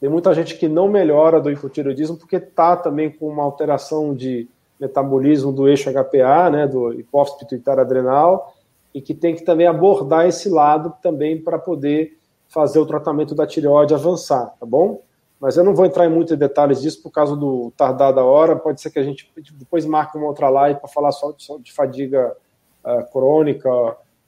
[0.00, 4.48] Tem muita gente que não melhora do hipotireoidismo porque está também com uma alteração de
[4.80, 8.54] metabolismo do eixo HPA, né, do hipófise pituitário adrenal,
[8.94, 12.16] e que tem que também abordar esse lado também para poder
[12.48, 15.02] fazer o tratamento da tireoide avançar, tá bom?
[15.40, 18.56] Mas eu não vou entrar em muitos detalhes disso por causa do tardar da hora.
[18.56, 21.58] Pode ser que a gente depois marque uma outra live para falar só de, só
[21.58, 22.36] de fadiga
[22.84, 23.70] uh, crônica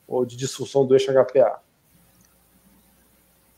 [0.06, 1.58] ou de disfunção do eixo HPA.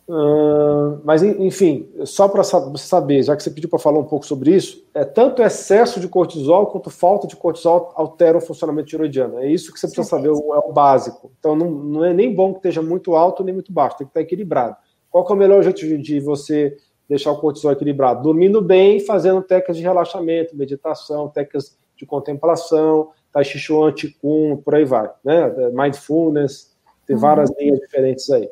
[0.08, 4.54] Uh, mas, enfim, só para saber, já que você pediu para falar um pouco sobre
[4.54, 9.38] isso, é tanto excesso de cortisol quanto falta de cortisol altera o funcionamento tiroidiano.
[9.38, 11.30] É isso que você precisa saber, é o básico.
[11.38, 14.10] Então, não, não é nem bom que esteja muito alto nem muito baixo, tem que
[14.10, 14.76] estar equilibrado.
[15.10, 16.76] Qual é o melhor jeito de você
[17.12, 18.22] deixar o cortisol equilibrado?
[18.22, 24.74] Dormindo bem, fazendo técnicas de relaxamento, meditação, técnicas de contemplação, Tai Chi Chuan, Qigong, por
[24.74, 25.10] aí vai.
[25.22, 25.52] Né?
[25.72, 26.74] Mindfulness,
[27.06, 27.22] tem uhum.
[27.22, 28.48] várias linhas diferentes aí.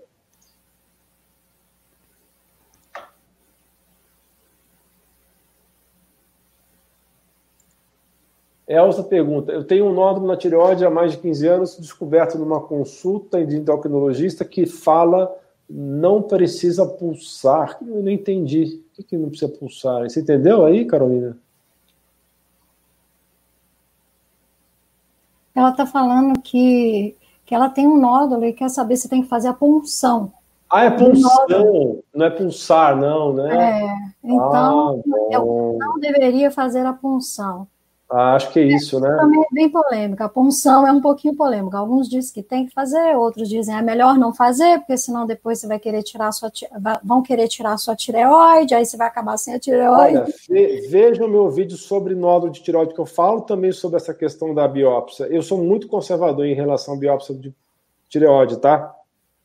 [8.69, 12.61] Elsa pergunta: Eu tenho um nódulo na tireoide há mais de 15 anos, descoberto numa
[12.61, 15.35] consulta de endocrinologista que fala
[15.71, 17.79] não precisa pulsar.
[17.81, 18.83] Eu não entendi.
[18.99, 20.03] O que, não precisa pulsar?
[20.03, 21.39] Você entendeu aí, Carolina?
[25.55, 27.17] Ela está falando que,
[27.47, 30.33] que ela tem um nódulo e quer saber se tem que fazer a punção.
[30.69, 33.83] Ah, é punção, não é pulsar, não, né?
[33.83, 37.67] É, então ah, eu não deveria fazer a punção.
[38.11, 39.09] Ah, acho que é isso, né?
[39.17, 40.25] Também é bem polêmica.
[40.25, 41.79] A punção é um pouquinho polêmica.
[41.79, 45.61] Alguns dizem que tem que fazer, outros dizem é melhor não fazer, porque senão depois
[45.61, 46.51] você vai querer tirar sua
[47.05, 50.19] vão querer tirar a sua tireoide, aí você vai acabar sem a tireoide.
[50.19, 50.27] Olha,
[50.89, 54.53] veja o meu vídeo sobre nódulo de tireoide que eu falo também sobre essa questão
[54.53, 55.27] da biópsia.
[55.27, 57.55] Eu sou muito conservador em relação à biópsia de
[58.09, 58.93] tireoide, tá?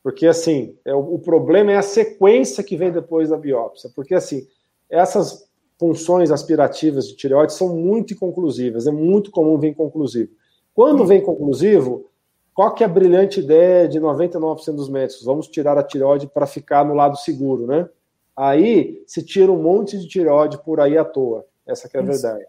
[0.02, 3.90] Porque assim, é, o problema é a sequência que vem depois da biópsia.
[3.94, 4.44] Porque assim,
[4.90, 5.45] essas
[5.78, 10.30] funções aspirativas de tireoide são muito inconclusivas, é muito comum vir conclusivo.
[10.74, 12.06] Quando vem conclusivo,
[12.54, 15.24] qual que é a brilhante ideia de 99% dos médicos?
[15.24, 17.88] Vamos tirar a tireoide para ficar no lado seguro, né?
[18.34, 21.44] Aí se tira um monte de tireoide por aí à toa.
[21.66, 22.46] Essa é a verdade,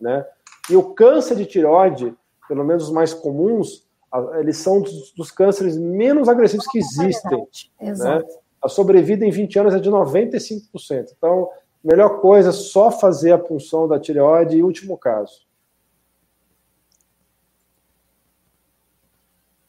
[0.00, 0.24] né?
[0.70, 2.14] E o câncer de tireoide,
[2.48, 3.84] pelo menos os mais comuns,
[4.38, 7.46] eles são dos, dos cânceres menos agressivos que existem.
[7.80, 8.22] Né?
[8.62, 11.08] A sobrevida em 20 anos é de 95%.
[11.16, 11.50] Então,
[11.84, 15.44] Melhor coisa, só fazer a punção da tireoide em último caso.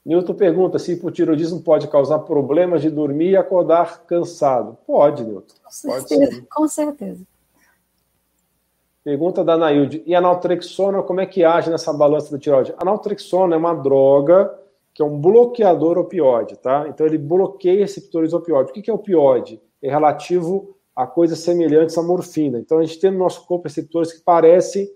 [0.05, 4.77] Newton pergunta se hipotiroidismo pode causar problemas de dormir e acordar cansado.
[4.85, 5.55] Pode, Newton.
[5.63, 6.31] Com certeza.
[6.31, 7.27] Pode com certeza.
[9.03, 10.01] Pergunta da Nailde.
[10.05, 12.73] E a naltrexona, como é que age nessa balança da tireoide?
[12.77, 14.57] A naltrexona é uma droga
[14.93, 16.85] que é um bloqueador opioide, tá?
[16.87, 18.71] Então ele bloqueia receptores opioides.
[18.71, 19.61] O que é opioide?
[19.81, 22.59] É relativo a coisas semelhantes à morfina.
[22.59, 24.89] Então, a gente tem no nosso corpo receptores que parecem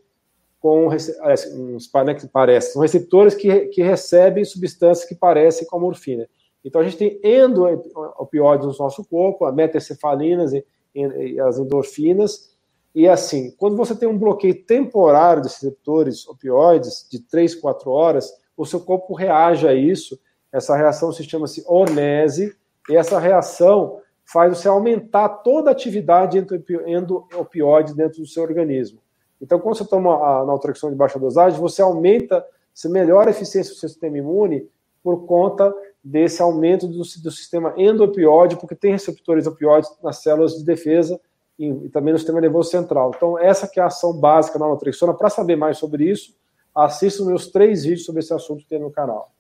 [0.60, 5.80] com uns né, que parecem, são receptores que, que recebem substâncias que parecem com a
[5.80, 6.28] morfina.
[6.64, 12.50] Então, a gente tem endopioides no nosso corpo, a metacefalinas e, e as endorfinas,
[12.94, 18.34] e assim, quando você tem um bloqueio temporário desses receptores opioides, de 3, 4 horas,
[18.58, 20.20] o seu corpo reage a isso.
[20.52, 22.56] Essa reação se chama-se hormese,
[22.90, 26.38] E essa reação faz você aumentar toda a atividade
[26.85, 28.99] endo-opioide dentro do seu organismo.
[29.41, 33.73] Então, quando você toma a naltrexona de baixa dosagem, você aumenta, você melhora a eficiência
[33.73, 34.69] do seu sistema imune
[35.01, 35.73] por conta
[36.03, 41.19] desse aumento do, do sistema endopioide, porque tem receptores opioides nas células de defesa
[41.57, 43.11] e, e, também no sistema nervoso central.
[43.15, 45.14] Então, essa que é a ação básica da naltrexona.
[45.14, 46.35] Para saber mais sobre isso,
[46.76, 49.31] assista meus três vídeos sobre esse assunto que tem no canal.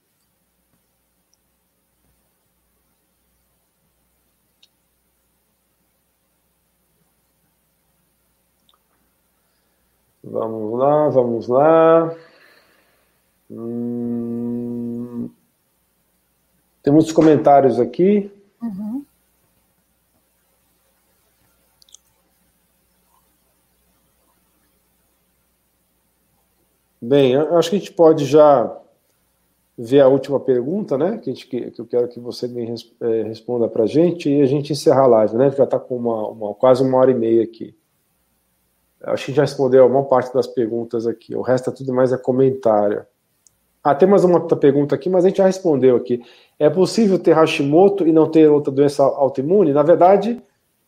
[10.39, 12.15] Vamos lá, vamos lá.
[13.51, 15.29] Hum...
[16.81, 18.31] Tem muitos comentários aqui.
[18.61, 19.03] Uhum.
[27.01, 28.79] Bem, acho que a gente pode já
[29.77, 31.17] ver a última pergunta, né?
[31.17, 32.63] Que, gente, que, que eu quero que você me
[33.01, 35.51] é, responda para a gente e a gente encerrar a live, né?
[35.51, 37.77] Já está com uma, uma, quase uma hora e meia aqui.
[39.03, 41.35] Acho que já respondeu a maior parte das perguntas aqui.
[41.35, 43.05] O resto é tudo mais é comentário.
[43.81, 46.21] Ah, tem mais uma outra pergunta aqui, mas a gente já respondeu aqui.
[46.57, 49.71] É possível ter Hashimoto e não ter outra doença autoimune?
[49.71, 50.41] Na verdade,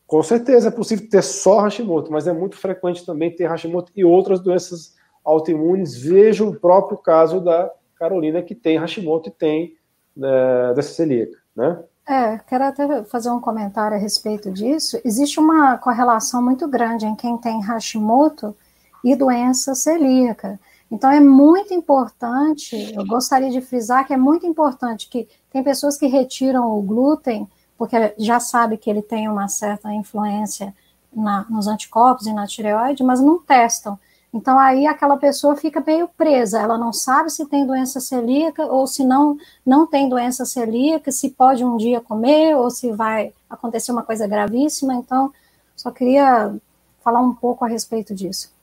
[0.05, 4.03] com certeza é possível ter só Hashimoto, mas é muito frequente também ter Hashimoto e
[4.03, 4.93] outras doenças
[5.23, 5.95] autoimunes.
[5.95, 9.75] Veja o próprio caso da Carolina, que tem Hashimoto e tem
[10.21, 11.81] é, doença celíaca, né?
[12.07, 14.99] É, quero até fazer um comentário a respeito disso.
[15.05, 18.55] Existe uma correlação muito grande em quem tem Hashimoto
[19.03, 20.59] e doença celíaca.
[20.91, 25.97] Então é muito importante, eu gostaria de frisar que é muito importante que tem pessoas
[25.97, 27.47] que retiram o glúten,
[27.77, 30.75] porque já sabe que ele tem uma certa influência
[31.13, 33.97] na, nos anticorpos e na tireoide, mas não testam.
[34.33, 38.87] Então aí aquela pessoa fica meio presa, ela não sabe se tem doença celíaca ou
[38.87, 43.91] se não não tem doença celíaca, se pode um dia comer ou se vai acontecer
[43.91, 44.93] uma coisa gravíssima.
[44.93, 45.33] Então,
[45.75, 46.55] só queria
[47.03, 48.53] falar um pouco a respeito disso.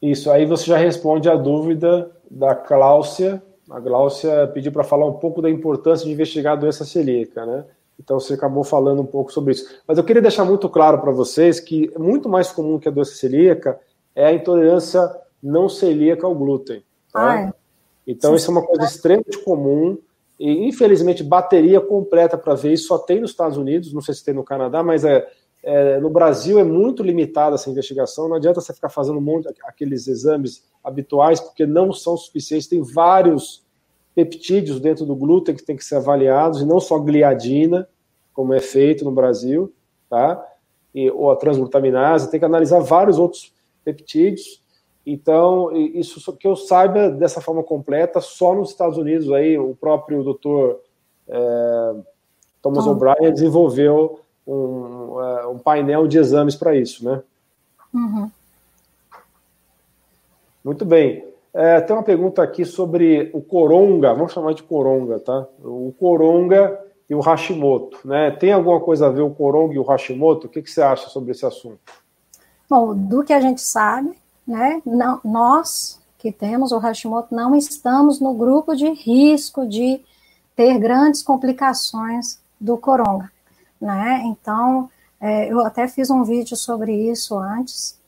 [0.00, 3.42] Isso, aí você já responde a dúvida da Cláudia.
[3.68, 7.64] A Cláudia pediu para falar um pouco da importância de investigar a doença celíaca, né?
[7.98, 9.68] Então você acabou falando um pouco sobre isso.
[9.86, 12.92] Mas eu queria deixar muito claro para vocês que é muito mais comum que a
[12.92, 13.78] doença celíaca
[14.18, 15.08] é a intolerância
[15.40, 16.82] não celíaca ao glúten.
[17.12, 17.30] Tá?
[17.30, 17.52] Ah, é.
[18.04, 19.96] Então, isso é uma coisa extremamente comum.
[20.40, 24.24] E, infelizmente, bateria completa para ver isso só tem nos Estados Unidos, não sei se
[24.24, 25.24] tem no Canadá, mas é,
[25.62, 28.28] é, no Brasil é muito limitada essa investigação.
[28.28, 32.66] Não adianta você ficar fazendo um monte aqueles exames habituais, porque não são suficientes.
[32.66, 33.64] Tem vários
[34.16, 37.88] peptídeos dentro do glúten que tem que ser avaliados, e não só gliadina,
[38.32, 39.72] como é feito no Brasil,
[40.10, 40.44] tá?
[40.92, 43.56] E, ou a transglutaminase, tem que analisar vários outros
[43.92, 44.62] peptídeos.
[45.06, 50.22] Então, isso que eu saiba dessa forma completa, só nos Estados Unidos aí o próprio
[50.22, 50.80] doutor
[51.26, 51.94] é,
[52.60, 52.86] Thomas.
[52.86, 57.22] O'Brien desenvolveu um, é, um, painel de exames para isso, né?
[57.94, 58.30] Uhum.
[60.62, 61.26] Muito bem.
[61.54, 65.46] É, tem uma pergunta aqui sobre o coronga, vamos chamar de coronga, tá?
[65.64, 66.78] O coronga
[67.08, 68.30] e o Hashimoto, né?
[68.32, 70.46] Tem alguma coisa a ver o coronga e o Hashimoto?
[70.46, 71.80] O que, que você acha sobre esse assunto?
[72.68, 74.16] Bom, do que a gente sabe,
[74.46, 80.00] né, não, nós que temos o Hashimoto não estamos no grupo de risco de
[80.54, 83.30] ter grandes complicações do coronga,
[83.80, 84.22] né?
[84.26, 84.90] Então,
[85.20, 87.98] é, eu até fiz um vídeo sobre isso antes,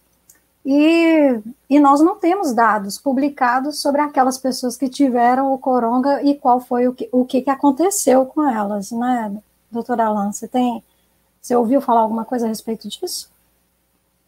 [0.65, 6.35] e, e nós não temos dados publicados sobre aquelas pessoas que tiveram o coronga e
[6.35, 9.35] qual foi o que, o que aconteceu com elas, né,
[9.71, 10.33] doutora Alan?
[10.33, 10.85] Você tem,
[11.41, 13.30] você ouviu falar alguma coisa a respeito disso?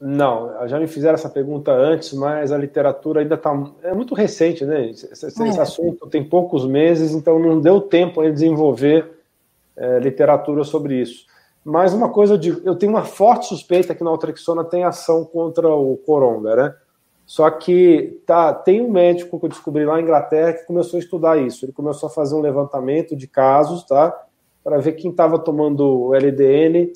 [0.05, 3.53] Não, já me fizeram essa pergunta antes, mas a literatura ainda está.
[3.85, 4.91] É muito recente, né?
[4.91, 5.61] Esse, esse é.
[5.61, 9.09] assunto tem poucos meses, então não deu tempo de desenvolver
[9.77, 11.24] é, literatura sobre isso.
[11.65, 15.24] Mas uma coisa, eu, digo, eu tenho uma forte suspeita que na naltrexona tem ação
[15.24, 16.74] contra o coronga, né?
[17.24, 21.01] Só que tá, tem um médico que eu descobri lá na Inglaterra que começou a
[21.01, 21.65] estudar isso.
[21.65, 24.12] Ele começou a fazer um levantamento de casos, tá?
[24.65, 26.93] Para ver quem estava tomando o LDN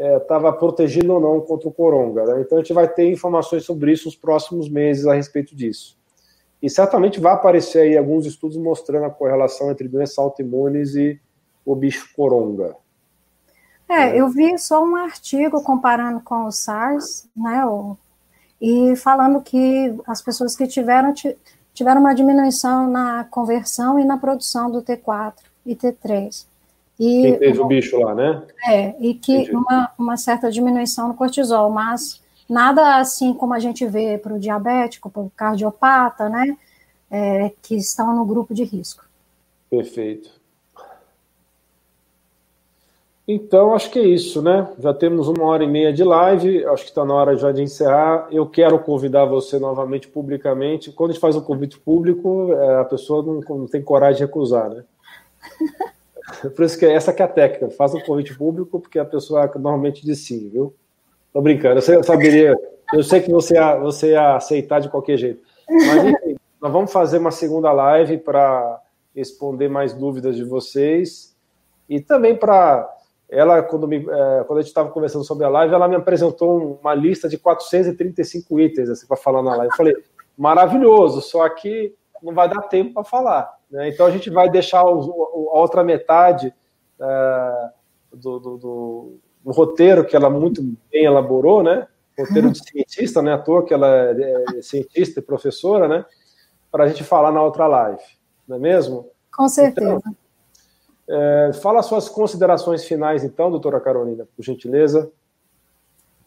[0.00, 2.24] estava é, protegido ou não contra o coronga.
[2.24, 2.40] Né?
[2.40, 5.98] Então a gente vai ter informações sobre isso nos próximos meses a respeito disso.
[6.62, 11.18] E certamente vai aparecer aí alguns estudos mostrando a correlação entre doenças autoimunes e
[11.64, 12.76] o bicho coronga.
[13.88, 17.96] É, eu vi só um artigo comparando com o SARS, né, o,
[18.60, 21.12] e falando que as pessoas que tiveram
[21.72, 26.46] tiveram uma diminuição na conversão e na produção do T4 e T3.
[27.00, 28.42] E, Quem teve o bicho lá, né?
[28.68, 33.86] É, e que uma, uma certa diminuição no cortisol, mas nada assim como a gente
[33.86, 36.58] vê para o diabético, para o cardiopata, né?
[37.10, 39.02] É, que estão no grupo de risco.
[39.70, 40.28] Perfeito.
[43.26, 44.68] Então, acho que é isso, né?
[44.78, 47.62] Já temos uma hora e meia de live, acho que está na hora já de
[47.62, 48.28] encerrar.
[48.30, 50.92] Eu quero convidar você novamente publicamente.
[50.92, 54.24] Quando a gente faz um convite público, é, a pessoa não, não tem coragem de
[54.24, 54.84] recusar, né?
[56.54, 57.70] Por isso que essa que é a técnica.
[57.70, 60.74] Faz um convite público, porque a pessoa normalmente diz sim, viu?
[61.32, 62.56] Tô brincando, eu, sei, eu saberia.
[62.92, 65.42] Eu sei que você ia, você ia aceitar de qualquer jeito.
[65.68, 68.80] Mas, enfim, nós vamos fazer uma segunda live para
[69.14, 71.36] responder mais dúvidas de vocês
[71.88, 72.88] e também para
[73.28, 76.78] ela, quando, me, é, quando a gente estava conversando sobre a live, ela me apresentou
[76.80, 79.70] uma lista de 435 itens assim, para falar na live.
[79.72, 79.96] Eu falei,
[80.36, 83.54] maravilhoso, só que não vai dar tempo para falar.
[83.70, 83.88] Né?
[83.88, 86.54] Então a gente vai deixar o, a outra metade
[87.00, 87.70] é,
[88.12, 91.86] do, do, do, do, roteiro que ela muito bem elaborou, né?
[92.18, 93.32] Roteiro de cientista, né?
[93.32, 96.04] À toa que ela é, é cientista e professora, né?
[96.70, 98.02] Para a gente falar na outra live,
[98.46, 99.08] não é mesmo?
[99.34, 99.96] Com certeza.
[99.96, 100.16] Então,
[101.08, 105.10] é, fala suas considerações finais, então, doutora Carolina, por gentileza.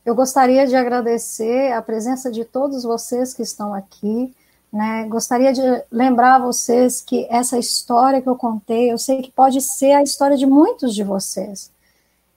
[0.06, 4.36] Eu gostaria de agradecer a presença de todos vocês que estão aqui.
[4.74, 5.06] Né?
[5.08, 9.62] Gostaria de lembrar a vocês que essa história que eu contei, eu sei que pode
[9.62, 11.72] ser a história de muitos de vocês.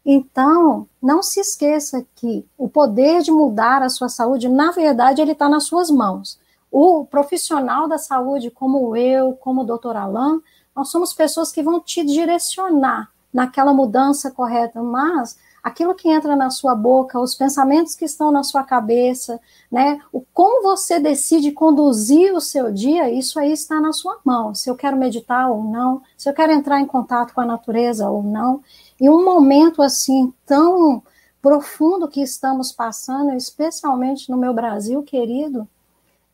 [0.04, 5.32] Então, não se esqueça que o poder de mudar a sua saúde, na verdade, ele
[5.32, 6.38] está nas suas mãos.
[6.70, 10.42] O profissional da saúde, como eu, como o doutor Alain,
[10.76, 16.48] nós somos pessoas que vão te direcionar naquela mudança correta, mas aquilo que entra na
[16.48, 20.00] sua boca, os pensamentos que estão na sua cabeça, né?
[20.12, 24.54] O como você decide conduzir o seu dia, isso aí está na sua mão.
[24.54, 28.08] Se eu quero meditar ou não, se eu quero entrar em contato com a natureza
[28.08, 28.62] ou não.
[29.00, 31.02] E um momento assim tão
[31.42, 35.66] profundo que estamos passando, especialmente no meu Brasil querido,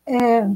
[0.05, 0.47] é,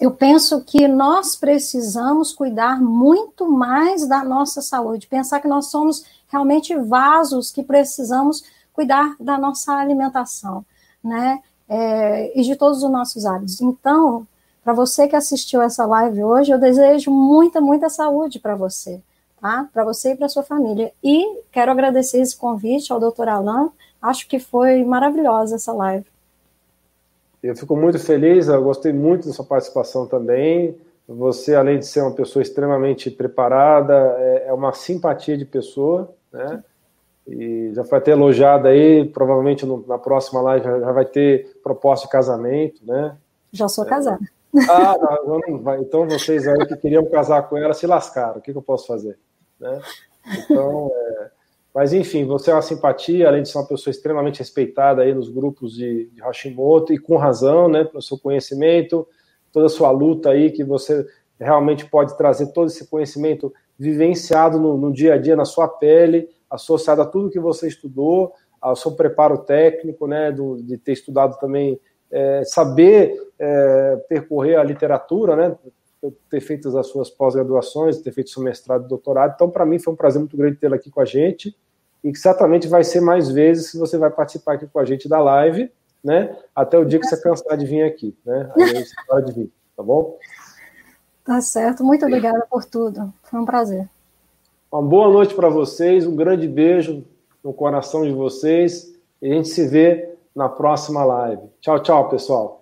[0.00, 6.04] eu penso que nós precisamos cuidar muito mais da nossa saúde, pensar que nós somos
[6.28, 8.42] realmente vasos que precisamos
[8.72, 10.64] cuidar da nossa alimentação,
[11.02, 11.40] né?
[11.68, 13.60] É, e de todos os nossos hábitos.
[13.60, 14.26] Então,
[14.62, 19.00] para você que assistiu essa live hoje, eu desejo muita, muita saúde para você,
[19.40, 19.68] tá?
[19.72, 20.92] Para você e para sua família.
[21.02, 23.28] E quero agradecer esse convite ao Dr.
[23.28, 23.70] Alain.
[24.00, 26.11] Acho que foi maravilhosa essa live.
[27.42, 30.76] Eu fico muito feliz, eu gostei muito da sua participação também.
[31.08, 36.62] Você, além de ser uma pessoa extremamente preparada, é, é uma simpatia de pessoa, né?
[37.26, 42.06] E já foi até elogiada aí, provavelmente no, na próxima live já vai ter proposta
[42.06, 43.16] de casamento, né?
[43.52, 44.20] Já sou casada.
[44.68, 48.52] Ah, não, não então vocês aí que queriam casar com ela se lascaram, o que,
[48.52, 49.18] que eu posso fazer?
[49.58, 49.80] Né?
[50.38, 51.30] Então, é,
[51.74, 55.30] mas, enfim, você é uma simpatia, além de ser uma pessoa extremamente respeitada aí nos
[55.30, 59.08] grupos de, de Hashimoto, e com razão, né, pelo seu conhecimento,
[59.50, 61.06] toda a sua luta aí, que você
[61.40, 66.28] realmente pode trazer todo esse conhecimento vivenciado no, no dia a dia, na sua pele,
[66.50, 71.38] associado a tudo que você estudou, ao seu preparo técnico, né, do, de ter estudado
[71.38, 71.80] também,
[72.10, 75.56] é, saber é, percorrer a literatura, né,
[76.28, 79.34] ter feito as suas pós-graduações, ter feito seu mestrado e doutorado.
[79.34, 81.56] Então, para mim, foi um prazer muito grande tê-la aqui com a gente
[82.02, 85.08] e que certamente vai ser mais vezes se você vai participar aqui com a gente
[85.08, 85.70] da live,
[86.02, 86.36] né?
[86.54, 88.50] Até o dia que você cansar de vir aqui, né?
[88.56, 90.18] Aí você para de vir, tá bom?
[91.24, 91.84] Tá certo.
[91.84, 93.12] Muito obrigada por tudo.
[93.22, 93.88] Foi um prazer.
[94.70, 97.04] Uma boa noite para vocês, um grande beijo
[97.44, 101.42] no coração de vocês e a gente se vê na próxima live.
[101.60, 102.61] Tchau, tchau, pessoal.